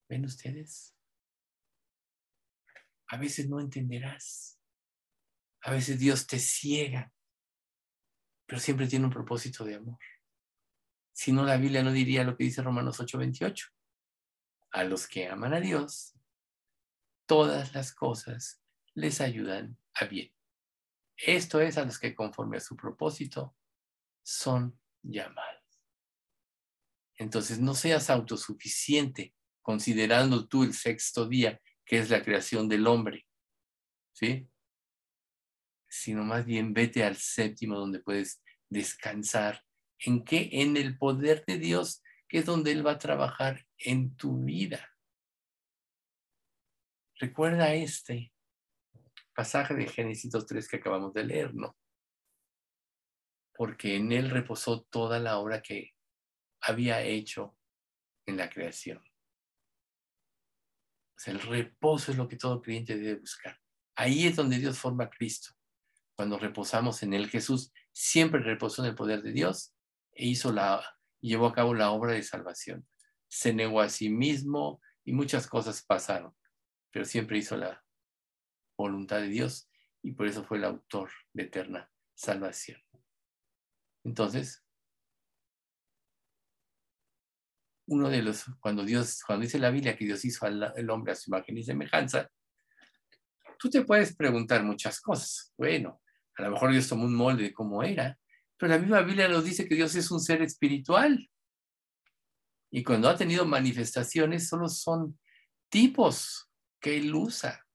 ¿Ven 0.08 0.24
ustedes? 0.24 0.96
A 3.08 3.16
veces 3.16 3.48
no 3.48 3.60
entenderás. 3.60 4.60
A 5.62 5.72
veces 5.72 5.98
Dios 5.98 6.26
te 6.26 6.38
ciega, 6.38 7.12
pero 8.46 8.60
siempre 8.60 8.86
tiene 8.86 9.06
un 9.06 9.12
propósito 9.12 9.64
de 9.64 9.76
amor. 9.76 9.98
Si 11.12 11.32
no, 11.32 11.44
la 11.44 11.56
Biblia 11.56 11.82
no 11.82 11.92
diría 11.92 12.24
lo 12.24 12.36
que 12.36 12.44
dice 12.44 12.62
Romanos 12.62 13.00
8:28. 13.00 13.68
A 14.72 14.84
los 14.84 15.06
que 15.06 15.28
aman 15.28 15.52
a 15.52 15.60
Dios, 15.60 16.14
todas 17.26 17.74
las 17.74 17.94
cosas 17.94 18.62
les 18.94 19.20
ayudan 19.20 19.76
a 19.94 20.06
bien. 20.06 20.32
Esto 21.16 21.60
es 21.60 21.76
a 21.78 21.84
los 21.84 21.98
que 21.98 22.14
conforme 22.14 22.56
a 22.56 22.60
su 22.60 22.76
propósito 22.76 23.54
son 24.22 24.78
llamados. 25.02 25.62
Entonces, 27.16 27.60
no 27.60 27.74
seas 27.74 28.10
autosuficiente 28.10 29.34
considerando 29.60 30.48
tú 30.48 30.64
el 30.64 30.74
sexto 30.74 31.28
día, 31.28 31.60
que 31.84 31.98
es 31.98 32.10
la 32.10 32.22
creación 32.22 32.68
del 32.68 32.86
hombre, 32.86 33.26
¿sí? 34.12 34.48
Sino 35.88 36.24
más 36.24 36.44
bien 36.44 36.72
vete 36.72 37.04
al 37.04 37.16
séptimo 37.16 37.78
donde 37.78 38.00
puedes 38.00 38.42
descansar 38.68 39.64
¿En 40.04 40.24
qué? 40.24 40.48
En 40.52 40.76
el 40.76 40.98
poder 40.98 41.44
de 41.46 41.58
Dios, 41.58 42.02
que 42.28 42.38
es 42.38 42.46
donde 42.46 42.72
Él 42.72 42.84
va 42.84 42.92
a 42.92 42.98
trabajar 42.98 43.66
en 43.78 44.16
tu 44.16 44.42
vida. 44.42 44.90
Recuerda 47.18 47.74
este 47.74 48.32
pasaje 49.34 49.74
de 49.74 49.86
Génesis 49.86 50.32
2.3 50.32 50.68
que 50.68 50.76
acabamos 50.76 51.14
de 51.14 51.24
leer, 51.24 51.54
¿no? 51.54 51.76
Porque 53.54 53.96
en 53.96 54.10
Él 54.10 54.30
reposó 54.30 54.82
toda 54.82 55.20
la 55.20 55.38
obra 55.38 55.62
que 55.62 55.92
había 56.60 57.02
hecho 57.02 57.56
en 58.26 58.36
la 58.38 58.50
creación. 58.50 59.02
El 61.26 61.40
reposo 61.40 62.10
es 62.10 62.18
lo 62.18 62.26
que 62.26 62.36
todo 62.36 62.60
creyente 62.60 62.96
debe 62.96 63.20
buscar. 63.20 63.56
Ahí 63.94 64.26
es 64.26 64.34
donde 64.34 64.58
Dios 64.58 64.78
forma 64.78 65.04
a 65.04 65.10
Cristo. 65.10 65.52
Cuando 66.16 66.38
reposamos 66.38 67.02
en 67.04 67.14
Él, 67.14 67.28
Jesús 67.28 67.72
siempre 67.92 68.40
reposó 68.40 68.82
en 68.82 68.90
el 68.90 68.96
poder 68.96 69.22
de 69.22 69.30
Dios 69.30 69.72
e 70.14 70.26
hizo 70.26 70.52
la, 70.52 70.82
llevó 71.20 71.46
a 71.46 71.52
cabo 71.52 71.74
la 71.74 71.90
obra 71.90 72.12
de 72.12 72.22
salvación. 72.22 72.86
Se 73.28 73.52
negó 73.52 73.80
a 73.80 73.88
sí 73.88 74.10
mismo 74.10 74.80
y 75.04 75.12
muchas 75.12 75.46
cosas 75.46 75.82
pasaron, 75.82 76.34
pero 76.90 77.04
siempre 77.04 77.38
hizo 77.38 77.56
la 77.56 77.82
voluntad 78.76 79.18
de 79.18 79.28
Dios 79.28 79.70
y 80.02 80.12
por 80.12 80.26
eso 80.26 80.44
fue 80.44 80.58
el 80.58 80.64
autor 80.64 81.10
de 81.32 81.44
eterna 81.44 81.90
salvación. 82.14 82.80
Entonces, 84.04 84.64
uno 87.86 88.08
de 88.08 88.22
los, 88.22 88.44
cuando 88.60 88.84
Dios, 88.84 89.22
cuando 89.24 89.44
dice 89.44 89.58
la 89.58 89.70
Biblia 89.70 89.96
que 89.96 90.04
Dios 90.04 90.24
hizo 90.24 90.46
al 90.46 90.90
hombre 90.90 91.12
a 91.12 91.16
su 91.16 91.30
imagen 91.30 91.58
y 91.58 91.62
semejanza, 91.62 92.30
tú 93.58 93.70
te 93.70 93.84
puedes 93.84 94.16
preguntar 94.16 94.64
muchas 94.64 95.00
cosas. 95.00 95.52
Bueno, 95.56 96.00
a 96.36 96.42
lo 96.42 96.50
mejor 96.50 96.72
Dios 96.72 96.88
tomó 96.88 97.04
un 97.04 97.14
molde 97.14 97.44
de 97.44 97.52
cómo 97.52 97.82
era, 97.82 98.18
pero 98.62 98.74
la 98.74 98.78
misma 98.78 99.02
Biblia 99.02 99.26
nos 99.26 99.44
dice 99.44 99.66
que 99.66 99.74
Dios 99.74 99.92
es 99.96 100.08
un 100.12 100.20
ser 100.20 100.40
espiritual. 100.40 101.28
Y 102.70 102.84
cuando 102.84 103.08
ha 103.08 103.16
tenido 103.16 103.44
manifestaciones, 103.44 104.46
solo 104.46 104.68
son 104.68 105.18
tipos 105.68 106.48
que 106.80 106.96
él 106.98 107.12
usa. 107.12 107.66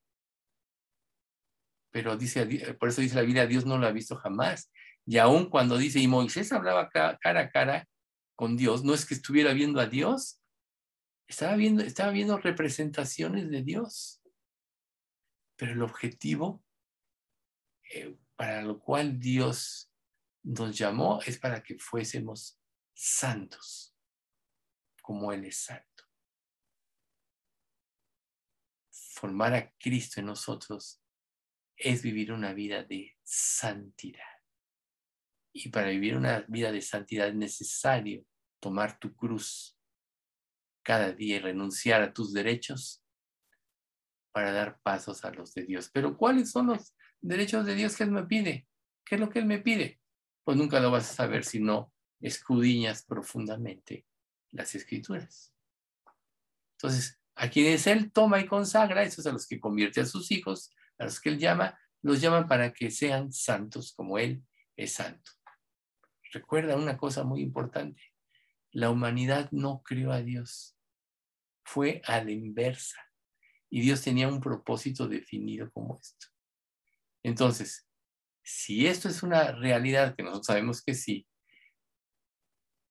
Pero 1.90 2.16
dice, 2.16 2.74
por 2.80 2.88
eso 2.88 3.02
dice 3.02 3.16
la 3.16 3.20
Biblia, 3.20 3.46
Dios 3.46 3.66
no 3.66 3.76
lo 3.76 3.86
ha 3.86 3.92
visto 3.92 4.16
jamás. 4.16 4.72
Y 5.04 5.18
aún 5.18 5.50
cuando 5.50 5.76
dice, 5.76 6.00
y 6.00 6.08
Moisés 6.08 6.52
hablaba 6.52 6.88
cara 6.88 7.18
a 7.20 7.50
cara 7.50 7.86
con 8.34 8.56
Dios, 8.56 8.82
no 8.82 8.94
es 8.94 9.04
que 9.04 9.12
estuviera 9.12 9.52
viendo 9.52 9.80
a 9.80 9.86
Dios, 9.88 10.40
estaba 11.26 11.54
viendo, 11.56 11.82
estaba 11.82 12.12
viendo 12.12 12.38
representaciones 12.38 13.50
de 13.50 13.62
Dios. 13.62 14.22
Pero 15.54 15.72
el 15.72 15.82
objetivo 15.82 16.64
eh, 17.92 18.16
para 18.36 18.62
lo 18.62 18.80
cual 18.80 19.20
Dios 19.20 19.87
nos 20.48 20.76
llamó 20.78 21.20
es 21.26 21.38
para 21.38 21.62
que 21.62 21.78
fuésemos 21.78 22.58
santos, 22.94 23.94
como 25.02 25.30
Él 25.32 25.44
es 25.44 25.58
santo. 25.58 26.04
Formar 28.90 29.54
a 29.54 29.72
Cristo 29.78 30.20
en 30.20 30.26
nosotros 30.26 31.02
es 31.76 32.02
vivir 32.02 32.32
una 32.32 32.54
vida 32.54 32.82
de 32.82 33.16
santidad. 33.22 34.22
Y 35.52 35.68
para 35.68 35.90
vivir 35.90 36.16
una 36.16 36.40
vida 36.48 36.72
de 36.72 36.80
santidad 36.80 37.28
es 37.28 37.34
necesario 37.34 38.24
tomar 38.58 38.98
tu 38.98 39.14
cruz 39.14 39.78
cada 40.82 41.12
día 41.12 41.36
y 41.36 41.40
renunciar 41.40 42.00
a 42.00 42.12
tus 42.12 42.32
derechos 42.32 43.04
para 44.32 44.52
dar 44.52 44.80
pasos 44.80 45.24
a 45.24 45.30
los 45.30 45.52
de 45.52 45.64
Dios. 45.64 45.90
Pero 45.92 46.16
¿cuáles 46.16 46.50
son 46.50 46.68
los 46.68 46.94
derechos 47.20 47.66
de 47.66 47.74
Dios 47.74 47.96
que 47.96 48.04
Él 48.04 48.12
me 48.12 48.24
pide? 48.24 48.66
¿Qué 49.04 49.16
es 49.16 49.20
lo 49.20 49.28
que 49.28 49.40
Él 49.40 49.46
me 49.46 49.58
pide? 49.58 50.00
Pues 50.48 50.56
nunca 50.56 50.80
lo 50.80 50.90
vas 50.90 51.10
a 51.10 51.14
saber 51.14 51.44
si 51.44 51.60
no 51.60 51.92
escudriñas 52.22 53.02
profundamente 53.02 54.06
las 54.50 54.74
escrituras. 54.74 55.52
Entonces, 56.72 57.20
a 57.34 57.50
quienes 57.50 57.86
Él 57.86 58.10
toma 58.10 58.40
y 58.40 58.46
consagra, 58.46 59.02
esos 59.02 59.26
a 59.26 59.32
los 59.32 59.46
que 59.46 59.60
convierte 59.60 60.00
a 60.00 60.06
sus 60.06 60.30
hijos, 60.30 60.70
a 60.96 61.04
los 61.04 61.20
que 61.20 61.28
Él 61.28 61.38
llama, 61.38 61.78
los 62.00 62.22
llaman 62.22 62.48
para 62.48 62.72
que 62.72 62.90
sean 62.90 63.30
santos 63.30 63.92
como 63.92 64.18
Él 64.18 64.42
es 64.74 64.94
santo. 64.94 65.32
Recuerda 66.32 66.76
una 66.76 66.96
cosa 66.96 67.24
muy 67.24 67.42
importante. 67.42 68.00
La 68.70 68.88
humanidad 68.88 69.50
no 69.50 69.82
crió 69.82 70.12
a 70.12 70.22
Dios. 70.22 70.78
Fue 71.62 72.00
a 72.06 72.24
la 72.24 72.30
inversa. 72.30 72.96
Y 73.68 73.82
Dios 73.82 74.00
tenía 74.00 74.28
un 74.28 74.40
propósito 74.40 75.08
definido 75.08 75.70
como 75.72 75.98
esto. 76.00 76.28
Entonces, 77.22 77.87
si 78.48 78.86
esto 78.86 79.10
es 79.10 79.22
una 79.22 79.52
realidad 79.52 80.16
que 80.16 80.22
nosotros 80.22 80.46
sabemos 80.46 80.82
que 80.82 80.94
sí, 80.94 81.28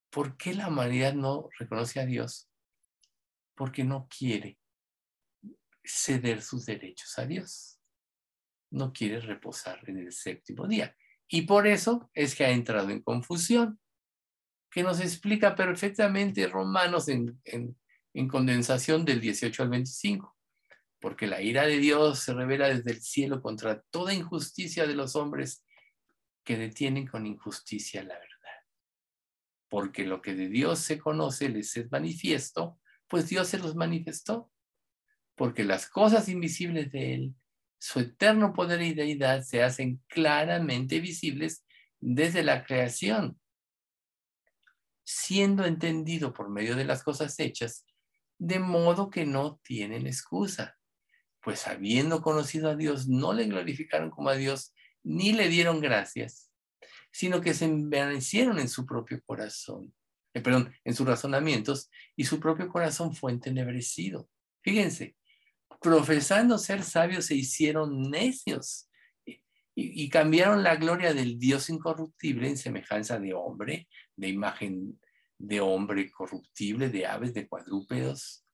¿por 0.08 0.36
qué 0.36 0.54
la 0.54 0.68
humanidad 0.68 1.14
no 1.14 1.48
reconoce 1.58 1.98
a 1.98 2.06
Dios? 2.06 2.48
Porque 3.56 3.82
no 3.82 4.06
quiere 4.06 4.56
ceder 5.84 6.42
sus 6.42 6.64
derechos 6.64 7.18
a 7.18 7.26
Dios. 7.26 7.80
No 8.70 8.92
quiere 8.92 9.18
reposar 9.18 9.80
en 9.88 9.98
el 9.98 10.12
séptimo 10.12 10.68
día. 10.68 10.96
Y 11.26 11.42
por 11.42 11.66
eso 11.66 12.08
es 12.14 12.36
que 12.36 12.44
ha 12.44 12.50
entrado 12.50 12.90
en 12.90 13.02
confusión, 13.02 13.80
que 14.70 14.84
nos 14.84 15.00
explica 15.00 15.56
perfectamente 15.56 16.46
Romanos 16.46 17.08
en, 17.08 17.42
en 17.44 18.28
condensación 18.28 19.04
del 19.04 19.20
18 19.20 19.64
al 19.64 19.70
25 19.70 20.37
porque 21.00 21.26
la 21.26 21.40
ira 21.40 21.66
de 21.66 21.78
Dios 21.78 22.20
se 22.20 22.34
revela 22.34 22.68
desde 22.68 22.90
el 22.90 23.02
cielo 23.02 23.40
contra 23.40 23.80
toda 23.90 24.14
injusticia 24.14 24.86
de 24.86 24.94
los 24.94 25.14
hombres 25.14 25.64
que 26.44 26.56
detienen 26.56 27.06
con 27.06 27.26
injusticia 27.26 28.02
la 28.02 28.14
verdad. 28.14 28.28
Porque 29.68 30.04
lo 30.04 30.20
que 30.22 30.34
de 30.34 30.48
Dios 30.48 30.80
se 30.80 30.98
conoce 30.98 31.48
les 31.48 31.76
es 31.76 31.90
manifiesto, 31.90 32.80
pues 33.06 33.28
Dios 33.28 33.48
se 33.48 33.58
los 33.58 33.76
manifestó. 33.76 34.50
Porque 35.36 35.62
las 35.62 35.88
cosas 35.88 36.28
invisibles 36.28 36.90
de 36.90 37.14
Él, 37.14 37.34
su 37.78 38.00
eterno 38.00 38.52
poder 38.52 38.82
y 38.82 38.94
deidad, 38.94 39.42
se 39.42 39.62
hacen 39.62 40.02
claramente 40.08 40.98
visibles 40.98 41.64
desde 42.00 42.42
la 42.42 42.64
creación, 42.64 43.38
siendo 45.04 45.64
entendido 45.64 46.32
por 46.32 46.50
medio 46.50 46.74
de 46.74 46.84
las 46.84 47.04
cosas 47.04 47.38
hechas, 47.38 47.86
de 48.38 48.58
modo 48.58 49.10
que 49.10 49.26
no 49.26 49.60
tienen 49.62 50.06
excusa 50.06 50.77
pues 51.42 51.66
habiendo 51.66 52.22
conocido 52.22 52.70
a 52.70 52.76
Dios, 52.76 53.08
no 53.08 53.32
le 53.32 53.46
glorificaron 53.46 54.10
como 54.10 54.28
a 54.30 54.36
Dios, 54.36 54.74
ni 55.02 55.32
le 55.32 55.48
dieron 55.48 55.80
gracias, 55.80 56.50
sino 57.12 57.40
que 57.40 57.54
se 57.54 57.64
envanecieron 57.64 58.58
en 58.58 58.68
su 58.68 58.84
propio 58.84 59.22
corazón, 59.24 59.94
eh, 60.34 60.40
perdón, 60.40 60.74
en 60.84 60.94
sus 60.94 61.06
razonamientos, 61.06 61.90
y 62.16 62.24
su 62.24 62.40
propio 62.40 62.68
corazón 62.68 63.14
fue 63.14 63.32
entenebrecido. 63.32 64.28
Fíjense, 64.62 65.16
profesando 65.80 66.58
ser 66.58 66.82
sabios 66.82 67.26
se 67.26 67.34
hicieron 67.34 68.10
necios 68.10 68.90
y, 69.24 69.40
y 69.74 70.08
cambiaron 70.08 70.62
la 70.62 70.76
gloria 70.76 71.14
del 71.14 71.38
Dios 71.38 71.70
incorruptible 71.70 72.48
en 72.48 72.56
semejanza 72.56 73.18
de 73.18 73.32
hombre, 73.32 73.88
de 74.16 74.28
imagen 74.28 74.98
de 75.38 75.60
hombre 75.60 76.10
corruptible, 76.10 76.88
de 76.88 77.06
aves, 77.06 77.32
de 77.32 77.48
cuadrúpedos 77.48 78.44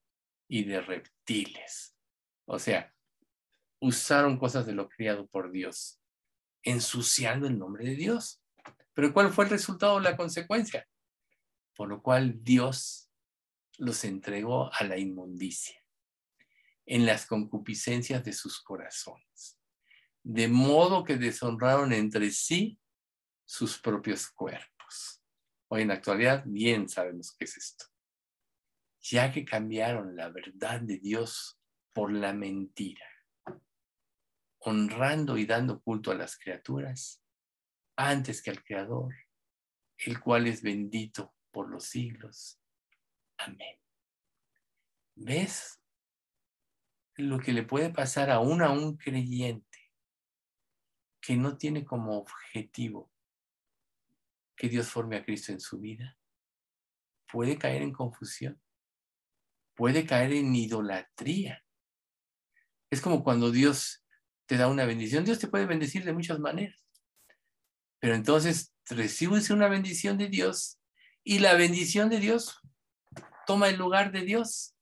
y 0.49 0.64
de 0.64 0.82
reptiles. 0.82 1.93
O 2.47 2.59
sea, 2.59 2.95
usaron 3.80 4.38
cosas 4.38 4.66
de 4.66 4.72
lo 4.72 4.88
criado 4.88 5.26
por 5.26 5.51
Dios, 5.51 6.01
ensuciando 6.62 7.47
el 7.47 7.59
nombre 7.59 7.84
de 7.84 7.97
Dios. 7.97 8.42
Pero 8.92 9.12
¿cuál 9.12 9.32
fue 9.32 9.45
el 9.45 9.51
resultado 9.51 9.95
o 9.95 10.01
la 10.01 10.16
consecuencia? 10.16 10.86
Por 11.74 11.88
lo 11.88 12.03
cual 12.03 12.42
Dios 12.42 13.11
los 13.78 14.05
entregó 14.05 14.72
a 14.72 14.84
la 14.84 14.99
inmundicia 14.99 15.80
en 16.86 17.07
las 17.07 17.26
concupiscencias 17.26 18.22
de 18.24 18.32
sus 18.32 18.61
corazones, 18.61 19.59
de 20.22 20.49
modo 20.49 21.03
que 21.03 21.16
deshonraron 21.16 21.92
entre 21.92 22.30
sí 22.30 22.78
sus 23.47 23.78
propios 23.78 24.28
cuerpos. 24.28 25.22
Hoy 25.68 25.82
en 25.82 25.88
la 25.88 25.95
actualidad 25.95 26.45
bien 26.47 26.88
sabemos 26.88 27.34
qué 27.36 27.45
es 27.47 27.57
esto. 27.57 27.86
Ya 29.01 29.32
que 29.32 29.45
cambiaron 29.45 30.14
la 30.14 30.28
verdad 30.28 30.80
de 30.80 30.99
Dios 30.99 31.59
por 31.95 32.12
la 32.12 32.32
mentira, 32.32 33.07
honrando 34.59 35.38
y 35.38 35.47
dando 35.47 35.80
culto 35.80 36.11
a 36.11 36.16
las 36.16 36.36
criaturas 36.36 37.22
antes 37.97 38.42
que 38.42 38.51
al 38.51 38.64
Creador, 38.64 39.14
el 39.99 40.20
cual 40.20 40.49
es 40.49 40.61
bendito 40.61 41.36
por 41.53 41.70
los 41.70 41.84
siglos. 41.84 42.61
Amén. 43.38 43.78
¿Ves 45.14 45.80
lo 47.14 47.38
que 47.38 47.53
le 47.53 47.62
puede 47.62 47.90
pasar 47.90 48.28
aún 48.28 48.61
a 48.61 48.70
un 48.70 48.97
creyente 48.97 49.92
que 51.20 51.36
no 51.36 51.57
tiene 51.57 51.84
como 51.84 52.18
objetivo 52.18 53.12
que 54.57 54.68
Dios 54.68 54.90
forme 54.90 55.16
a 55.16 55.24
Cristo 55.24 55.53
en 55.53 55.61
su 55.61 55.78
vida? 55.78 56.18
Puede 57.30 57.57
caer 57.57 57.82
en 57.82 57.92
confusión, 57.92 58.61
puede 59.74 60.05
caer 60.05 60.32
en 60.32 60.53
idolatría 60.53 61.64
es 62.95 63.01
como 63.01 63.22
cuando 63.22 63.51
Dios 63.51 64.05
te 64.47 64.57
da 64.57 64.68
una 64.68 64.86
bendición. 64.86 65.24
Dios 65.24 65.38
te 65.38 65.49
puede 65.49 65.66
bendecir 65.66 66.05
de 66.05 66.12
muchas 66.12 66.38
maneras. 66.38 66.86
Pero 68.01 68.14
entonces 68.14 68.74
recibes 68.86 69.51
una 69.51 69.68
bendición 69.68 70.18
de 70.18 70.28
Dios 70.28 70.80
y 71.22 71.38
la 71.38 71.55
bendición 71.55 72.09
de 72.09 72.20
Dios 72.20 72.61
toma 73.47 73.68
el 73.68 73.76
lugar 73.76 74.12
de 74.12 74.22
Dios. 74.22 74.74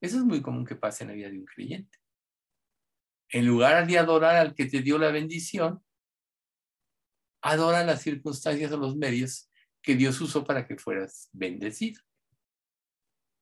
Eso 0.00 0.16
es 0.16 0.24
muy 0.24 0.40
común 0.40 0.64
que 0.64 0.76
pase 0.76 1.04
en 1.04 1.08
la 1.08 1.14
vida 1.14 1.30
de 1.30 1.38
un 1.38 1.44
creyente. 1.44 1.98
En 3.28 3.46
lugar 3.46 3.86
de 3.86 3.98
adorar 3.98 4.36
al 4.36 4.54
que 4.54 4.66
te 4.66 4.80
dio 4.80 4.98
la 4.98 5.10
bendición, 5.10 5.84
adora 7.42 7.84
las 7.84 8.02
circunstancias 8.02 8.72
o 8.72 8.76
los 8.76 8.96
medios 8.96 9.50
que 9.82 9.94
Dios 9.94 10.20
usó 10.20 10.44
para 10.44 10.66
que 10.66 10.76
fueras 10.76 11.28
bendecido. 11.32 12.02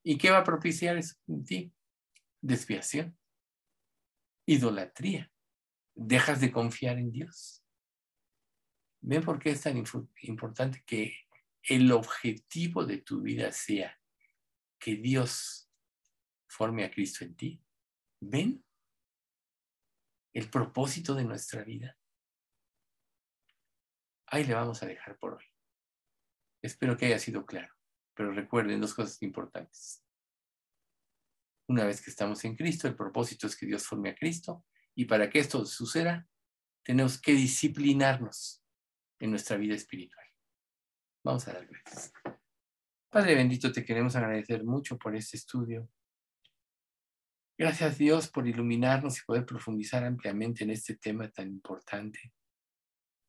¿Y 0.02 0.18
qué 0.18 0.30
va 0.30 0.38
a 0.38 0.44
propiciar 0.44 0.96
eso 0.96 1.14
en 1.26 1.44
ti? 1.44 1.72
Desviación, 2.40 3.18
idolatría. 4.46 5.30
Dejas 5.94 6.40
de 6.40 6.52
confiar 6.52 6.98
en 6.98 7.10
Dios. 7.10 7.64
¿Ven 9.00 9.24
por 9.24 9.38
qué 9.38 9.50
es 9.50 9.62
tan 9.62 9.82
importante 10.22 10.82
que 10.86 11.26
el 11.62 11.90
objetivo 11.92 12.84
de 12.84 12.98
tu 12.98 13.20
vida 13.20 13.52
sea 13.52 14.00
que 14.78 14.96
Dios 14.96 15.70
forme 16.48 16.84
a 16.84 16.90
Cristo 16.90 17.24
en 17.24 17.36
ti? 17.36 17.62
¿Ven? 18.20 18.64
El 20.32 20.50
propósito 20.50 21.14
de 21.14 21.24
nuestra 21.24 21.64
vida. 21.64 21.98
Ahí 24.26 24.44
le 24.44 24.54
vamos 24.54 24.82
a 24.82 24.86
dejar 24.86 25.18
por 25.18 25.34
hoy. 25.34 25.44
Espero 26.62 26.96
que 26.96 27.06
haya 27.06 27.18
sido 27.18 27.46
claro, 27.46 27.72
pero 28.14 28.32
recuerden 28.32 28.80
dos 28.80 28.94
cosas 28.94 29.22
importantes. 29.22 30.04
Una 31.68 31.84
vez 31.84 32.00
que 32.00 32.10
estamos 32.10 32.44
en 32.44 32.56
Cristo, 32.56 32.88
el 32.88 32.96
propósito 32.96 33.46
es 33.46 33.54
que 33.54 33.66
Dios 33.66 33.86
forme 33.86 34.10
a 34.10 34.14
Cristo 34.14 34.64
y 34.94 35.04
para 35.04 35.28
que 35.28 35.38
esto 35.38 35.64
suceda, 35.66 36.26
tenemos 36.82 37.20
que 37.20 37.32
disciplinarnos 37.32 38.64
en 39.20 39.30
nuestra 39.30 39.58
vida 39.58 39.74
espiritual. 39.74 40.24
Vamos 41.22 41.46
a 41.46 41.52
dar 41.52 41.66
gracias. 41.66 42.12
Padre 43.10 43.34
bendito, 43.34 43.70
te 43.70 43.84
queremos 43.84 44.16
agradecer 44.16 44.64
mucho 44.64 44.96
por 44.96 45.14
este 45.14 45.36
estudio. 45.36 45.90
Gracias 47.58 47.98
Dios 47.98 48.28
por 48.28 48.48
iluminarnos 48.48 49.18
y 49.18 49.24
poder 49.26 49.44
profundizar 49.44 50.04
ampliamente 50.04 50.64
en 50.64 50.70
este 50.70 50.96
tema 50.96 51.28
tan 51.30 51.48
importante, 51.48 52.32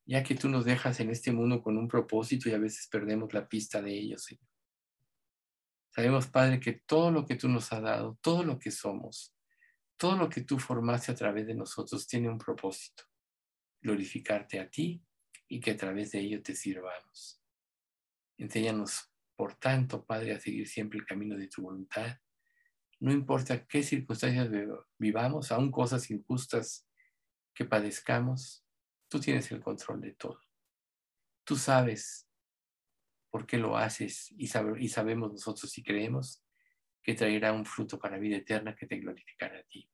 ya 0.05 0.23
que 0.23 0.35
tú 0.35 0.47
nos 0.47 0.63
dejas 0.63 0.99
en 1.01 1.09
este 1.09 1.33
mundo 1.33 1.61
con 1.61 1.77
un 1.77 1.89
propósito 1.89 2.47
y 2.47 2.53
a 2.53 2.59
veces 2.59 2.87
perdemos 2.87 3.33
la 3.33 3.49
pista 3.49 3.81
de 3.81 3.91
ello, 3.91 4.17
Señor. 4.17 4.47
Sabemos, 5.91 6.27
Padre, 6.27 6.59
que 6.59 6.73
todo 6.85 7.11
lo 7.11 7.25
que 7.25 7.35
tú 7.35 7.49
nos 7.49 7.71
has 7.73 7.81
dado, 7.81 8.17
todo 8.21 8.43
lo 8.43 8.59
que 8.59 8.71
somos, 8.71 9.35
todo 9.97 10.15
lo 10.15 10.29
que 10.29 10.41
tú 10.41 10.59
formaste 10.59 11.11
a 11.11 11.15
través 11.15 11.47
de 11.47 11.55
nosotros 11.55 12.07
tiene 12.07 12.29
un 12.29 12.37
propósito, 12.37 13.03
glorificarte 13.81 14.59
a 14.59 14.69
ti 14.69 15.03
y 15.47 15.59
que 15.59 15.71
a 15.71 15.77
través 15.77 16.11
de 16.11 16.19
ello 16.19 16.41
te 16.41 16.55
sirvamos. 16.55 17.41
Enséñanos, 18.37 19.11
por 19.35 19.55
tanto, 19.55 20.05
Padre, 20.05 20.33
a 20.33 20.39
seguir 20.39 20.67
siempre 20.67 20.99
el 20.99 21.05
camino 21.05 21.35
de 21.35 21.47
tu 21.47 21.63
voluntad. 21.63 22.17
No 22.99 23.11
importa 23.11 23.65
qué 23.65 23.83
circunstancias 23.83 24.49
vivamos, 24.97 25.51
aún 25.51 25.71
cosas 25.71 26.09
injustas 26.11 26.87
que 27.53 27.65
padezcamos, 27.65 28.65
tú 29.09 29.19
tienes 29.19 29.51
el 29.51 29.61
control 29.61 30.01
de 30.01 30.13
todo. 30.13 30.39
Tú 31.43 31.55
sabes 31.55 32.28
por 33.29 33.45
qué 33.45 33.57
lo 33.57 33.77
haces 33.77 34.33
y, 34.37 34.47
sabemos 34.47 35.31
nosotros 35.31 35.77
y 35.77 35.83
creemos 35.83 36.43
que 37.01 37.13
traerá 37.13 37.53
un 37.53 37.65
fruto 37.65 37.99
para 37.99 38.19
vida 38.19 38.37
eterna 38.37 38.75
que 38.75 38.87
te 38.87 38.97
glorificará 38.97 39.59
a 39.59 39.63
ti. 39.63 39.89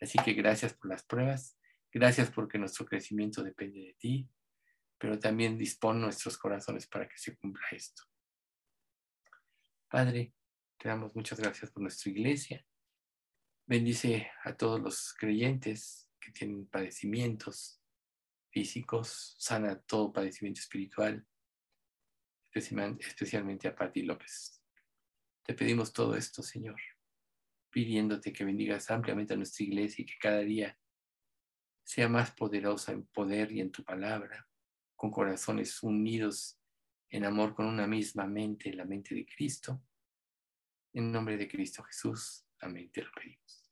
Así 0.00 0.18
que 0.24 0.32
gracias 0.32 0.74
por 0.74 0.88
las 0.88 1.04
pruebas, 1.04 1.58
gracias 1.92 2.30
porque 2.30 2.58
nuestro 2.58 2.86
crecimiento 2.86 3.42
depende 3.42 3.80
de 3.80 3.94
ti, 3.94 4.28
pero 4.98 5.18
también 5.18 5.58
dispone 5.58 6.00
nuestros 6.00 6.36
corazones 6.38 6.86
para 6.86 7.08
que 7.08 7.16
se 7.16 7.36
cumpla 7.36 7.66
esto. 7.70 8.02
Padre, 9.88 10.34
te 10.78 10.88
damos 10.88 11.14
muchas 11.14 11.38
gracias 11.38 11.70
por 11.70 11.82
nuestra 11.82 12.10
iglesia. 12.10 12.64
Bendice 13.66 14.30
a 14.42 14.56
todos 14.56 14.80
los 14.80 15.14
creyentes 15.14 16.10
que 16.20 16.32
tienen 16.32 16.66
padecimientos 16.66 17.80
físicos, 18.50 19.36
sana 19.38 19.80
todo 19.80 20.12
padecimiento 20.12 20.60
espiritual 20.60 21.26
especialmente 22.54 23.68
a 23.68 23.74
Patti 23.74 24.02
López. 24.02 24.62
Te 25.42 25.54
pedimos 25.54 25.92
todo 25.92 26.16
esto, 26.16 26.42
Señor, 26.42 26.80
pidiéndote 27.70 28.32
que 28.32 28.44
bendigas 28.44 28.90
ampliamente 28.90 29.34
a 29.34 29.36
nuestra 29.36 29.64
iglesia 29.64 30.02
y 30.02 30.06
que 30.06 30.18
cada 30.18 30.40
día 30.40 30.78
sea 31.82 32.08
más 32.08 32.30
poderosa 32.30 32.92
en 32.92 33.06
poder 33.06 33.52
y 33.52 33.60
en 33.60 33.70
tu 33.70 33.84
palabra, 33.84 34.48
con 34.96 35.10
corazones 35.10 35.82
unidos 35.82 36.58
en 37.10 37.24
amor 37.24 37.54
con 37.54 37.66
una 37.66 37.86
misma 37.86 38.26
mente, 38.26 38.72
la 38.72 38.84
mente 38.84 39.14
de 39.14 39.26
Cristo. 39.26 39.82
En 40.92 41.12
nombre 41.12 41.36
de 41.36 41.46
Cristo 41.46 41.82
Jesús. 41.84 42.46
Amén. 42.60 42.90
Te 42.90 43.02
lo 43.02 43.10
pedimos. 43.12 43.63